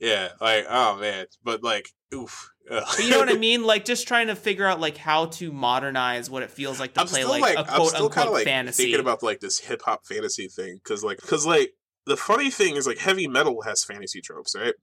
[0.00, 2.50] Yeah, like oh man, but like oof.
[2.68, 3.64] But you know what I mean?
[3.64, 7.00] Like just trying to figure out like how to modernize what it feels like to
[7.00, 8.84] I'm play still like, like, a quote unquote of like fantasy.
[8.84, 11.72] thinking about like this hip hop fantasy thing because like because like
[12.06, 14.74] the funny thing is like heavy metal has fantasy tropes, right?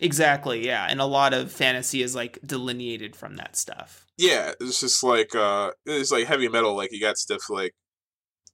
[0.00, 0.86] exactly, yeah.
[0.88, 4.06] And a lot of fantasy is like delineated from that stuff.
[4.18, 6.76] Yeah, it's just like uh it's like heavy metal.
[6.76, 7.74] Like you got stuff like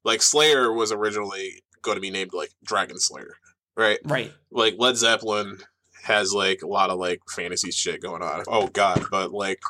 [0.05, 3.35] like Slayer was originally going to be named like Dragon Slayer,
[3.79, 3.99] right?
[4.05, 4.33] Right.
[4.51, 5.59] Like Led Zeppelin
[6.03, 8.45] has like a lot of like fantasy shit going on.
[8.49, 9.61] Oh god, but like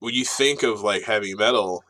[0.00, 1.84] when you think of like heavy metal,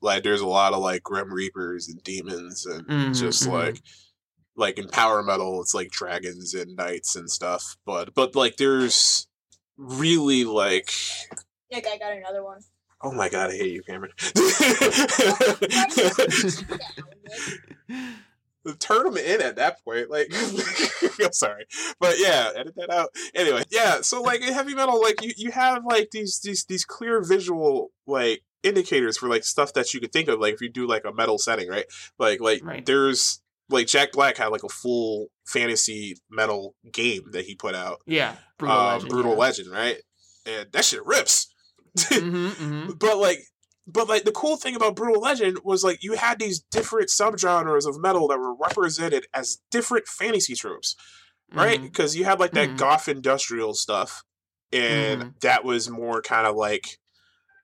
[0.00, 3.52] like there's a lot of like grim reapers and demons and Mhm, just mhm.
[3.52, 3.82] like
[4.56, 7.76] like in power metal it's like dragons and knights and stuff.
[7.84, 9.26] But but like there's
[9.76, 10.92] really like
[11.70, 12.60] Nick, I got another one.
[13.02, 14.12] Oh my god, I hate you, Cameron.
[18.78, 20.10] Turn them in at that point.
[20.10, 20.32] Like,
[21.24, 21.64] I'm sorry,
[21.98, 23.10] but yeah, edit that out.
[23.34, 24.00] Anyway, yeah.
[24.02, 27.88] So like in heavy metal, like you, you have like these these these clear visual
[28.06, 30.40] like indicators for like stuff that you could think of.
[30.40, 31.86] Like if you do like a metal setting, right?
[32.18, 32.84] Like like Right.
[32.84, 38.00] there's like Jack Black had like a full fantasy metal game that he put out.
[38.06, 39.10] Yeah, brutal um, legend.
[39.10, 39.38] Brutal yeah.
[39.38, 39.96] Legend, right?
[40.46, 41.46] And that shit rips.
[41.98, 42.98] Mhm, mhm.
[43.00, 43.40] but like
[43.86, 47.86] but like the cool thing about brutal legend was like you had these different subgenres
[47.88, 50.94] of metal that were represented as different fantasy tropes
[51.52, 52.76] right because you had like that Mhm.
[52.78, 54.22] goth industrial stuff
[54.72, 55.40] and Mhm.
[55.40, 56.98] that was more kind of like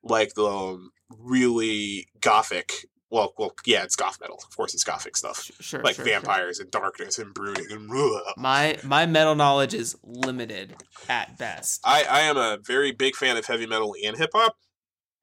[0.02, 5.16] like the um, really gothic well well yeah it's goth metal of course it's gothic
[5.16, 6.12] stuff Sure, like sure, sure.
[6.14, 7.86] vampires and darkness and brooding and.
[8.36, 10.74] My my metal knowledge is limited
[11.08, 11.80] at best.
[11.84, 14.56] I, I am a very big fan of heavy metal and hip hop.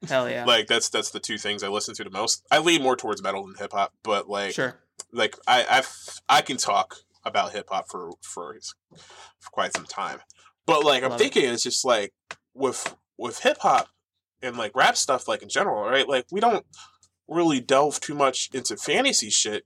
[0.08, 0.46] Hell yeah.
[0.46, 2.46] Like that's that's the two things I listen to the most.
[2.52, 4.80] I lean more towards metal than hip hop, but like sure.
[5.12, 8.58] like I I've I can talk about hip hop for for
[9.40, 10.20] for quite some time.
[10.66, 11.24] But like I'm Love it.
[11.24, 12.14] thinking it's just like
[12.54, 13.88] with with hip hop
[14.42, 16.08] and like rap stuff like in general, right?
[16.08, 16.66] Like we don't
[17.28, 19.66] really delve too much into fantasy shit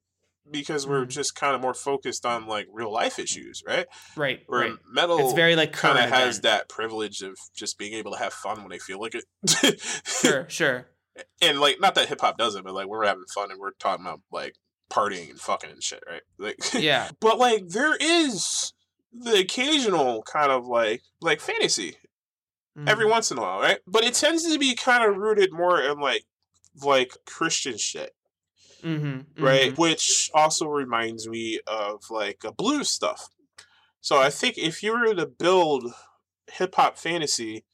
[0.51, 1.09] because we're Mhm.
[1.09, 3.85] just kind of more focused on like real life issues, right?
[4.15, 4.41] Right.
[4.47, 4.77] Where right.
[4.91, 6.43] metal It's very like kind of has event.
[6.43, 9.25] that privilege of just being able to have fun when they feel like it.
[10.05, 10.87] Sure, sure.
[11.41, 14.05] and like not that hip hop doesn't, but like we're having fun and we're talking
[14.05, 14.55] about like
[14.91, 16.21] partying and fucking and shit, right?
[16.37, 17.09] Like Yeah.
[17.19, 18.73] but like there is
[19.11, 21.97] the occasional kind of like like fantasy
[22.85, 23.09] every Mhm.
[23.09, 23.79] once in a while, right?
[23.87, 26.23] But it tends to be kind of rooted more in like
[26.83, 28.11] like Christian shit,
[28.87, 29.73] Mhm, right?
[29.73, 29.77] mhm.
[29.77, 33.27] Which also reminds me of like a blues stuff.
[34.01, 35.91] So I think if you were to build
[36.51, 37.65] hip hop fantasy,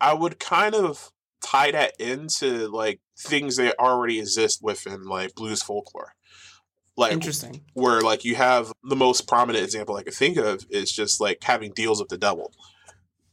[0.00, 1.10] I would kind of
[1.42, 6.14] tie that into like things that already exist within like blues folklore.
[6.96, 7.64] Like Interesting.
[7.74, 11.42] where like you have the most prominent example I could think of is just like
[11.42, 12.52] having deals with the devil.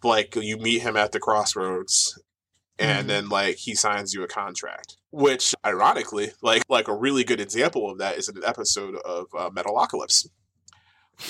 [0.04, 2.22] Like you meet him at the crossroads
[2.78, 3.08] and Mhm.
[3.08, 4.97] then like he signs you a contract.
[5.12, 9.50] Which ironically, like like a really good example of that is an episode of uh,
[9.50, 10.28] Metalocalypse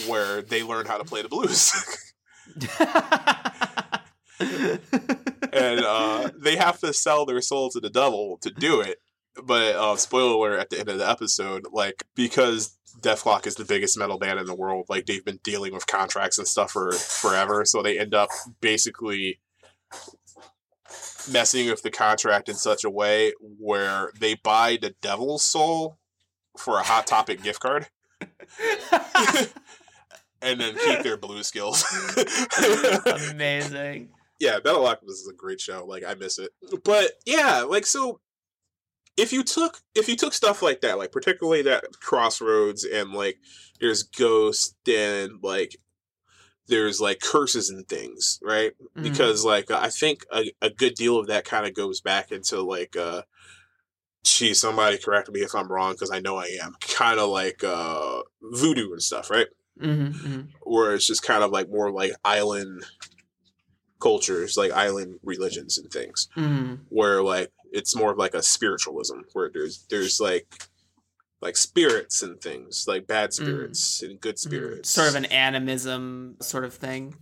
[0.07, 1.71] where they learn how to play the blues.
[5.53, 8.97] and uh, they have to sell their soul to the devil to do it.
[9.43, 13.65] But uh, spoiler alert at the end of the episode, like because Dethklok is the
[13.65, 16.91] biggest metal band in the world, like they've been dealing with contracts and stuff for
[16.93, 18.29] forever, so they end up
[18.61, 19.39] basically
[21.29, 25.97] messing with the contract in such a way where they buy the devil's soul
[26.57, 27.87] for a hot topic gift card
[30.41, 31.83] and then keep their blue skills.
[33.31, 34.09] Amazing.
[34.39, 35.85] yeah, Battle Metalocalypse is a great show.
[35.85, 36.51] Like I miss it.
[36.83, 38.19] But yeah, like so
[39.17, 43.37] if you took if you took stuff like that, like particularly that crossroads and like
[43.79, 45.75] there's ghosts and like
[46.67, 48.73] there's like curses and things, right?
[48.95, 49.03] Mhm.
[49.03, 52.61] Because like I think a, a good deal of that kind of goes back into
[52.61, 53.21] like uh
[54.23, 56.75] geez, somebody correct me if I'm wrong because I know I am.
[56.81, 59.47] Kind of like uh voodoo and stuff, right?
[59.81, 60.47] Mhm, mhm.
[60.63, 62.83] where it's just kind of like more like island
[63.99, 66.79] cultures, like island religions and things, Mhm.
[66.89, 70.47] where like it's more of like a spiritualism, where there's there's like
[71.41, 74.93] like spirits and things, like bad spirits and good spirits, Mm.
[74.93, 77.15] Sort of an animism sort of thing.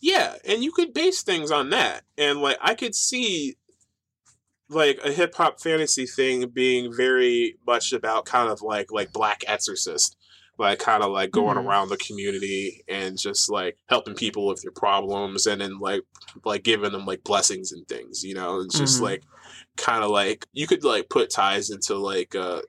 [0.00, 3.56] yeah, and you could base things on that, and like I could see
[4.70, 9.42] like a hip hop fantasy thing being very much about kind of like like Black
[9.46, 10.16] Exorcist,
[10.58, 11.64] like kind of like going Mhm.
[11.66, 16.02] around the community and just like helping people with their problems, and then like
[16.44, 19.04] like giving them like blessings and things, you know, it's just Mhm.
[19.04, 19.22] like
[19.76, 22.60] kind of like you could like put ties into like uh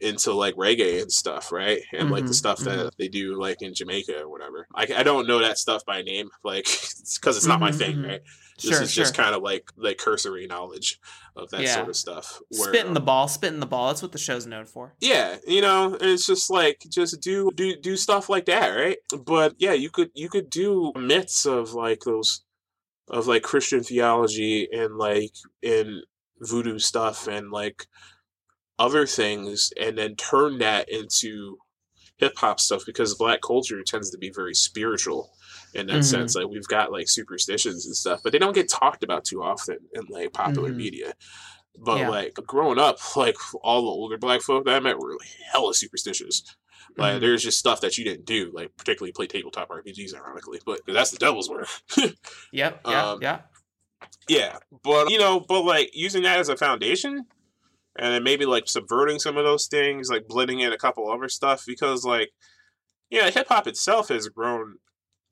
[0.00, 1.80] into like reggae and stuff, right?
[1.92, 4.66] And like the Mhm, stuff that they do like in Jamaica or whatever.
[4.74, 6.64] I, I don't know that stuff by name, like
[7.20, 8.08] because it's not my Mhm, thing, mhm.
[8.08, 8.20] right?
[8.62, 10.98] This Sure, is just kind of like like cursory knowledge
[11.36, 11.74] of that Yeah.
[11.74, 12.40] sort of stuff.
[12.48, 13.88] Where, Spitting the um, ball, spitting the ball.
[13.88, 14.94] That's what the show's known for.
[15.00, 18.98] yeah, you know, it's just like just do do do stuff like that, right?
[19.24, 22.42] But yeah, you could you could do myths of like those
[23.08, 25.32] of like Christian theology and like
[25.62, 26.02] in
[26.40, 27.86] voodoo stuff and like
[28.78, 31.58] other things and then turn that into
[32.18, 35.30] hip hop stuff because black culture tends to be very spiritual
[35.74, 36.04] in that Mhm.
[36.04, 36.34] sense.
[36.34, 39.78] Like we've got like superstitions and stuff, but they don't get talked about too often
[39.94, 40.76] in like popular Mhm.
[40.76, 41.14] media.
[41.76, 42.08] But Yeah.
[42.08, 45.74] like growing up, like all the older black folk that I met were like, hella
[45.74, 46.42] superstitious.
[46.96, 47.20] Like Mhm.
[47.20, 50.60] there's just stuff that you didn't do, like particularly play tabletop RPGs, ironically.
[50.64, 51.68] But that's the devil's work.
[52.52, 52.80] Yep.
[52.86, 53.10] Yeah.
[53.10, 53.40] um, yeah.
[54.28, 57.26] yeah, but you know, but like using that as a foundation,
[57.98, 61.28] and then maybe like subverting some of those things, like blending in a couple other
[61.28, 62.30] stuff, because like,
[63.10, 64.76] yeah, hip hop itself has grown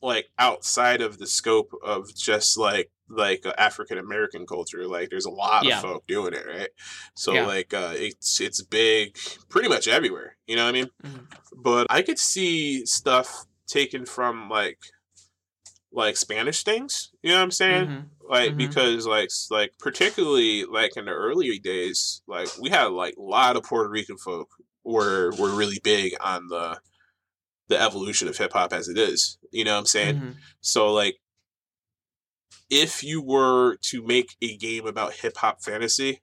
[0.03, 4.87] like outside of the scope of just like like uh, African American culture.
[4.87, 5.77] Like there's a lot Yeah.
[5.77, 6.69] of folk doing it, right?
[7.15, 7.47] So Yeah.
[7.47, 9.17] like uh it's it's big
[9.49, 10.37] pretty much everywhere.
[10.47, 10.91] You know what I mean?
[11.05, 11.27] Mhm.
[11.57, 14.79] But I could see stuff taken from like
[15.93, 17.11] like Spanish things.
[17.23, 17.87] You know what I'm saying?
[17.87, 18.05] Mhm.
[18.29, 18.57] Like Mhm.
[18.59, 23.57] because like like particularly like in the earlier days, like we had like a lot
[23.57, 24.49] of Puerto Rican folk
[24.85, 26.81] were were really big on the
[27.69, 29.39] the evolution of hip hop as it is.
[29.53, 30.17] You know what I'm saying?
[30.21, 30.35] Mhm.
[30.61, 31.17] So like
[32.71, 36.23] if you were to make a game about hip hop fantasy,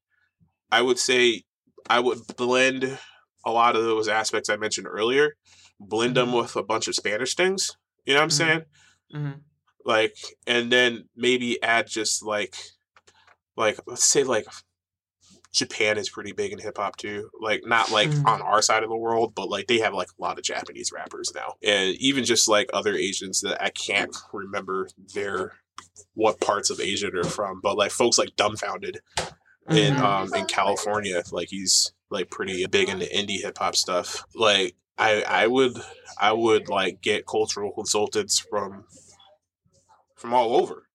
[0.71, 1.43] I would say
[1.89, 2.97] I would blend
[3.45, 5.35] a lot of those aspects I mentioned earlier,
[5.79, 7.71] blend them with a bunch of Spanish things.
[8.05, 8.31] You know what I'm Mhm.
[8.33, 8.65] saying?
[9.85, 10.15] Like
[10.47, 12.55] and then maybe add just like
[13.57, 14.45] like let's say like
[15.53, 17.29] Japan is pretty big in hip hop too.
[17.39, 18.25] Like not like Mhm.
[18.25, 20.91] on our side of the world, but like they have like a lot of Japanese
[20.91, 21.53] rappers now.
[21.63, 25.53] And even just like other Asians that I can't remember their
[26.15, 28.97] what parts of Asia they're from, but like folks like Dumbfoundead
[29.69, 29.99] in Mhm.
[29.99, 34.23] um in California, like he's like pretty big into indie hip hop stuff.
[34.33, 35.77] Like I I would
[36.19, 38.85] I would like get cultural consultants from
[40.23, 40.87] from all over.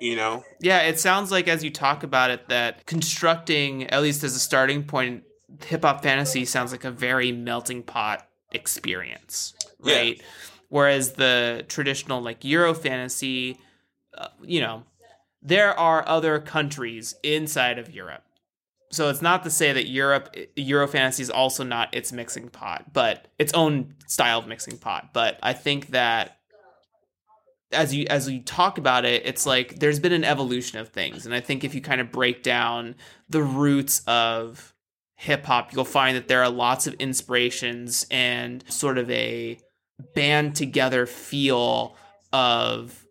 [0.00, 0.44] You know?
[0.60, 4.38] Yeah, it sounds like as you talk about it that constructing, at least as a
[4.38, 5.24] starting point,
[5.64, 9.96] hip hop fantasy sounds like a very melting pot experience, Yeah.
[9.96, 10.22] right?
[10.68, 13.58] Whereas the traditional like Euro fantasy,
[14.16, 14.84] uh, you know,
[15.42, 18.22] there are other countries inside of Europe.
[18.92, 22.92] So it's not to say that Europe Euro fantasy is also not its mixing pot,
[22.92, 25.10] but its own style of mixing pot.
[25.12, 26.36] But I think that
[27.72, 31.26] as you as we talk about it, it's like there's been an evolution of things,
[31.26, 32.94] and I think if you kind of break down
[33.28, 34.74] the roots of
[35.16, 39.58] hip hop, you'll find that there are lots of inspirations and sort of a
[40.14, 41.96] band together feel
[42.32, 43.06] of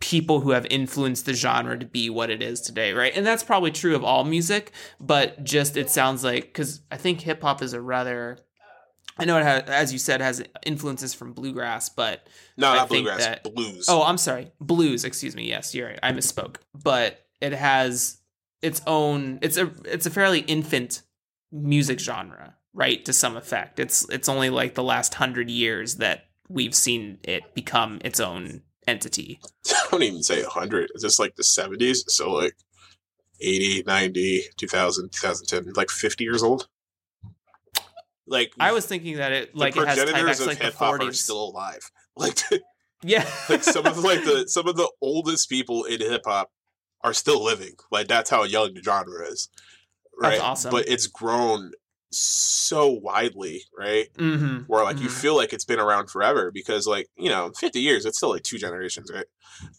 [0.00, 3.16] people who have influenced the genre to be what it is today, right?
[3.16, 7.20] And that's probably true of all music, but just it sounds like because I think
[7.20, 8.38] hip hop is a rather
[9.18, 12.88] I know it has, as you said, has influences from bluegrass, but No, I not
[12.88, 13.86] think bluegrass, that- blues.
[13.88, 14.52] Oh, I'm sorry.
[14.60, 15.44] Blues, excuse me.
[15.48, 15.98] Yes, you're right.
[16.02, 16.56] I misspoke.
[16.74, 18.18] But it has
[18.62, 21.02] its own it's a it's a fairly infant
[21.50, 23.04] music genre, right?
[23.04, 23.78] To some effect.
[23.80, 28.62] It's it's only like the last 100 years that we've seen it become its own
[28.86, 29.40] entity.
[29.70, 30.90] I don't even say 100.
[30.94, 32.08] It's just like the 70s.
[32.08, 32.54] So like
[33.40, 36.68] 80, 90, 2000, 2010, like 50 years old.
[38.26, 39.98] Like I was thinking that it like it has
[40.40, 41.90] of like hip hop are still alive.
[42.14, 42.38] Like
[43.02, 43.26] yeah.
[43.48, 46.50] like some of the, like the some of the oldest people in hip hop
[47.02, 47.72] are still living.
[47.90, 49.48] Like that's how young the genre is.
[50.20, 50.32] Right.
[50.32, 50.70] That's awesome.
[50.72, 51.72] But it's grown
[52.10, 54.12] so widely, right?
[54.18, 54.64] Mhm.
[54.68, 55.20] Where like you Mhm.
[55.22, 58.42] feel like it's been around forever because like, you know, 50 years, it's still like
[58.42, 59.24] two generations, right?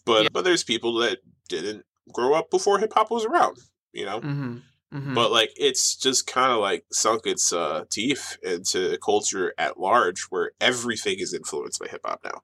[0.04, 0.28] But Yeah.
[0.32, 3.58] but there's people that didn't grow up before hip hop was around,
[3.92, 4.20] you know?
[4.20, 4.62] Mhm.
[4.92, 5.14] Mhm.
[5.14, 10.22] But like it's just kind of like sunk its uh, teeth into culture at large,
[10.30, 12.40] where everything is influenced by hip hop now.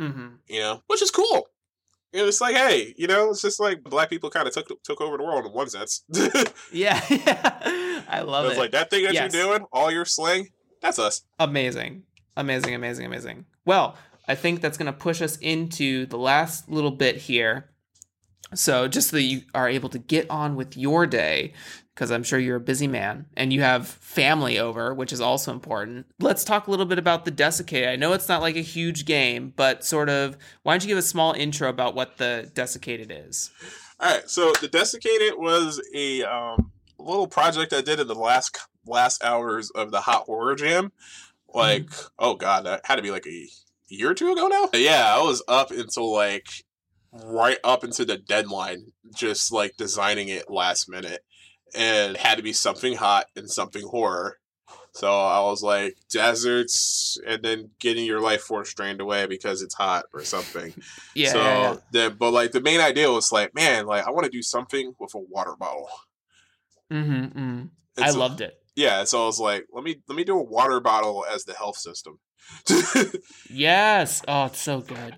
[0.00, 0.38] Mhm.
[0.48, 1.48] You know, which is cool.
[2.12, 5.00] And it's like, hey, you know, it's just like black people kind of took took
[5.00, 6.04] over the world in one sense.
[6.72, 7.00] Yeah.
[8.08, 8.48] I love it.
[8.50, 9.32] It's like that thing that Yes.
[9.34, 10.48] you're doing, all your slang,
[10.80, 11.22] that's us.
[11.38, 12.02] Amazing.
[12.36, 13.46] Amazing, amazing, amazing.
[13.64, 13.96] Well,
[14.28, 17.70] I think that's going to push us into the last little bit here.
[18.52, 21.54] So, just so that you are able to get on with your day,
[21.94, 25.52] because I'm sure you're a busy man and you have family over, which is also
[25.52, 26.06] important.
[26.18, 27.88] Let's talk a little bit about the Desiccated.
[27.88, 30.98] I know it's not like a huge game, but sort of, why don't you give
[30.98, 33.50] a small intro about what the Desiccated is?
[34.00, 38.58] All right, so the Desiccated was a um, little project I did in the last
[38.86, 40.92] last hours of the Hot Horror Jam.
[41.52, 43.48] Like, oh god, that had to be like a
[43.88, 44.68] year or two ago now.
[44.74, 46.64] Yeah, I was up until like
[47.24, 51.20] right up into the deadline, just like designing it last minute,
[51.74, 54.38] and it had to be something hot and something horror.
[54.92, 59.74] So I was like deserts, and then getting your life force drained away because it's
[59.74, 60.72] hot or something.
[61.14, 61.32] Yeah.
[61.32, 61.76] So yeah, yeah.
[61.92, 64.94] then, but like the main idea was like, man, like I want to do something
[64.98, 65.88] with a water bottle.
[66.92, 67.70] Mhm, mhm.
[67.98, 68.54] I so- loved it.
[68.76, 71.54] Yeah, so I was like, let me let me do a water bottle as the
[71.54, 72.18] health system.
[73.50, 74.22] Yes.
[74.26, 75.14] Oh, it's so good.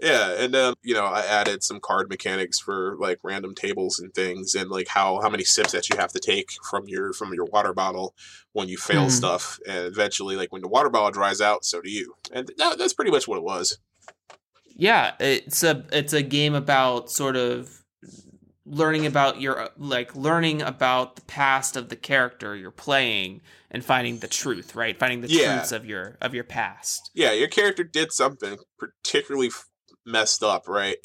[0.00, 4.12] Yeah, and then you know I added some card mechanics for like random tables and
[4.14, 7.34] things, and like how how many sips that you have to take from your from
[7.34, 8.14] your water bottle
[8.52, 9.10] when you fail Mhm.
[9.10, 12.14] stuff, and eventually like when the water bottle dries out, so do you.
[12.32, 13.78] And that, that's pretty much what it was.
[14.76, 17.82] yeah it's a it's a game about sort of
[18.64, 23.40] learning about your like learning about the past of the character you're playing
[23.70, 25.52] and finding the truth right finding the Yeah.
[25.54, 29.50] truths of your of your past Yeah, your character did something particularly
[30.08, 30.98] messed up, right?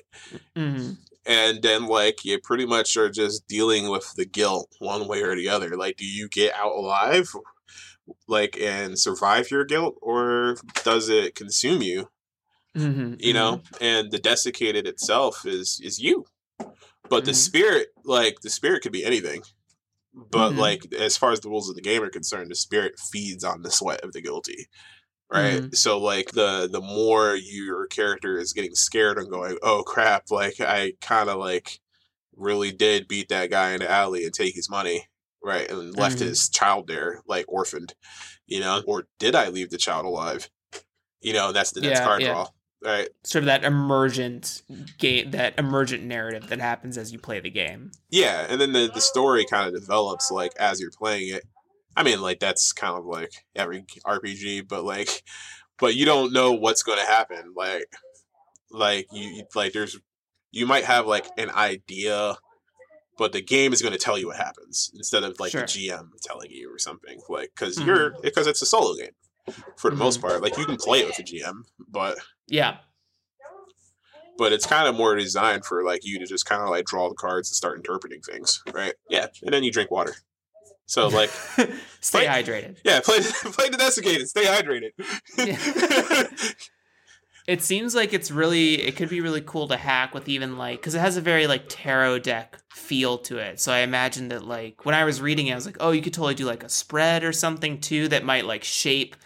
[0.56, 0.92] hmm
[1.26, 5.36] and then like you pretty much are just dealing with the guilt one way or
[5.36, 5.78] the other.
[5.78, 7.30] Like, do you get out alive,
[8.28, 12.10] like, and survive your guilt, or does it consume you?
[12.76, 16.26] Mm-hmm, You know, and the desiccated itself is is you,
[17.10, 17.36] but the Mhm.
[17.36, 19.44] spirit, like the spirit, could be anything.
[20.14, 20.58] But Mhm.
[20.58, 23.62] like, as far as the rules of the game are concerned, the spirit feeds on
[23.62, 24.68] the sweat of the guilty
[25.34, 25.76] right Mhm.
[25.76, 30.60] so like the the more your character is getting scared and going oh crap like
[30.62, 31.80] i kind of like
[32.36, 35.08] really did beat that guy in the alley and take his money
[35.44, 36.28] right and left Mhm.
[36.28, 37.94] his child there like orphaned
[38.48, 40.50] you know or did i leave the child alive
[41.22, 42.28] you know that's the next Yeah, card yeah.
[42.34, 42.48] draw
[42.84, 44.62] right Sort of that emergent
[45.00, 47.92] game, that emergent narrative that happens as you play the game.
[48.10, 51.44] yeah and then the, the story kind of develops like as you're playing it
[51.96, 55.24] i mean like that's kind of like every rpg but like
[55.80, 57.86] but you don't know what's going to happen like
[58.72, 60.00] like you like there's
[60.52, 62.36] you might have like an idea
[63.18, 65.62] but the game is going to tell you what happens instead of like Sure.
[65.62, 67.86] the gm telling you or something like because Mhm.
[67.86, 69.12] you're because it's a solo game
[69.78, 70.22] for the most Mhm.
[70.22, 72.18] part like you can play it with a gm but
[72.48, 72.78] Yeah.
[74.38, 77.08] but it's kind of more designed for like you to just kind of like draw
[77.10, 80.16] the cards and start interpreting things right yeah and then you drink water
[80.94, 81.30] so like
[82.02, 82.78] Stay Play- hydrated.
[82.84, 83.20] yeah play
[83.58, 84.92] play desiccated stay hydrated
[87.46, 90.80] It seems like it's really it could be really cool to hack with even like
[90.80, 93.60] because it has a very like tarot deck feel to it.
[93.60, 96.02] So I imagine that like when I was reading it, I was like, oh, you
[96.02, 99.18] could totally do like a spread or something too that might like shape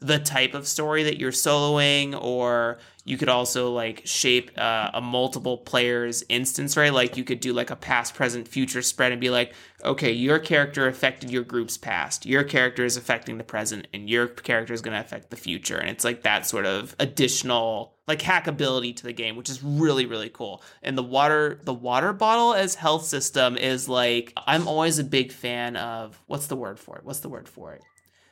[0.00, 5.00] the type of story that you're soloing, or you could also like shape uh, a
[5.00, 6.92] multiple players instance, right?
[6.92, 9.54] Like you could do like a past, present, future spread and be like,
[9.84, 14.26] okay, your character affected your group's past, your character is affecting the present, and your
[14.26, 15.78] character is going to affect the future.
[15.78, 20.06] And it's like that sort of additional like hackability to the game, which is really
[20.06, 20.64] really cool.
[20.82, 25.30] And the water the water bottle as health system is like I'm always a big
[25.30, 27.04] fan of what's the word for it?
[27.04, 27.82] What's the word for it?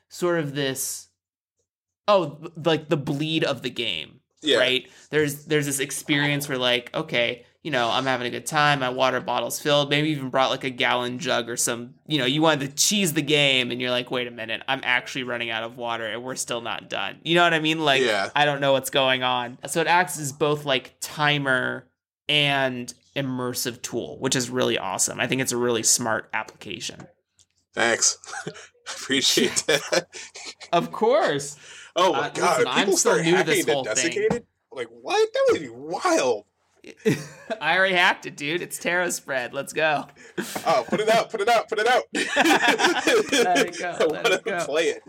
[0.08, 1.10] Sort of this
[2.08, 4.58] oh like the bleed of the game Yeah.
[4.58, 4.88] right?
[5.10, 8.90] There's there's this experience where like okay you know i'm having a good time my
[8.90, 12.42] water bottle's filled maybe even brought like a gallon jug or some you know you
[12.42, 15.62] wanted to cheese the game and you're like wait a minute i'm actually running out
[15.62, 17.18] of water and we're still not done.
[17.24, 17.78] You know what i mean?
[17.80, 18.28] Like Yeah.
[18.36, 19.56] i don't know what's going on.
[19.66, 21.88] So it acts as both like timer
[22.28, 25.18] and immersive tool which is really awesome.
[25.18, 27.06] I think it's a really smart application.
[27.74, 28.18] Thanks.
[28.86, 30.06] Appreciate that.
[30.70, 31.56] Of course
[31.96, 33.94] oh my Uh, god listen, people start new hacking this the whole thing.
[33.94, 34.46] desiccated?
[34.72, 35.28] Like what?
[35.32, 36.44] That would be wild.
[37.60, 38.60] I already hacked it dude.
[38.60, 39.54] It's tarot spread.
[39.54, 40.06] Let's go.
[40.66, 42.02] Oh put it out put it out put it out.
[42.14, 44.64] Let it go, let it go.
[44.66, 45.02] play it.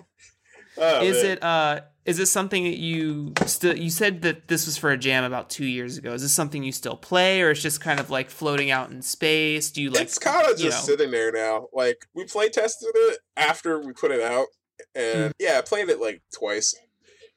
[0.78, 1.32] Oh, is man.
[1.34, 4.98] it uh is this something that you still you said that this was for a
[4.98, 6.14] jam about two years ago.
[6.14, 9.02] Is this something you still play or it's just kind of like floating out in
[9.02, 9.72] space?
[9.72, 11.68] Do you like it's kind of just know- sitting there now.
[11.74, 14.48] Like we play tested it after we put it out,
[14.96, 16.76] and yeah, I played it like twice,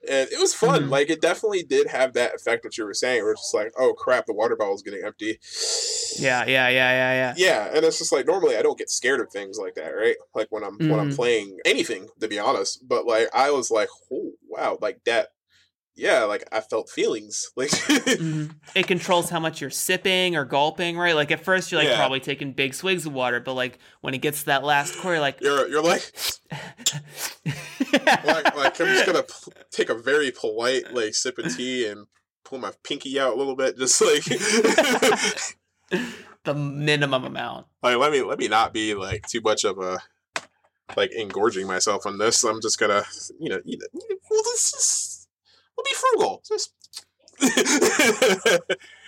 [0.09, 0.85] and it was fun.
[0.85, 0.91] Mhm.
[0.91, 3.23] Like it definitely did have that effect that you were saying.
[3.23, 5.39] Where it's just like, oh crap, the water bottle's getting empty.
[6.19, 9.21] yeah yeah yeah yeah yeah Yeah, and it's just like normally I don't get scared
[9.21, 10.17] of things like that, right?
[10.35, 11.17] Like when I'm when I'm Mhm.
[11.17, 12.87] playing anything, to be honest.
[12.89, 15.29] But like I was like, oh wow, like that.
[15.99, 17.51] Yeah, like I felt feelings.
[17.57, 18.55] Like Mhm.
[18.75, 21.97] it controls how much you're sipping or gulping right like at first you're like Yeah.
[21.97, 25.13] probably taking big swigs of water but like when it gets to that last core
[25.13, 26.11] you're like you're you're like
[28.25, 32.07] like, like I'm just gonna p- take a very polite like sip of tea and
[32.45, 34.25] pull my pinky out a little bit, just like
[36.45, 39.99] the minimum amount like let me let me not be like too much of a
[40.97, 42.45] like engorging myself on this.
[42.45, 43.05] I'm just gonna
[43.39, 43.87] you know, you know
[44.31, 45.18] well this is
[45.79, 46.43] we'll be frugal.
[46.47, 46.75] Just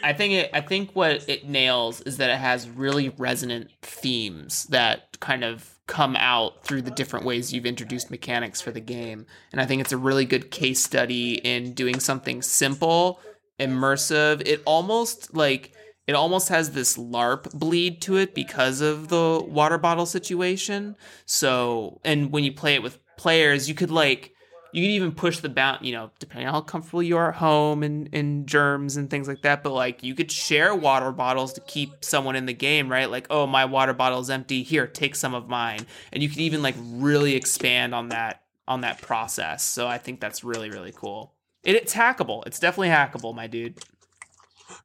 [0.05, 0.51] I think it.
[0.53, 5.79] I think what it nails is that it has really resonant themes that kind of
[5.89, 9.81] come out through the different ways you've introduced mechanics for the game, and I think
[9.81, 13.21] it's a really good case study in doing something simple,
[13.59, 14.47] immersive.
[14.47, 15.73] It almost like
[16.07, 20.95] it almost has this LARP bleed to it because of the water bottle situation.
[21.27, 24.35] So, and when you play it with players, you could like
[24.73, 27.37] you can even push the bound, you know, depending on how comfortable you are at
[27.37, 29.63] home and, and germs and things like that.
[29.63, 33.11] But like you could share water bottles to keep someone in the game, right?
[33.11, 34.63] Like, oh, my water bottle is empty.
[34.63, 35.87] Here, take some of mine.
[36.13, 39.65] And you could even like really expand on that on that process.
[39.65, 41.35] So I think that's really, really cool.
[41.65, 42.47] It, it's hackable.
[42.47, 43.79] It's definitely hackable, my dude.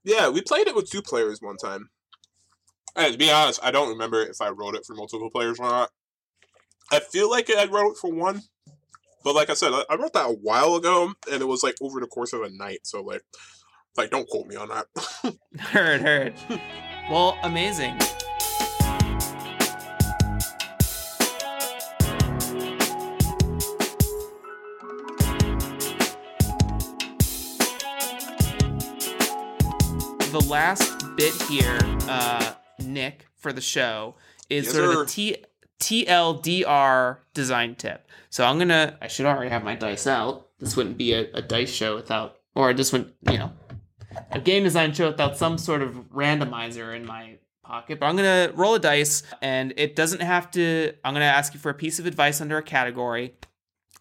[0.03, 1.89] Yeah, we played it with two players one time.
[2.95, 5.67] And to be honest, I don't remember if I wrote it for multiple players or
[5.67, 5.91] not.
[6.91, 8.41] I feel like I wrote it for one.
[9.25, 11.75] But like I said, I- I wrote that a while ago, and it was like
[11.81, 12.81] over the course of a night.
[12.83, 13.23] So like,
[13.97, 14.85] Like, don't quote me on that.
[15.59, 16.33] heard, heard.
[17.09, 17.97] Well, amazing.
[30.31, 31.79] The last bit here,
[32.09, 32.53] uh,
[32.83, 34.15] Nick, for the show
[34.49, 35.37] is Yes, sort of a T
[35.85, 38.07] TLDR design tip.
[38.31, 38.97] So I'm gonna.
[39.01, 40.47] I should already have my dice out.
[40.59, 43.51] This wouldn't be a, a dice show without, or this wouldn't, you know,
[44.31, 47.99] a game design show without some sort of randomizer in my pocket.
[47.99, 50.93] But I'm gonna roll a dice, and it doesn't have to.
[51.03, 53.35] I'm gonna ask you for a piece of advice under a category.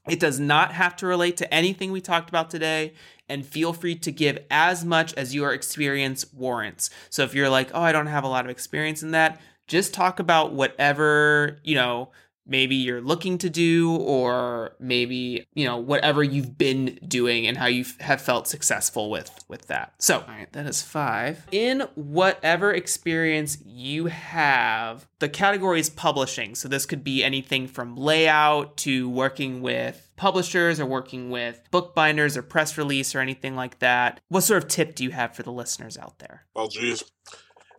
[0.09, 2.95] It does not have to relate to anything we talked about today,
[3.29, 6.89] and feel free to give as much as your experience warrants.
[7.11, 9.95] So if you're like, oh, I don't have a lot of experience in that, just
[9.95, 12.11] talk about whatever, you know,
[12.47, 17.67] maybe you're looking to do, or maybe, you know, whatever you've been doing and how
[17.67, 19.95] you have felt successful with with that.
[19.99, 21.47] So, all right, that is five.
[21.53, 26.55] In whatever experience you have, the category is publishing.
[26.55, 32.37] So this could be anything from layout to working with publishers or working with bookbinders
[32.37, 34.21] or press release or anything like that.
[34.29, 36.45] What sort of tip do you have for the listeners out there?
[36.55, 37.05] Well, geez.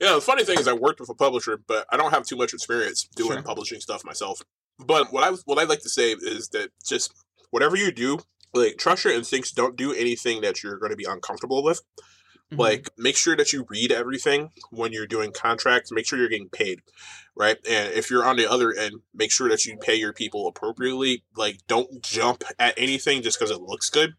[0.05, 2.35] Yeah, the funny thing is, I worked with a publisher, but I don't have too
[2.35, 3.41] much experience doing Sure.
[3.41, 4.41] publishing stuff myself.
[4.77, 7.11] But what I what I like to say is that just
[7.49, 8.19] whatever you do,
[8.53, 9.51] like trust your instincts.
[9.51, 11.81] Don't do anything that you're going to be uncomfortable with.
[12.53, 12.59] Mhm.
[12.59, 15.91] Like, make sure that you read everything when you're doing contracts.
[15.91, 16.81] Make sure you're getting paid,
[17.35, 17.57] right?
[17.67, 21.23] And if you're on the other end, make sure that you pay your people appropriately.
[21.35, 24.13] Like, don't jump at anything just because it looks good.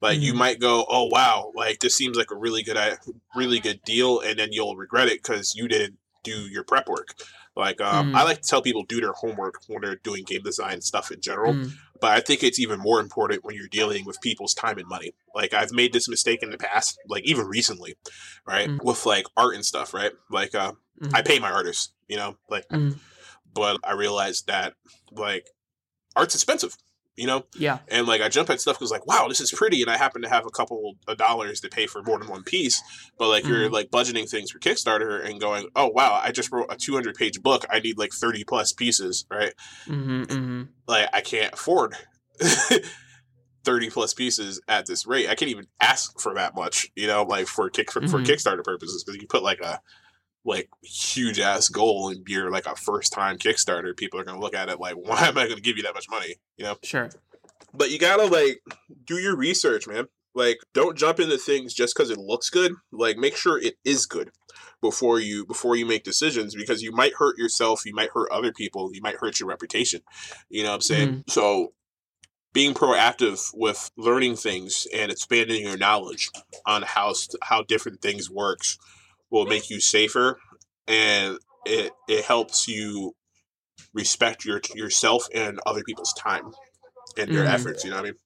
[0.00, 0.36] Like, you Mhm.
[0.36, 2.78] might go, "Oh wow, like this seems like a really good,
[3.34, 7.14] really good deal," and then you'll regret it because you didn't do your prep work.
[7.56, 8.14] Like, um, Mm.
[8.16, 11.20] I like to tell people do their homework when they're doing game design stuff in
[11.20, 11.72] general Mm.
[12.00, 15.14] but I think it's even more important when you're dealing with people's time and money.
[15.34, 17.96] Like I've made this mistake in the past, like even recently,
[18.46, 18.68] right?
[18.68, 18.84] Mm.
[18.84, 20.12] With like art and stuff, right?
[20.30, 20.72] Like uh.
[21.12, 22.98] I pay my artists, you know, like Mhm.
[23.52, 24.74] but I realized that
[25.12, 25.46] like
[26.16, 26.76] art's expensive,
[27.18, 27.44] you know?
[27.56, 27.78] Yeah.
[27.88, 30.22] And like I jump at stuff because like, wow, this is pretty, and I happen
[30.22, 32.82] to have a couple of dollars to pay for more than one piece.
[33.18, 33.72] But like you're Mhm.
[33.72, 37.42] like budgeting things for Kickstarter and going, oh wow, I just wrote a 200 page
[37.42, 37.64] book.
[37.70, 39.52] I need like 30 plus pieces, right?
[39.86, 40.62] Mm-hmm, mm-hmm.
[40.86, 41.96] like I can't afford
[43.64, 45.28] 30 plus pieces at this rate.
[45.28, 48.26] I can't even ask for that much, you know, like for kick for, for Mhm.
[48.26, 49.80] Kickstarter purposes because you put like a
[50.48, 54.54] like huge ass goal and you're like a first time Kickstarter, people are to look
[54.54, 56.76] at it like why am I to give you that much money, you know?
[56.82, 57.10] Sure.
[57.74, 58.60] But you got to like
[59.04, 60.06] do your research, man.
[60.34, 62.72] Like don't jump into things just cuz it looks good.
[62.90, 64.30] Like make sure it is good
[64.80, 68.52] before you before you make decisions because you might hurt yourself, you might hurt other
[68.52, 70.00] people, you might hurt your reputation.
[70.48, 71.08] You know what I'm saying?
[71.08, 71.30] Mm-hmm.
[71.30, 71.72] So
[72.52, 76.30] being proactive with learning things and expanding your knowledge
[76.66, 78.78] on how how different things works
[79.30, 80.38] will make you safer
[80.86, 83.14] and it it helps you
[83.92, 86.52] respect your yourself and other people's time
[87.18, 87.52] and your Mhm.
[87.54, 88.18] efforts, you know what I mean?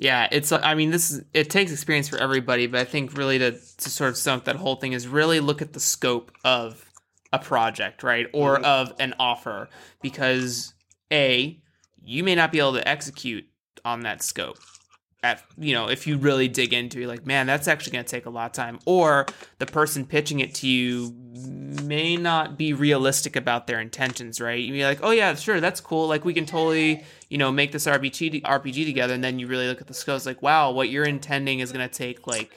[0.00, 0.52] Yeah, it's.
[0.52, 1.24] I mean, this is.
[1.34, 4.44] It takes experience for everybody, but I think really to to sort of sum up
[4.44, 6.84] that whole thing is really look at the scope of
[7.32, 8.64] a project, right, or Mhm.
[8.64, 9.68] of an offer,
[10.00, 10.72] because
[11.12, 11.60] a
[12.00, 13.44] you may not be able to execute
[13.84, 14.58] on that scope.
[15.20, 18.10] At you know, if you really dig into it, like man, that's actually going to
[18.10, 19.26] take a lot of time, or
[19.58, 21.12] the person pitching it to you
[21.88, 24.60] may not be realistic about their intentions, right?
[24.60, 26.06] You'd be like, oh yeah, sure, that's cool.
[26.06, 29.66] Like we can totally, you know, make this RPG RPG together, and then you really
[29.66, 32.56] look at the scope, like, wow, what you're intending is gonna take like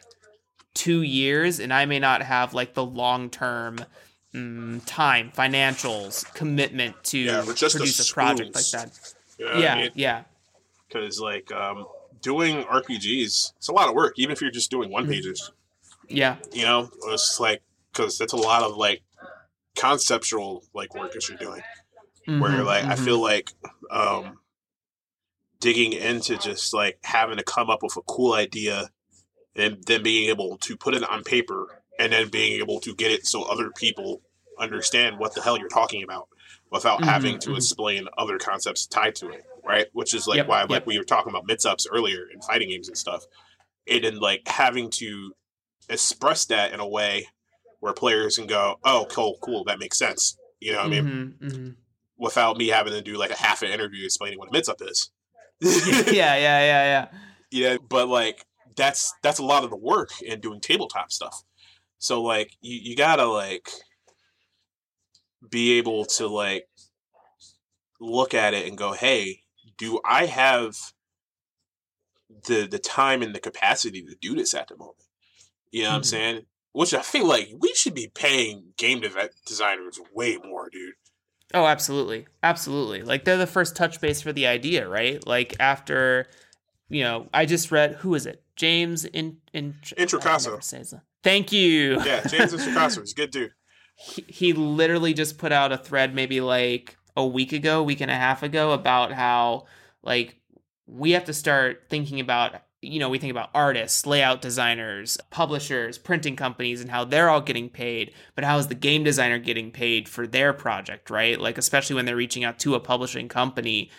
[0.74, 3.80] two years, and I may not have like the long term
[4.34, 9.14] mm, time, financials, commitment to Yeah, but just the produce a project like that.
[9.38, 9.92] You I yeah, mean?
[9.96, 10.24] yeah,
[11.20, 11.86] like um
[12.22, 15.52] doing RPGs, it's a lot of work even if you're just doing one pages.
[16.10, 17.62] yeah, you know it's like
[17.92, 19.02] because that's a lot of like
[19.76, 21.62] conceptual like work that you're doing
[22.40, 22.98] where Mhm, like i mhm.
[23.06, 23.52] feel like
[23.90, 24.38] um
[25.60, 28.90] digging into just like having to come up with a cool idea
[29.56, 31.68] and then being able to put it on paper
[32.00, 34.22] and then being able to get it so other people
[34.60, 36.28] understand what the hell you're talking about
[36.72, 37.56] without Mhm, having to mhm.
[37.58, 39.88] explain other concepts tied to it right?
[39.94, 42.88] Which is like Yep, why like we were talking about mix-ups earlier in fighting games
[42.88, 43.24] and stuff
[43.88, 45.34] and then like having to
[45.90, 47.28] express that in a way
[47.80, 51.38] where players can go oh cool cool that makes sense you know what i mean?
[51.42, 51.76] Mhm, mhm.
[52.18, 55.10] without me having to do like a half an interview explaining what a mix-up is.
[55.62, 57.08] Yeah, yeah, yeah, yeah.
[57.52, 61.44] yeah but like that's that's a lot of the work in doing tabletop stuff.
[61.98, 63.70] So like you, you gotta like
[65.50, 66.68] be able to like
[68.00, 69.42] look at it and go hey
[69.78, 70.76] do i have
[72.48, 74.98] the the time and the capacity to do this at the moment
[75.72, 76.06] You know what I'm Mhm.
[76.06, 76.46] saying?
[76.74, 80.96] Which I feel like we should be paying game dev- designers way more, dude.
[81.54, 82.28] Oh, absolutely.
[82.44, 83.04] Absolutely.
[83.04, 85.26] Like they're the first touch base for the idea, right?
[85.26, 86.28] Like after,
[86.90, 88.44] you know, I just read who is it?
[88.58, 91.02] James in in Introcaso.
[91.24, 92.02] Thank you.
[92.04, 93.52] Yeah, James he's a good dude.
[93.96, 98.12] he, he literally just put out a thread maybe like a week ago, week and
[98.12, 99.66] a half ago about how
[100.04, 100.36] like
[100.88, 106.00] we have to start thinking about you know we think about artists layout designers publishers
[106.00, 109.72] printing companies and how they're all getting paid but how is the game designer getting
[109.72, 111.40] paid for their project right?
[111.40, 113.92] Like especially when they're reaching out to a publishing company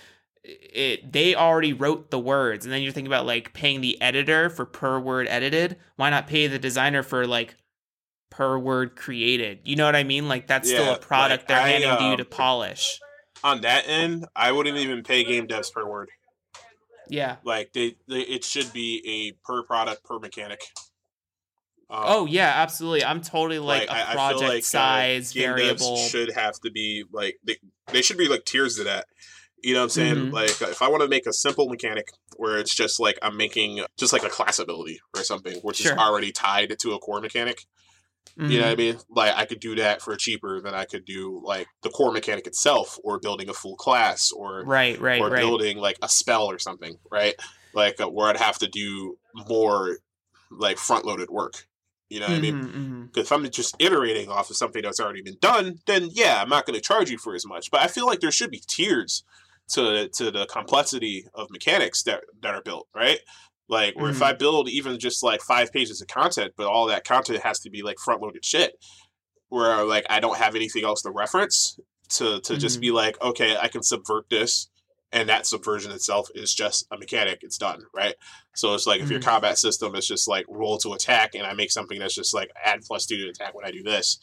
[0.45, 4.51] it they already wrote the words and then you're thinking about like paying the editor
[4.51, 5.77] for per word edited.
[5.97, 7.55] Why not pay the designer for like
[8.33, 11.61] per word created you know what i mean like that's still a product like, they're
[11.61, 12.99] I, handing to you um, to polish
[13.45, 16.09] On that end, I wouldn't even pay game devs per word.
[17.09, 20.61] yeah Like they, they it should be a per product per mechanic.
[21.91, 25.97] Um, oh yeah absolutely i'm totally like, I a project like, uh, size devs variable
[25.99, 27.57] should have to be like they,
[27.93, 29.07] they should be like tiers to that.
[29.63, 30.15] You know what I'm saying?
[30.17, 30.33] Mhm.
[30.33, 33.85] Like if I want to make a simple mechanic where it's just like I'm making
[33.97, 35.93] just like a class ability or something, which Sure.
[35.93, 37.67] is already tied to a core mechanic.
[38.47, 38.79] You know what I Mhm.
[38.79, 38.99] mean?
[39.09, 42.47] Like I could do that for cheaper than I could do like the core mechanic
[42.47, 46.47] itself, or building a full class, or right right or right building like a spell
[46.51, 47.35] or something, right?
[47.73, 49.99] Like uh, where I'd have to do more
[50.51, 51.67] like front loaded work.
[52.11, 52.57] You know what I mean?
[52.57, 53.13] Mhm, mhm.
[53.13, 56.49] Because if I'm just iterating off of something that's already been done, then yeah, I'm
[56.49, 57.71] not going to charge you for as much.
[57.71, 59.25] But I feel like there should be tiers
[59.71, 63.21] to to the complexity of mechanics that that are built, right?
[63.69, 64.23] Like where if Mhm.
[64.27, 67.71] I build even just like five pages of content, but all that content has to
[67.71, 68.75] be like front loaded shit,
[69.49, 71.79] where like I don't have anything else to reference
[72.17, 72.81] to to just Mhm.
[72.83, 74.69] be like, okay, I can subvert this.
[75.15, 77.41] And that subversion itself is just a mechanic.
[77.43, 78.15] It's done, right?
[78.55, 79.25] So it's like if your Mhm.
[79.25, 82.51] combat system is just like roll to attack, and I make something that's just like
[82.65, 84.19] add plus two to attack when I do this,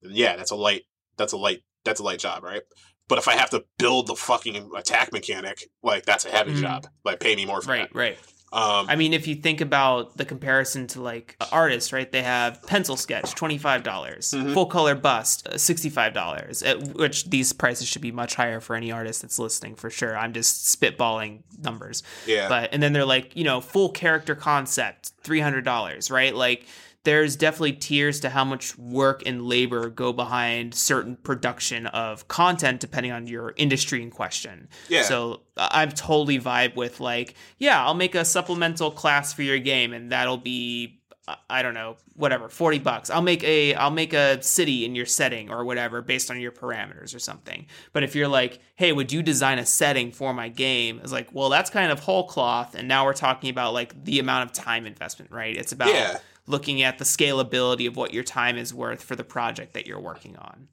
[0.00, 0.84] then yeah, that's a light.
[1.16, 1.62] That's a light.
[1.84, 2.62] That's a light job, right?
[3.08, 6.60] But if I have to build the fucking attack mechanic, like that's a heavy Mhm.
[6.60, 6.86] job.
[7.04, 8.32] Like pay me more for right right that.
[8.50, 12.10] Um, I mean, if you think about the comparison to like artists, right?
[12.10, 14.54] They have pencil sketch, twenty five dollars, Mhm.
[14.54, 16.62] full color bust, sixty five dollars.
[16.94, 20.16] Which these prices should be much higher for any artist that's listening, for sure.
[20.16, 25.12] I'm just spitballing numbers, yeah, but and then they're like, you know, full character concept,
[25.22, 26.34] three hundred dollars, right?
[26.34, 26.64] Like,
[27.04, 32.80] there's definitely tiers to how much work and labor go behind certain production of content,
[32.80, 34.68] depending on your industry in question.
[34.88, 35.02] yeah.
[35.02, 39.92] So I'm totally vibe with like, yeah, I'll make a supplemental class for your game,
[39.92, 41.00] and that'll be,
[41.48, 43.10] I don't know, whatever, forty bucks.
[43.10, 46.52] I'll make a, I'll make a city in your setting or whatever based on your
[46.52, 47.66] parameters or something.
[47.92, 51.00] But if you're like, hey, would you design a setting for my game?
[51.02, 54.18] It's like, well, that's kind of whole cloth, and now we're talking about like the
[54.18, 55.56] amount of time investment, right?
[55.56, 56.18] It's about Yeah.
[56.48, 60.00] Looking at the scalability of what your time is worth for the project that you're
[60.00, 60.68] working on.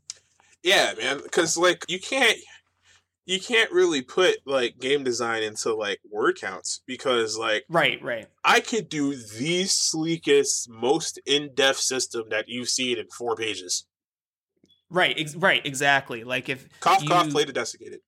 [0.63, 2.37] Yeah, man, because like you can't
[3.25, 8.27] you can't really put like game design into like word counts because like Right, right.
[8.43, 13.85] I could do the sleekest, most in-depth system that you've seen in four pages.
[14.91, 16.23] Right, ex- right, exactly.
[16.23, 18.01] Like if Cough, you cough, play the desiccated.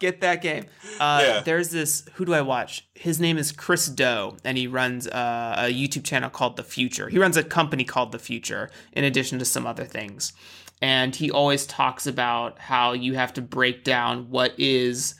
[0.00, 0.64] Get that game,
[0.98, 1.40] uh, Yeah.
[1.40, 2.04] there's this.
[2.14, 2.88] Who do I watch?
[2.94, 7.08] His name is Chris Do, and he runs uh, a YouTube channel called The Future.
[7.08, 10.32] He runs a company called The Future, in addition to some other things.
[10.82, 15.14] And he always talks about how you have to break down what is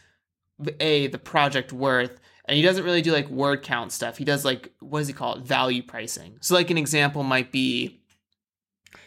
[0.81, 4.45] a the project worth and he doesn't really do like word count stuff he does
[4.45, 8.00] like what does he call it value pricing so like an example might be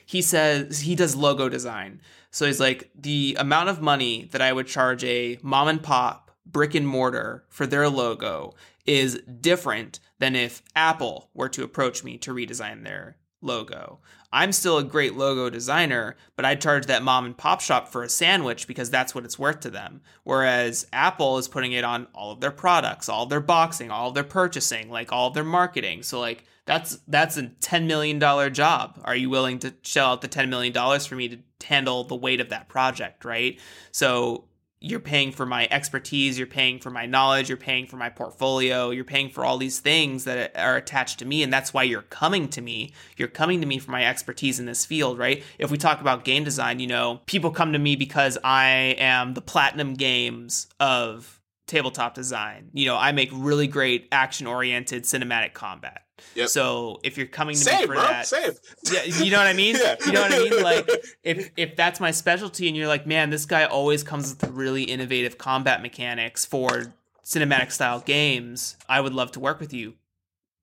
[0.06, 2.02] he says he does logo design.
[2.32, 6.32] So he's like the amount of money that i would charge a mom and pop
[6.46, 8.54] brick and mortar for their logo
[8.86, 14.00] is different than if apple were to approach me to redesign their logo.
[14.32, 18.04] I'm still a great logo designer but i'd charge that mom and pop shop for
[18.04, 20.02] a sandwich because that's what it's worth to them.
[20.24, 24.24] Whereas apple is putting it on all of their products all their boxing all their
[24.24, 26.04] purchasing like all their marketing.
[26.04, 29.00] So like that's that's a 10 million dollar job.
[29.04, 31.38] Are you willing to shell out the 10 million dollars for me to
[31.68, 33.60] handle the weight of that project right?
[33.92, 34.46] So
[34.84, 38.90] you're paying for my expertise, you're paying for my knowledge, you're paying for my portfolio,
[38.90, 41.42] you're paying for all these things that are attached to me.
[41.42, 42.92] And that's why you're coming to me.
[43.16, 45.42] You're coming to me for my expertise in this field, right?
[45.58, 49.36] If we talk about game design, you know, people come to me because I am
[49.36, 52.70] the platinum games of tabletop design.
[52.74, 56.03] You know, I make really great action oriented cinematic combat.
[56.36, 56.50] Yep.
[56.50, 58.02] So if you're coming to me for bro.
[58.02, 58.52] that, Same.
[58.92, 59.76] yeah, you know what I mean?
[59.84, 59.96] Yeah.
[60.06, 60.64] You know what I mean?
[60.64, 60.90] Like
[61.24, 64.84] if if that's my specialty and you're like, man, this guy always comes with really
[64.84, 66.94] innovative combat mechanics for
[67.26, 69.96] cinematic style games, I would love to work with you.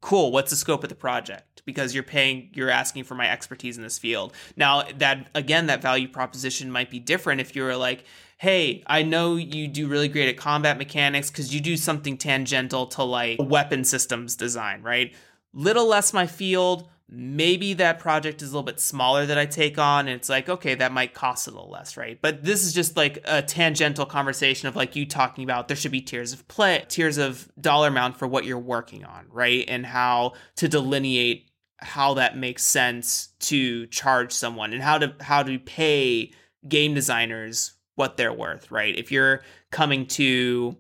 [0.01, 1.63] cool, what's the scope of the project?
[1.67, 4.33] Because you're paying, you're asking for my expertise in this field.
[4.57, 8.05] Now, that again, that value proposition might be different if you're like,
[8.39, 12.87] hey, I know you do really great at combat mechanics because you do something tangential
[12.87, 15.15] to like weapon systems design, right?
[15.53, 16.89] Little less my field.
[17.13, 20.49] Maybe that project is a little bit smaller that I take on, and it's like,
[20.49, 22.17] okay, that might cost a little less, right?
[22.23, 25.91] But this is just like a tangential conversation of like you talking about there should
[25.91, 29.65] be tiers of play, tiers of dollar amount for what you're working on, right?
[29.67, 35.43] And how to delineate how that makes sense to charge someone and how to how
[35.43, 36.33] to pay
[36.69, 38.97] game designers what they're worth, right?
[38.97, 40.77] If you're coming to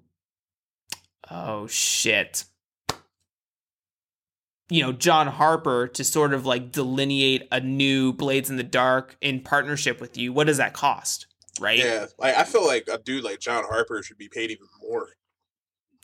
[1.30, 2.44] oh shit.
[4.70, 9.16] You know, John Harper to sort of like delineate a new Blades in the Dark
[9.20, 11.26] in partnership with you, what does that cost?
[11.60, 11.78] Right?
[11.78, 15.08] Yeah, like I feel like a dude like John Harper should be paid even more.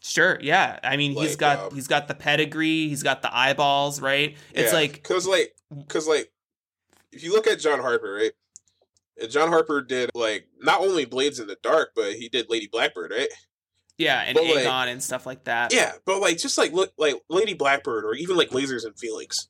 [0.02, 0.78] Sure, yeah.
[0.84, 4.36] I mean, he's got um, he's got the pedigree, he's got the eyeballs, right?
[4.52, 5.54] It's Yeah, like cause like
[5.88, 6.30] cause like
[7.12, 8.32] if you look at John Harper, right?
[9.20, 12.68] and John Harper did like not only Blades in the Dark, but he did Lady
[12.70, 13.28] Blackbird, right?
[13.98, 15.72] Yeah, and but, like- Agon and stuff like that.
[15.72, 19.48] Yeah, but like just like look like Lady Blackbird or even like Lasers and Feelings,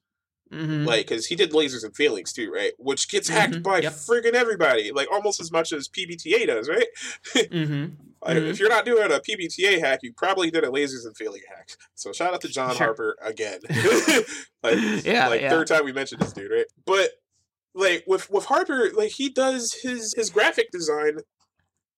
[0.53, 0.87] Mhm.
[0.87, 2.73] like because he did Lasers and Feelings too, right?
[2.79, 3.93] Which gets hacked Mhm, by yep.
[3.95, 6.87] friggin' everybody, like almost as much as PBTA does, right?
[7.35, 7.87] mm-hmm.
[8.23, 8.51] Like, Mhm.
[8.51, 11.71] If you're not doing a PBTA hack, you probably did a lasers and Feelings hack.
[11.95, 12.87] So shout out to John Sure.
[12.87, 13.61] Harper again.
[14.63, 15.51] like, Yeah, like yeah.
[15.51, 16.67] third time we mentioned this dude, right?
[16.85, 17.11] But
[17.75, 21.19] like with with Harper, like he does his his graphic design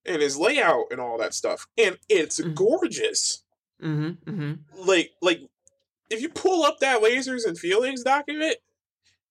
[0.06, 2.54] and his layout and all that stuff, and it's Mhm.
[2.54, 3.42] gorgeous.
[3.82, 4.30] Mm-hmm.
[4.30, 4.52] Mm-hmm.
[4.88, 5.40] Like like
[6.10, 8.56] if you pull up that lasers and feelings document,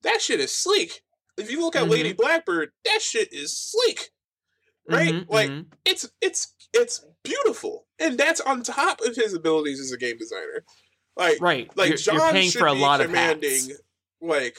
[0.03, 1.01] that shit is sleek.
[1.37, 2.21] If you look at Lady Mm-hmm.
[2.21, 4.09] Blackbird, that shit is sleek.
[4.89, 5.13] Right?
[5.13, 5.65] Mhm, like mhm.
[5.85, 10.63] it's it's it's beautiful, and that's on top of his abilities as a game designer.
[11.17, 11.69] Like Right.
[11.75, 13.81] like you're, John you're paying should for a be lot of commanding hats.
[14.21, 14.57] like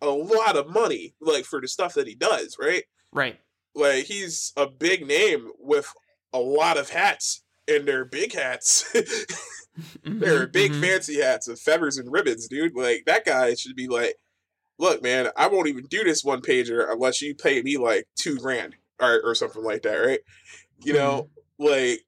[0.00, 2.56] a lot of money, like for the stuff that he does.
[2.58, 2.84] Right?
[3.12, 3.38] Right.
[3.74, 5.92] Like he's a big name with
[6.32, 8.90] a lot of hats, and they're big hats.
[10.04, 10.80] they're Mhm, big mhm.
[10.82, 12.74] fancy hats with feathers and ribbons, dude.
[12.76, 14.16] Like that guy should be like,
[14.78, 18.36] look, man, I won't even do this one pager unless you pay me like two
[18.36, 20.20] grand or or something like that, right?
[20.84, 21.28] You know,
[21.58, 21.64] Mm-hmm.
[21.64, 22.00] like.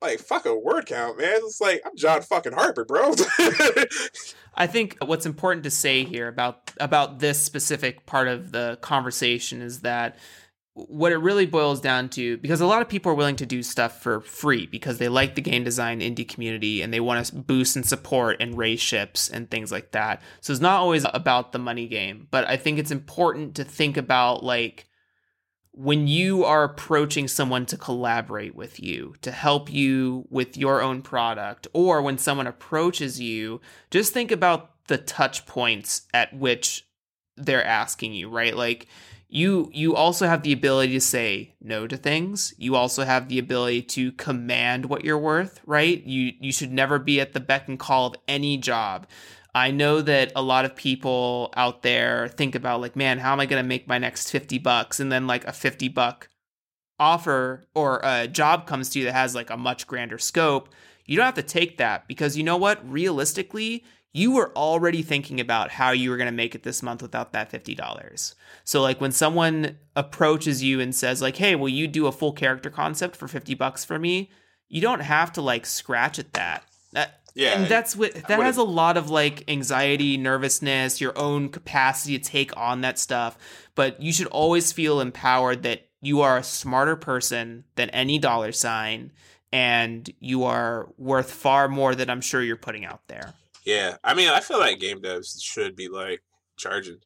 [0.00, 1.40] Like fuck a word count, man.
[1.42, 3.14] It's like I'm John fucking Harper, bro.
[4.54, 9.60] I think what's important to say here about about this specific part of the conversation
[9.60, 10.16] is that
[10.86, 13.62] what it really boils down to because a lot of people are willing to do
[13.62, 17.34] stuff for free because they like the game design indie community and they want to
[17.34, 20.22] boost and support and raise ships and things like that.
[20.40, 23.96] So it's not always about the money game, but I think it's important to think
[23.96, 24.86] about like
[25.72, 31.02] when you are approaching someone to collaborate with you, to help you with your own
[31.02, 33.60] product, or when someone approaches you,
[33.90, 36.84] just think about the touch points at which
[37.36, 38.56] they're asking you, right?
[38.56, 38.88] Like
[39.28, 42.54] you you also have the ability to say no to things.
[42.56, 46.02] You also have the ability to command what you're worth, right?
[46.04, 49.06] You you should never be at the beck and call of any job.
[49.54, 53.40] I know that a lot of people out there think about like, man, how am
[53.40, 55.00] I going to make my next 50 bucks?
[55.00, 56.28] And then like a 50 buck
[56.98, 60.68] offer or a job comes to you that has like a much grander scope.
[61.06, 62.88] You don't have to take that because you know what?
[62.88, 67.02] Realistically, you were already thinking about how you were going to make it this month
[67.02, 68.34] without that $50.
[68.64, 72.32] So like when someone approaches you and says like, "Hey, will you do a full
[72.32, 74.30] character concept for 50 bucks for me?"
[74.68, 76.64] You don't have to like scratch at that.
[76.92, 81.48] That Yeah, and that's what that has a lot of like anxiety, nervousness, your own
[81.50, 83.38] capacity to take on that stuff.
[83.74, 88.52] But you should always feel empowered that you are a smarter person than any dollar
[88.52, 89.12] sign,
[89.52, 93.34] and you are worth far more than I'm sure you're putting out there.
[93.68, 96.22] Yeah, I mean, I feel like game devs should be like
[96.56, 96.98] charging,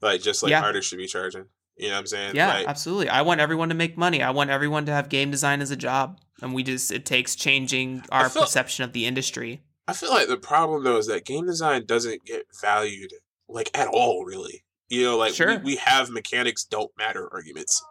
[0.00, 0.62] like just like Yeah.
[0.62, 1.46] artists should be charging.
[1.76, 2.36] You know what I'm saying?
[2.36, 3.08] Yeah, Like, absolutely.
[3.08, 4.22] I want everyone to make money.
[4.22, 7.34] I want everyone to have game design as a job, and we just it takes
[7.34, 9.62] changing our feel- perception of the industry.
[9.88, 13.12] I feel like the problem though is that game design doesn't get valued
[13.48, 14.62] like at all, really.
[14.88, 15.58] You know, like Sure.
[15.58, 17.82] we, we have mechanics don't matter arguments.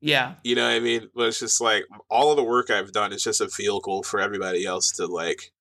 [0.00, 1.10] Yeah, You know what I mean?
[1.14, 4.18] But it's just like all of the work I've done is just a vehicle for
[4.18, 5.52] everybody else to like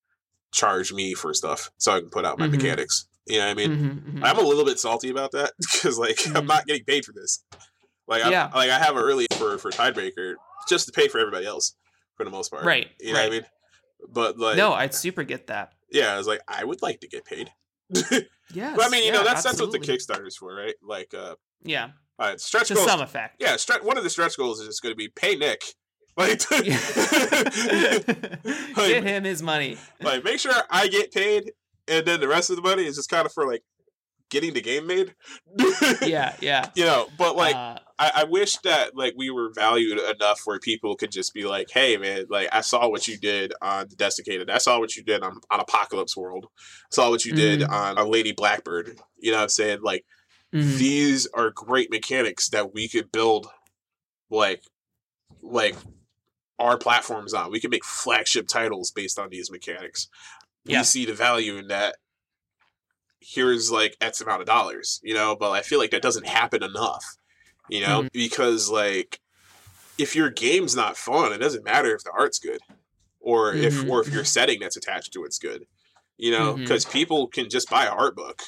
[0.52, 2.52] charge me for stuff so I can put out my Mhm.
[2.52, 3.08] mechanics.
[3.28, 3.72] You know what I mean?
[3.78, 4.24] Mhm, mhm.
[4.24, 6.48] I'm a little bit salty about that because like I'm Mhm.
[6.48, 7.44] not getting paid for this.
[8.08, 8.50] Like I Yeah.
[8.54, 10.34] like I have a really for for Tidebreaker
[10.68, 11.76] just to pay for everybody else
[12.18, 12.64] for the most part.
[12.66, 13.46] Right, You know what I mean?
[14.08, 15.74] But like no, I'd super get that.
[15.92, 17.52] yeah, I was like, I would like to get paid.
[17.90, 18.24] Yes,
[18.76, 19.98] but I mean, you know, yeah, that's that's what the absolutely.
[20.26, 20.76] Kickstarter's for, right?
[20.82, 22.88] Like uh Yeah, uh, stretch to goals.
[22.88, 23.36] some effect.
[23.40, 25.62] Yeah, one of the stretch goals is just going to be pay Nick.
[28.78, 29.78] Like, Get him his money.
[30.02, 31.52] like make sure I get paid
[31.88, 33.64] and then the rest of the money is just kind of for like
[34.30, 35.16] getting the game made.
[36.02, 36.70] yeah, yeah.
[36.76, 40.60] You know, but like Uh, I, I wish that like we were valued enough where
[40.60, 43.96] people could just be like, "Hey, man, like I saw what you did on the
[43.96, 44.50] Desiccated.
[44.50, 46.46] I saw what you did on, on Apocalypse World.
[46.60, 47.70] I saw what you did Mhm.
[47.72, 49.00] on a Lady Blackbird.
[49.18, 49.80] You know what I'm saying?
[49.82, 50.06] Like
[50.54, 50.78] mhm.
[50.78, 53.48] these are great mechanics that we could build,
[54.30, 54.62] like,
[55.42, 55.76] like
[56.60, 57.52] our platforms on.
[57.52, 60.08] We can make flagship titles based on these mechanics.
[60.66, 60.82] We Yeah.
[60.84, 61.96] see the value in that.
[63.22, 66.64] Here's like X amount of dollars, you know, but I feel like that doesn't happen
[66.64, 67.04] enough,
[67.70, 68.12] you know, Mhm.
[68.14, 69.20] because like
[69.98, 72.62] if your game's not fun, it doesn't matter if the art's good
[73.20, 73.90] or if Mhm.
[73.90, 75.68] or if your setting that's attached to it's good,
[76.18, 78.42] you know, because people can just buy an art book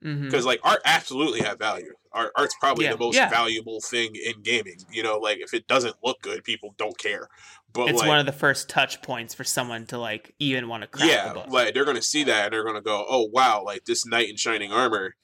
[0.00, 1.94] because like art absolutely have value.
[2.14, 3.28] Art, art's probably Yeah, the most yeah.
[3.28, 4.76] valuable thing in gaming.
[4.90, 7.28] You know, like if it doesn't look good, people don't care.
[7.72, 10.82] But it's like, one of the first touch points for someone to like even want
[10.82, 11.48] to craft yeah, a book.
[11.50, 14.36] like they're gonna see that and they're gonna go, "Oh wow, like this knight in
[14.36, 15.14] shining armor,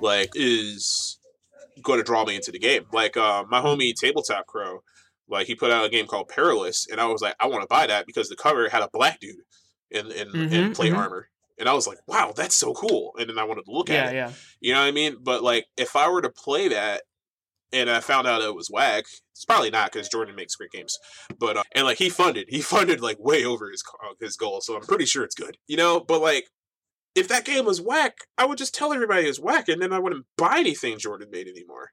[0.00, 1.18] like is
[1.82, 4.82] going to draw me into the game." Like uh, my homie Tabletop Crow,
[5.28, 7.68] like he put out a game called Perilous, and I was like, I want to
[7.68, 9.36] buy that because the cover had a black dude
[9.90, 10.96] in in, in Mhm, plate mhm.
[10.98, 11.28] armor.
[11.58, 13.12] And I was like, wow, that's so cool.
[13.18, 14.16] And then I wanted to look yeah, at it.
[14.16, 14.32] yeah.
[14.60, 15.16] You know what I mean?
[15.22, 17.02] But like, if I were to play that
[17.72, 20.98] and I found out it was whack, it's probably not because Jordan makes great games.
[21.38, 24.60] But uh, and like he funded, he funded like way over his uh, his goal,
[24.60, 25.56] so I'm pretty sure it's good.
[25.66, 26.46] You know, but like.
[27.14, 29.98] If that game was whack, I would just tell everybody it's whack, and then I
[29.98, 31.90] wouldn't buy anything Jordan made anymore.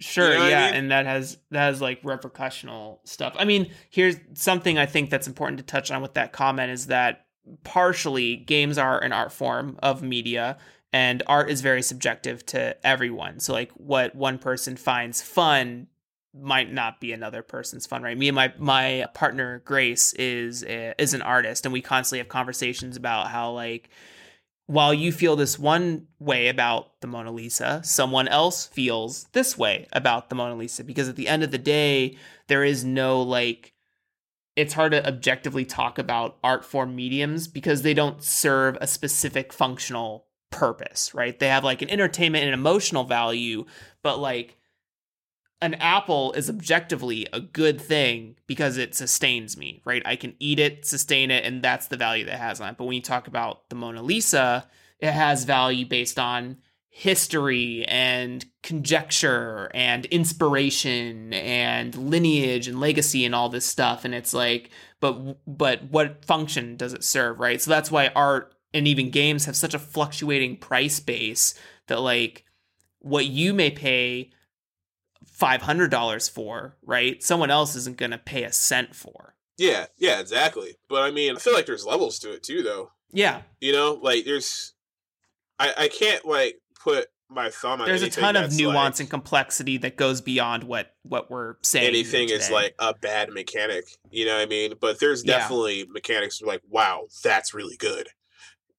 [0.00, 0.74] Sure, know what I yeah, mean?
[0.74, 3.34] and that has that has like repercussional stuff.
[3.38, 6.88] I mean, here's something I think that's important to touch on with that comment is
[6.88, 7.26] that
[7.62, 10.56] partially games are an art form of media
[10.92, 13.40] and art is very subjective to everyone.
[13.40, 15.88] So like what one person finds fun
[16.32, 18.16] might not be another person's fun, right?
[18.16, 22.28] Me and my my partner Grace is a, is an artist and we constantly have
[22.28, 23.90] conversations about how like
[24.66, 29.86] while you feel this one way about the Mona Lisa, someone else feels this way
[29.92, 32.16] about the Mona Lisa because at the end of the day,
[32.46, 33.73] there is no like
[34.56, 39.52] it's hard to objectively talk about art form mediums because they don't serve a specific
[39.52, 41.38] functional purpose, right?
[41.38, 43.64] They have like an entertainment and emotional value,
[44.02, 44.56] but like
[45.60, 50.02] an apple is objectively a good thing because it sustains me, right?
[50.04, 52.76] I can eat it, sustain it, and that's the value that it has on it.
[52.76, 54.68] But when you talk about the Mona Lisa,
[55.00, 56.58] it has value based on
[56.96, 64.32] history and conjecture and inspiration and lineage and legacy and all this stuff and it's
[64.32, 69.10] like but but what function does it serve right so that's why art and even
[69.10, 71.58] games have such a fluctuating price base
[71.88, 72.44] that like
[73.00, 74.30] what you may pay
[75.36, 80.76] $500 for right someone else isn't going to pay a cent for Yeah, yeah, exactly.
[80.88, 82.92] But I mean, I feel like there's levels to it too, though.
[83.12, 84.74] yeah You know, like there's,
[85.58, 87.86] I I can't like put my thumb on.
[87.86, 91.88] there's a ton of nuance like, and complexity that goes beyond what what we're saying
[91.88, 93.84] anything is like a bad mechanic.
[94.10, 94.74] You know what I mean?
[94.80, 95.38] But there's Yeah.
[95.38, 98.08] definitely mechanics are like, wow, that's really good.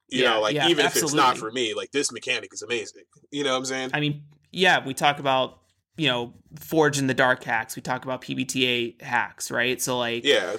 [0.08, 2.62] You Yeah, know, like yeah, even if it's not for me, like this mechanic is
[2.62, 3.04] amazing.
[3.32, 3.90] You know what I'm saying?
[3.94, 5.60] I mean, yeah, we talk about
[5.98, 7.76] you know Forged in the Dark hacks.
[7.76, 9.82] We talk about PBTA hacks, right?
[9.82, 10.58] So like, yeah,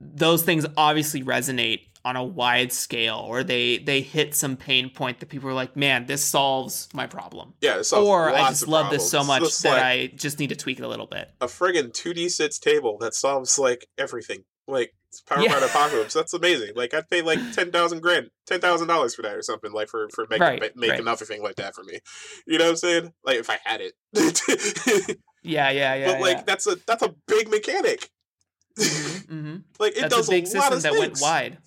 [0.00, 5.20] those things obviously resonate on a wide scale, or they they hit some pain point
[5.20, 7.54] that people are like, man, this solves my problem.
[7.60, 7.78] yeah.
[7.78, 10.56] it solves Or I just love this so much that like I just need to
[10.56, 11.30] tweak it a little bit.
[11.40, 14.44] a friggin' two d six table that solves like everything.
[14.66, 15.64] Like it's Power Yeah.
[15.64, 16.12] Apocalypse.
[16.12, 16.72] That's amazing.
[16.76, 19.72] Like I'd pay like ten thousand grand, ten thousand dollars for that or something.
[19.72, 21.00] Like for for making Right, ma- make right.
[21.00, 21.98] another thing like that for me.
[22.46, 23.12] You know what I'm saying?
[23.24, 23.94] Like if I had it.
[25.44, 26.12] Yeah, yeah, yeah.
[26.12, 28.10] but like that's a that's a big mechanic.
[28.78, 31.58] hmm like it that's does a big lot system of that went wide.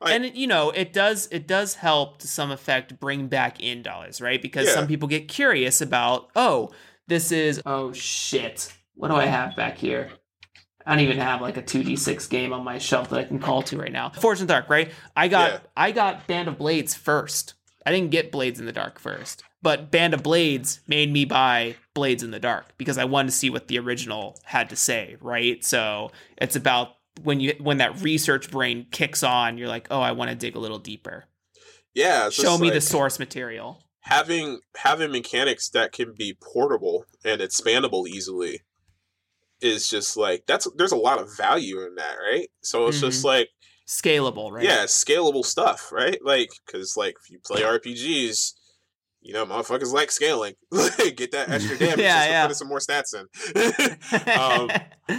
[0.00, 3.82] Like- and you know, it does it does help to some effect bring back in
[3.82, 4.40] dollars, right?
[4.40, 4.74] Because Yeah.
[4.74, 6.70] some people get curious about, oh,
[7.08, 8.72] this is oh shit.
[8.94, 10.10] What do I have back here?
[10.86, 13.62] I don't even have like a 2d6 game on my shelf that I can call
[13.62, 14.10] to right now.
[14.10, 14.90] Fortune Dark, right?
[15.16, 15.58] I got Yeah.
[15.76, 17.54] I got Band of Blades first.
[17.84, 19.42] I didn't get Blades in the Dark first.
[19.60, 23.36] But Band of Blades made me buy Blades in the Dark because I wanted to
[23.36, 25.64] see what the original had to say, right?
[25.64, 26.90] So it's about
[27.22, 30.56] when you when that research brain kicks on, you're like, oh, I want to dig
[30.56, 31.24] a little deeper.
[31.94, 33.82] Yeah, Show just me the source material.
[34.00, 38.60] having having mechanics that can be portable and expandable easily
[39.60, 42.48] is just like that's there's a lot of value in that, right?
[42.62, 43.24] So it's just Mhm.
[43.24, 43.48] like
[43.88, 44.64] Scalable, right?
[44.64, 46.18] yeah, scalable stuff, right?
[46.22, 48.52] Like because like if you play RPGs,
[49.28, 50.54] you know, motherfuckers like scaling.
[50.72, 52.46] Get that extra damage Yeah, just yeah.
[52.46, 53.26] put some more stats in.
[54.40, 54.70] um,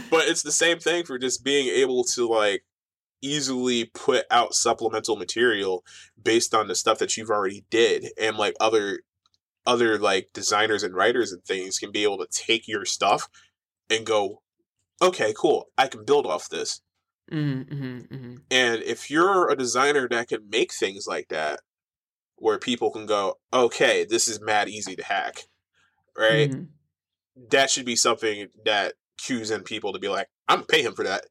[0.10, 2.64] but it's the same thing for just being able to like
[3.22, 5.84] easily put out supplemental material
[6.22, 9.02] based on the stuff that you've already did and like other
[9.68, 13.28] other like designers and writers and things can be able to take your stuff
[13.90, 14.42] and go
[15.02, 16.82] okay cool i can build off this
[17.30, 18.36] Mm-hmm, mm-hmm, mm-hmm.
[18.50, 21.60] and if you're a designer that can make things like that
[22.40, 25.44] where people can go okay this is mad easy to hack
[26.18, 26.68] right Mhm.
[27.52, 30.94] that should be something that cues in people to be like i'm gonna pay him
[30.96, 31.26] for that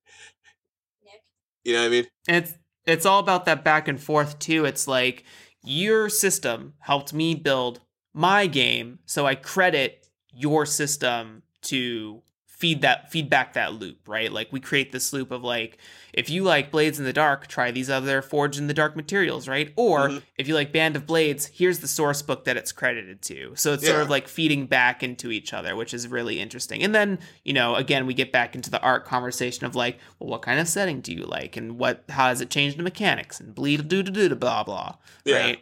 [1.65, 2.55] you know what i mean It's
[2.87, 4.65] it's all about that back and forth too.
[4.65, 5.25] It's like
[5.63, 7.81] your system helped me build
[8.15, 12.23] my game, so I credit your system to
[12.59, 14.33] feed that feedback that loop, right?
[14.33, 15.79] Like we create this loop of like
[16.13, 19.47] if you like Blades in the Dark, try these other Forged in the Dark materials,
[19.47, 19.73] right?
[19.77, 20.23] Or Mhm.
[20.39, 23.53] if you like Band of Blades, here's the source book that it's credited to.
[23.55, 26.83] So it's sort of like feeding back into each other, which is really interesting.
[26.83, 30.31] And then, you know, again, we get back into the art conversation of like, well,
[30.31, 33.39] what kind of setting do you like, and what how has it changed the mechanics,
[33.39, 35.37] and bleed do do do blah blah, Yeah.
[35.37, 35.61] right?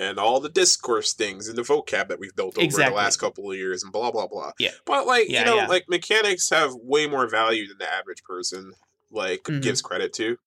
[0.00, 2.92] And all the discourse things and the vocab that we've built over Exactly.
[2.92, 4.52] the last couple of years and blah blah blah.
[4.58, 4.70] Yeah.
[4.84, 5.66] But like Yeah, you know, yeah.
[5.66, 8.74] like mechanics have way more value than the average person
[9.10, 9.60] like Mhm.
[9.62, 10.38] gives credit to.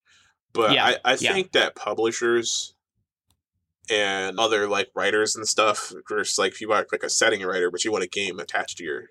[0.53, 2.73] But Yeah, I, I think that publishers
[3.89, 7.69] and other like writers and stuff, just like if you want like a setting writer,
[7.69, 9.07] but you want a game attached to your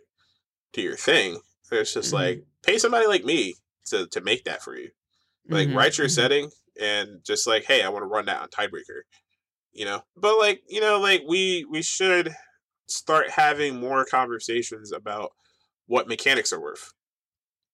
[0.73, 1.41] to your thing,
[1.71, 2.15] it's just Mhm.
[2.15, 3.57] like pay somebody like me
[3.87, 4.91] to to make that for you.
[5.49, 6.15] Like Mhm, write your mhm.
[6.15, 6.51] setting
[6.81, 9.03] and just like, hey, I want to run that on Tidebreaker.
[9.73, 10.03] You know?
[10.17, 12.35] But like, you know, like we we should
[12.89, 15.33] start having more conversations about
[15.87, 16.93] what mechanics are worth.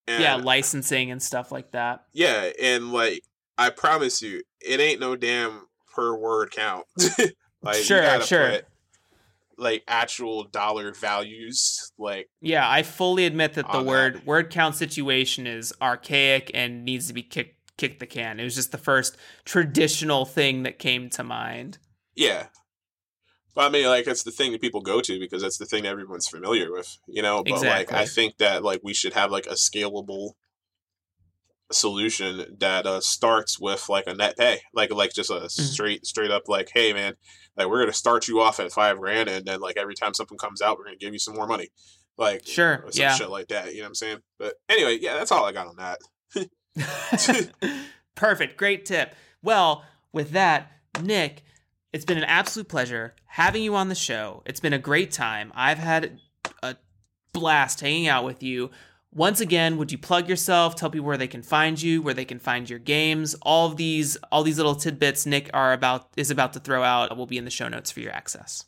[0.07, 2.05] And yeah, licensing and stuff like that.
[2.13, 3.21] yeah, and like
[3.57, 6.85] I promise you, it ain't no damn per word count.
[7.61, 8.49] like Sure, sure.
[8.51, 8.65] put
[9.57, 11.91] like actual dollar values.
[11.97, 14.25] Like Yeah, I fully admit that the word that.
[14.25, 18.39] word count situation is archaic and needs to be kicked kicked the can.
[18.39, 21.77] It was just the first traditional thing that came to mind.
[22.17, 22.47] Yeah.
[23.55, 25.83] But I mean, like, it's the thing that people go to because that's the thing
[25.83, 27.43] that everyone's familiar with, you know?
[27.43, 30.33] But, like, I think that, like, we should have, like, a scalable
[31.71, 34.59] solution that uh, starts with, like, a net pay.
[34.73, 37.15] Like, like just a straight, straight up, like, hey, man,
[37.55, 40.13] like, we're going to start you off at five grand, and then, like, every time
[40.13, 41.69] something comes out, we're going to give you some more money.
[42.15, 43.15] Like, Sure, some yeah.
[43.15, 43.71] shit like that.
[43.71, 44.17] You know what I'm saying?
[44.37, 47.51] But anyway, yeah, that's all I got on that.
[48.15, 48.57] Perfect.
[48.57, 49.15] Great tip.
[49.41, 49.83] Well,
[50.13, 50.71] with that,
[51.01, 51.43] Nick,
[51.93, 54.43] it's been an absolute pleasure having you on the show.
[54.45, 55.51] It's been a great time.
[55.55, 56.19] I've had
[56.61, 56.75] a
[57.33, 58.71] blast hanging out with you.
[59.13, 62.25] Once again, would you plug yourself, tell people where they can find you, where they
[62.25, 63.35] can find your games?
[63.41, 67.15] All of these all these little tidbits Nick are about is about to throw out
[67.17, 68.65] will be in the show notes for your access.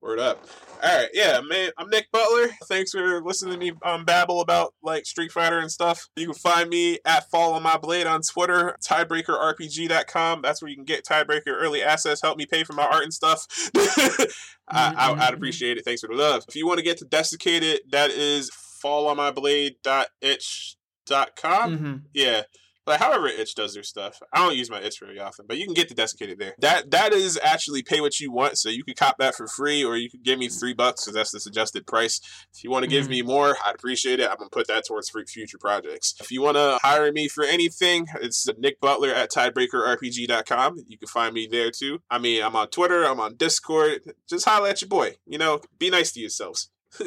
[0.00, 0.46] Word up.
[0.84, 1.70] All right, yeah, man.
[1.78, 2.48] I'm Nick Butler.
[2.64, 6.08] Thanks for listening to me um, babble about like Street Fighter and stuff.
[6.14, 10.42] You can find me at Fall on My Blade on Twitter, tidebreakerrpg.com.
[10.42, 12.20] That's where you can get Tidebreaker early access.
[12.20, 13.46] Help me pay for my art and stuff.
[13.76, 14.26] I,
[14.68, 15.84] I, I'd appreciate it.
[15.86, 16.44] Thanks for the love.
[16.48, 18.50] If you want to get to Desiccated, that is
[18.84, 21.78] fallonmyblade.itch.com.
[21.78, 22.02] Mhm.
[22.12, 22.42] Yeah.
[22.86, 24.20] Like however itch does their stuff.
[24.32, 26.54] I don't use my itch very often, but you can get the desiccated there.
[26.58, 29.84] That that is actually pay what you want, so you could cop that for free,
[29.84, 32.20] or you could give me three bucks because that's the suggested price.
[32.54, 33.28] If you want to give me mm-hmm.
[33.28, 34.28] more, I'd appreciate it.
[34.28, 36.14] I'm gonna put that towards future projects.
[36.20, 40.84] If you want to hire me for anything, it's Nick Butler at tidebreakerrpg.com.
[40.86, 42.00] You can find me there too.
[42.10, 44.00] I mean, I'm on Twitter, I'm on Discord.
[44.28, 45.16] Just holler at your boy.
[45.26, 46.70] You know, be nice to yourselves.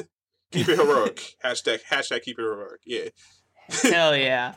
[0.51, 1.35] keep it heroic.
[1.43, 2.81] hashtag hashtag keep it heroic.
[2.85, 3.09] Yeah.
[3.69, 4.53] Hell yeah.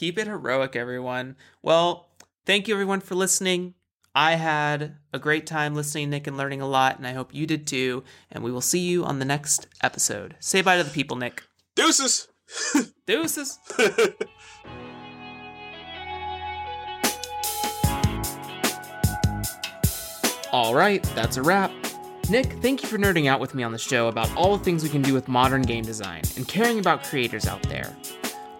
[0.00, 1.36] Keep it heroic, everyone.
[1.62, 2.08] Well,
[2.46, 3.74] thank you, everyone, for listening.
[4.14, 7.46] I had a great time listening, Nick, and learning a lot, and I hope you
[7.46, 8.02] did too.
[8.32, 10.36] And we will see you on the next episode.
[10.40, 11.42] Say bye to the people, Nick.
[11.76, 12.28] Deuces.
[13.06, 13.58] Deuces.
[20.50, 21.72] All right, that's a wrap.
[22.30, 24.82] Nick, thank you for nerding out with me on the show about all the things
[24.82, 27.94] we can do with modern game design and caring about creators out there.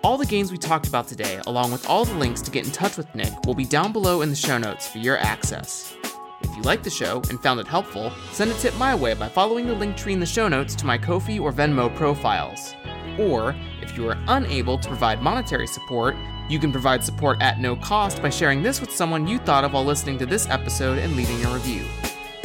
[0.03, 2.73] All the games we talked about today, along with all the links to get in
[2.73, 5.95] touch with Nick, will be down below in the show notes for your access.
[6.41, 9.29] If you liked the show and found it helpful, send a tip my way by
[9.29, 12.75] following the link tree in the show notes to my Kofi or Venmo profiles.
[13.19, 16.17] Or, if you are unable to provide monetary support,
[16.49, 19.75] you can provide support at no cost by sharing this with someone you thought of
[19.75, 21.85] while listening to this episode and leaving a review.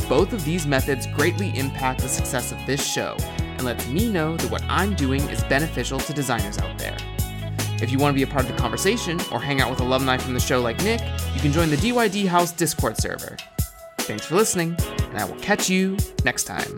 [0.10, 4.36] Both of these methods greatly impact the success of this show and lets me know
[4.36, 6.98] that what I'm doing is beneficial to designers out there.
[7.82, 10.18] If you want to be a part of the conversation or hang out with alumni
[10.18, 11.02] from the show like Nick,
[11.34, 13.38] you can join the DYD House Discord server.
[14.00, 14.78] Thanks for listening,
[15.10, 16.78] and I will catch you next time.